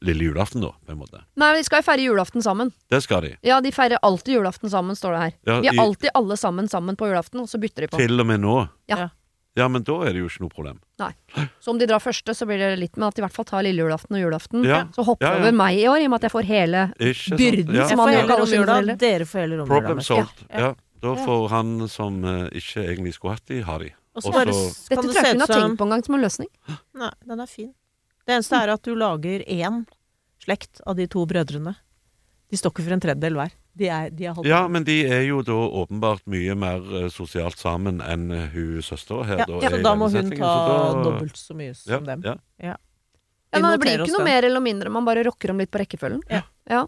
lille 0.00 0.28
julaften, 0.28 0.62
da, 0.62 0.70
på 0.86 0.92
en 0.94 1.00
måte. 1.00 1.18
Nei, 1.36 1.48
men 1.50 1.56
de 1.58 1.64
skal 1.66 1.80
jo 1.82 1.86
feire 1.88 2.04
julaften 2.06 2.40
sammen. 2.44 2.70
Det 2.88 3.00
skal 3.02 3.24
de. 3.24 3.32
Ja, 3.42 3.58
de 3.60 3.72
feirer 3.74 3.98
alltid 4.06 4.36
julaften 4.38 4.70
sammen, 4.70 4.94
står 4.94 5.16
det 5.16 5.20
her. 5.24 5.32
Ja, 5.50 5.56
de 5.60 5.68
er 5.68 5.74
i- 5.74 5.82
alltid 5.82 6.10
alle 6.14 6.36
sammen 6.38 6.68
sammen 6.70 6.94
på 6.96 7.08
julaften, 7.10 7.40
og 7.42 7.48
så 7.50 7.58
bytter 7.58 7.82
de 7.82 7.88
på. 7.88 7.98
Til 7.98 8.20
og 8.20 8.26
med 8.26 8.40
nå. 8.40 8.68
Ja. 8.88 9.08
Ja. 9.58 9.66
Men 9.68 9.82
da 9.84 9.96
er 10.06 10.12
det 10.14 10.22
jo 10.22 10.28
ikke 10.30 10.44
noe 10.46 10.52
problem. 10.54 10.78
Så 11.60 11.72
om 11.72 11.78
de 11.80 11.86
drar 11.90 12.00
første, 12.00 12.34
så 12.34 12.46
blir 12.48 12.58
det 12.62 12.78
litt 12.78 12.96
med 12.96 13.08
at 13.10 13.14
de 13.18 13.22
i 13.22 13.24
hvert 13.26 13.34
fall 13.36 13.44
tar 13.50 13.62
lille 13.66 13.82
julaften 13.84 14.16
og 14.16 14.22
julaften. 14.22 14.64
Ja. 14.66 14.84
Så 14.94 15.04
hopper 15.04 15.26
Ja, 15.26 15.34
ja. 15.34 15.42
over 15.42 15.52
meg 15.60 15.78
i 15.78 15.86
år, 15.90 15.98
i 16.00 16.06
og 16.06 16.10
med 16.14 16.18
at 16.22 16.26
jeg 16.28 16.34
får 16.36 16.46
hele 16.48 16.82
Ikke? 16.98 17.36
Byrden 17.38 17.74
Ja. 17.74 17.80
Jeg 17.82 17.88
som 17.92 17.98
får 17.98 18.04
han 18.06 18.14
gjør 18.14 18.20
heller 18.22 18.36
alle 18.38 18.46
sine 18.52 18.66
romjula, 18.70 18.96
dere 19.02 19.24
får 19.28 19.38
hele 19.44 19.56
romjula. 19.60 19.74
Problem 19.74 20.00
solgt, 20.00 20.38
solved. 20.38 20.50
Ja. 20.54 20.60
Ja. 20.68 20.74
Da 21.00 21.14
får 21.14 21.48
han 21.52 21.88
som 21.88 22.24
uh, 22.24 22.48
ikke 22.50 22.82
egentlig 22.88 23.14
skulle 23.14 23.34
hatt 23.36 23.46
de, 23.46 23.60
ha 23.62 23.78
de. 23.78 23.90
Også, 24.18 24.18
Også, 24.18 24.28
Og 24.28 24.34
bare 24.34 24.52
så- 24.54 24.70
s- 24.70 24.88
Dette 24.88 25.02
tror 25.02 25.14
jeg 25.14 25.22
ikke 25.22 25.30
hun 25.36 25.40
har 25.40 25.46
som 25.46 25.62
tenkt 25.62 25.78
på 25.78 25.84
engang 25.86 26.04
som 26.04 26.14
en 26.14 26.20
løsning. 26.22 26.48
Nei, 26.98 27.10
den 27.28 27.40
er 27.40 27.46
fin. 27.46 27.74
Det 28.26 28.34
eneste 28.34 28.56
er 28.62 28.68
at 28.74 28.82
du 28.82 28.94
lager 28.98 29.44
én 29.46 29.86
slekt 30.42 30.80
av 30.86 30.96
de 30.96 31.06
to 31.06 31.24
brødrene. 31.26 31.76
De 32.50 32.56
står 32.56 32.72
ikke 32.72 32.84
for 32.84 32.92
en 32.96 33.00
tredjedel 33.00 33.34
hver. 33.38 33.52
De 33.78 33.86
er, 33.86 34.10
de 34.10 34.26
er 34.26 34.40
Ja, 34.48 34.64
men 34.68 34.84
de 34.84 34.96
er 35.06 35.22
jo 35.28 35.40
da 35.46 35.54
åpenbart 35.82 36.24
mye 36.26 36.54
mer 36.58 36.82
eh, 37.04 37.08
sosialt 37.14 37.58
sammen 37.60 38.00
enn 38.02 38.28
eh, 38.34 38.48
hun 38.54 38.82
søstera 38.82 39.24
her. 39.28 39.42
Ja, 39.44 39.46
da, 39.46 39.60
ja, 39.62 39.70
så 39.70 39.82
da 39.86 39.94
må 39.94 40.08
hun 40.10 40.30
ta 40.34 40.52
da- 40.66 41.02
dobbelt 41.06 41.38
så 41.38 41.54
mye 41.58 41.70
ja, 41.72 41.80
som 41.84 42.06
dem. 42.08 42.24
Ja. 42.26 42.34
Ja, 42.58 42.74
ja 42.74 43.60
men 43.62 43.70
det 43.70 43.80
blir 43.84 44.02
ikke 44.02 44.12
noe 44.16 44.24
den. 44.24 44.30
mer 44.32 44.48
eller 44.50 44.64
mindre, 44.64 44.90
man 44.90 45.06
bare 45.06 45.22
rokker 45.28 45.54
om 45.54 45.62
litt 45.62 45.70
på 45.70 45.78
rekkefølgen. 45.84 46.22
Ja. 46.32 46.42
ja. 46.68 46.86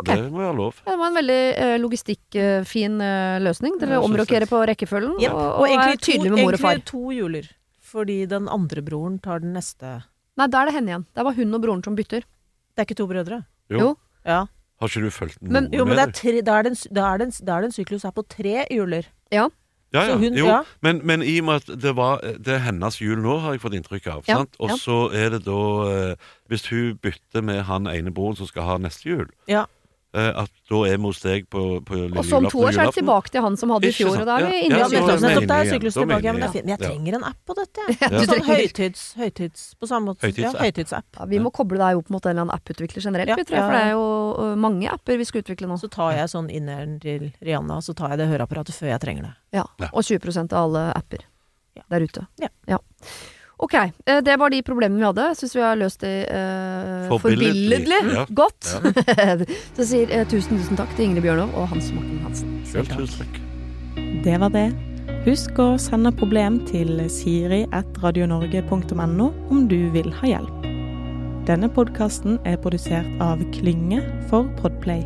Ok. 0.00 0.08
Det 0.08 0.30
må 0.32 0.40
være 0.40 0.56
lov. 0.56 0.78
Ja, 0.82 0.90
Det 0.90 0.98
var 0.98 1.10
en 1.12 1.18
veldig 1.20 1.40
eh, 1.62 1.74
logistikkfin 1.78 3.00
eh, 3.04 3.40
løsning. 3.44 3.76
Dere 3.80 3.98
Ja, 3.98 4.04
omrokerer 4.06 4.48
på 4.50 4.62
rekkefølgen 4.72 5.18
og, 5.18 5.26
Og 5.28 5.42
og 5.60 5.66
er 5.68 5.74
egentlig 5.76 6.00
tydelige 6.06 6.32
med 6.32 6.42
mor 6.46 6.56
og 6.56 6.62
far. 6.64 6.72
egentlig 6.78 6.90
to 6.90 7.12
juler. 7.12 7.50
Fordi 7.92 8.16
den 8.26 8.48
andre 8.48 8.82
broren 8.82 9.18
tar 9.20 9.42
den 9.44 9.52
neste 9.52 10.00
Nei, 10.40 10.46
da 10.48 10.62
er 10.62 10.70
det 10.70 10.74
henne 10.78 10.88
igjen. 10.88 11.02
Det 11.12 11.24
var 11.26 11.34
hun 11.36 11.54
og 11.54 11.60
broren 11.60 11.82
som 11.84 11.94
bytter. 11.94 12.24
Det 12.72 12.80
er 12.80 12.86
ikke 12.88 12.96
to 12.96 13.06
brødre? 13.06 13.42
Jo. 13.68 13.78
Jo. 13.82 13.88
Ja. 14.24 14.46
Har 14.82 14.90
ikke 14.90 15.04
du 15.06 15.10
fulgt 15.14 15.38
Men- 15.40 15.68
noe 15.70 15.78
Jo, 15.78 15.84
men 15.86 15.96
det 15.96 16.04
er 16.08 16.14
tre, 16.18 16.40
da 16.42 16.58
er 16.58 16.66
det 16.66 16.72
en, 16.74 16.94
da 16.98 17.08
er 17.14 17.18
det 17.22 17.26
en, 17.30 17.34
da 17.46 17.56
er 17.56 17.64
det 17.64 17.68
en 17.70 17.76
syklus 17.78 18.02
her 18.08 18.14
på 18.16 18.24
tre 18.26 18.64
juler. 18.74 19.06
Ja. 19.32 19.46
Ja, 19.92 20.02
ja. 20.08 20.16
Hun- 20.16 20.34
jo, 20.34 20.46
ja. 20.48 20.62
Men, 20.80 21.00
men 21.04 21.22
i 21.22 21.38
og 21.38 21.44
med 21.44 21.54
at 21.68 21.80
det, 21.82 21.94
var, 21.96 22.22
det 22.24 22.48
er 22.56 22.62
hennes 22.64 22.96
jul 22.98 23.20
nå, 23.20 23.38
har 23.44 23.52
jeg 23.54 23.60
fått 23.60 23.74
inntrykk 23.76 24.06
av. 24.08 24.22
Ja, 24.26 24.38
sant? 24.40 24.56
Og 24.58 24.72
ja. 24.72 24.76
så 24.80 24.96
er 25.12 25.34
det 25.34 25.42
da 25.44 25.58
eh, 25.92 26.14
Hvis 26.48 26.64
hun 26.72 26.96
bytter 27.04 27.44
med 27.44 27.62
han 27.68 27.86
ene 27.86 28.10
broren 28.10 28.36
som 28.40 28.48
skal 28.48 28.62
ha 28.62 28.78
neste 28.80 29.04
jul, 29.10 29.28
Ja. 29.48 29.66
At 30.12 30.50
da 30.68 30.78
er 30.84 30.98
vi 30.98 31.08
hos 31.08 31.20
deg 31.24 31.46
på, 31.48 31.60
på 31.88 31.96
lille 31.96 32.18
Og 32.20 32.26
så 32.28 32.36
om 32.36 32.46
to 32.52 32.60
år 32.60 32.74
så 32.76 32.82
er 32.82 32.90
det 32.90 32.98
tilbake 32.98 33.32
til 33.32 33.40
han 33.46 33.54
som 33.56 33.70
hadde 33.72 33.88
i 33.88 33.94
fjor, 33.96 34.18
og 34.20 34.26
da 34.28 34.34
er 34.42 34.50
vi 34.50 34.58
inne 34.66 34.76
i 34.76 34.82
Ja, 34.82 34.88
nettopp, 34.92 35.22
er 35.24 35.46
det 35.48 35.56
er 35.56 35.70
syklus 35.70 35.96
tilbake. 35.96 36.26
Ja, 36.26 36.34
men, 36.36 36.42
det 36.44 36.48
er 36.50 36.66
men 36.66 36.72
jeg 36.74 36.80
trenger 36.82 37.16
en 37.16 37.24
app 37.30 37.38
på 37.48 37.56
dette. 37.56 37.86
jeg. 37.88 37.96
Ja, 38.02 38.24
Sånn 38.28 38.44
høytids, 38.50 39.04
høytids 39.16 39.64
På 39.80 39.88
samme 39.88 40.12
måte. 40.12 40.28
Høytids-app. 40.28 40.58
Ja, 40.60 40.66
høytidsapp. 40.68 41.08
Ja, 41.16 41.28
vi 41.32 41.40
må 41.40 41.52
koble 41.54 41.80
deg 41.80 42.02
opp 42.02 42.12
mot 42.12 42.26
en 42.28 42.34
eller 42.34 42.44
annen 42.44 42.56
apputvikler 42.56 43.06
generelt, 43.08 43.32
Ja, 43.32 43.38
vi 43.40 43.46
tror 43.48 43.56
jeg, 43.56 43.64
for 43.64 43.78
det 43.78 43.84
er 43.88 43.92
jo 43.96 44.54
mange 44.60 44.92
apper 44.92 45.20
vi 45.22 45.28
skal 45.28 45.46
utvikle 45.46 45.70
nå. 45.70 45.80
Så 45.80 45.88
tar 45.92 46.12
jeg 46.20 46.28
sånn 46.34 46.52
inneren 46.52 46.98
til 47.00 47.30
Rihanna, 47.40 47.80
så 47.80 47.96
tar 47.96 48.12
jeg 48.12 48.22
det 48.24 48.28
høreapparatet 48.34 48.76
før 48.76 48.92
jeg 48.92 49.04
trenger 49.06 49.30
det. 49.30 49.34
Ja. 49.62 49.64
Og 49.92 50.04
20 50.04 50.52
av 50.52 50.58
alle 50.66 50.88
apper 50.92 51.24
Ja. 51.72 51.82
der 51.88 52.04
ute. 52.04 52.26
Ja. 52.36 52.78
Ok, 53.62 53.74
eh, 53.78 54.18
det 54.26 54.34
var 54.40 54.50
de 54.50 54.58
problemene 54.66 54.98
vi 54.98 55.04
hadde. 55.06 55.22
Jeg 55.30 55.36
syns 55.38 55.52
vi 55.54 55.60
har 55.62 55.76
løst 55.78 56.00
det 56.02 56.10
eh, 56.26 57.06
Forbilledlig. 57.12 57.86
forbilledlig 57.86 58.18
Ja. 58.18 58.24
godt. 58.34 58.66
Så 59.78 59.82
sier 59.86 60.10
eh, 60.10 60.26
tusen, 60.26 60.58
tusen 60.58 60.74
takk 60.80 60.90
til 60.98 61.06
Ingrid 61.06 61.22
Bjørnov 61.28 61.54
og 61.54 61.70
Hans 61.70 61.92
Morten 61.94 62.18
Hansen. 62.26 62.50
Selv 62.66 62.90
takk. 62.90 63.38
Det 64.26 64.34
var 64.42 64.50
det. 64.54 64.66
Husk 65.26 65.54
å 65.62 65.78
sende 65.78 66.10
problem 66.18 66.58
til 66.66 66.98
siri.radionorge.no 67.06 69.26
om 69.54 69.58
du 69.70 69.78
vil 69.94 70.10
ha 70.18 70.26
hjelp. 70.34 70.58
Denne 71.46 71.70
podkasten 71.74 72.38
er 72.46 72.58
produsert 72.62 73.06
av 73.22 73.38
Klynge 73.54 74.02
for 74.30 74.42
Podplay. 74.58 75.02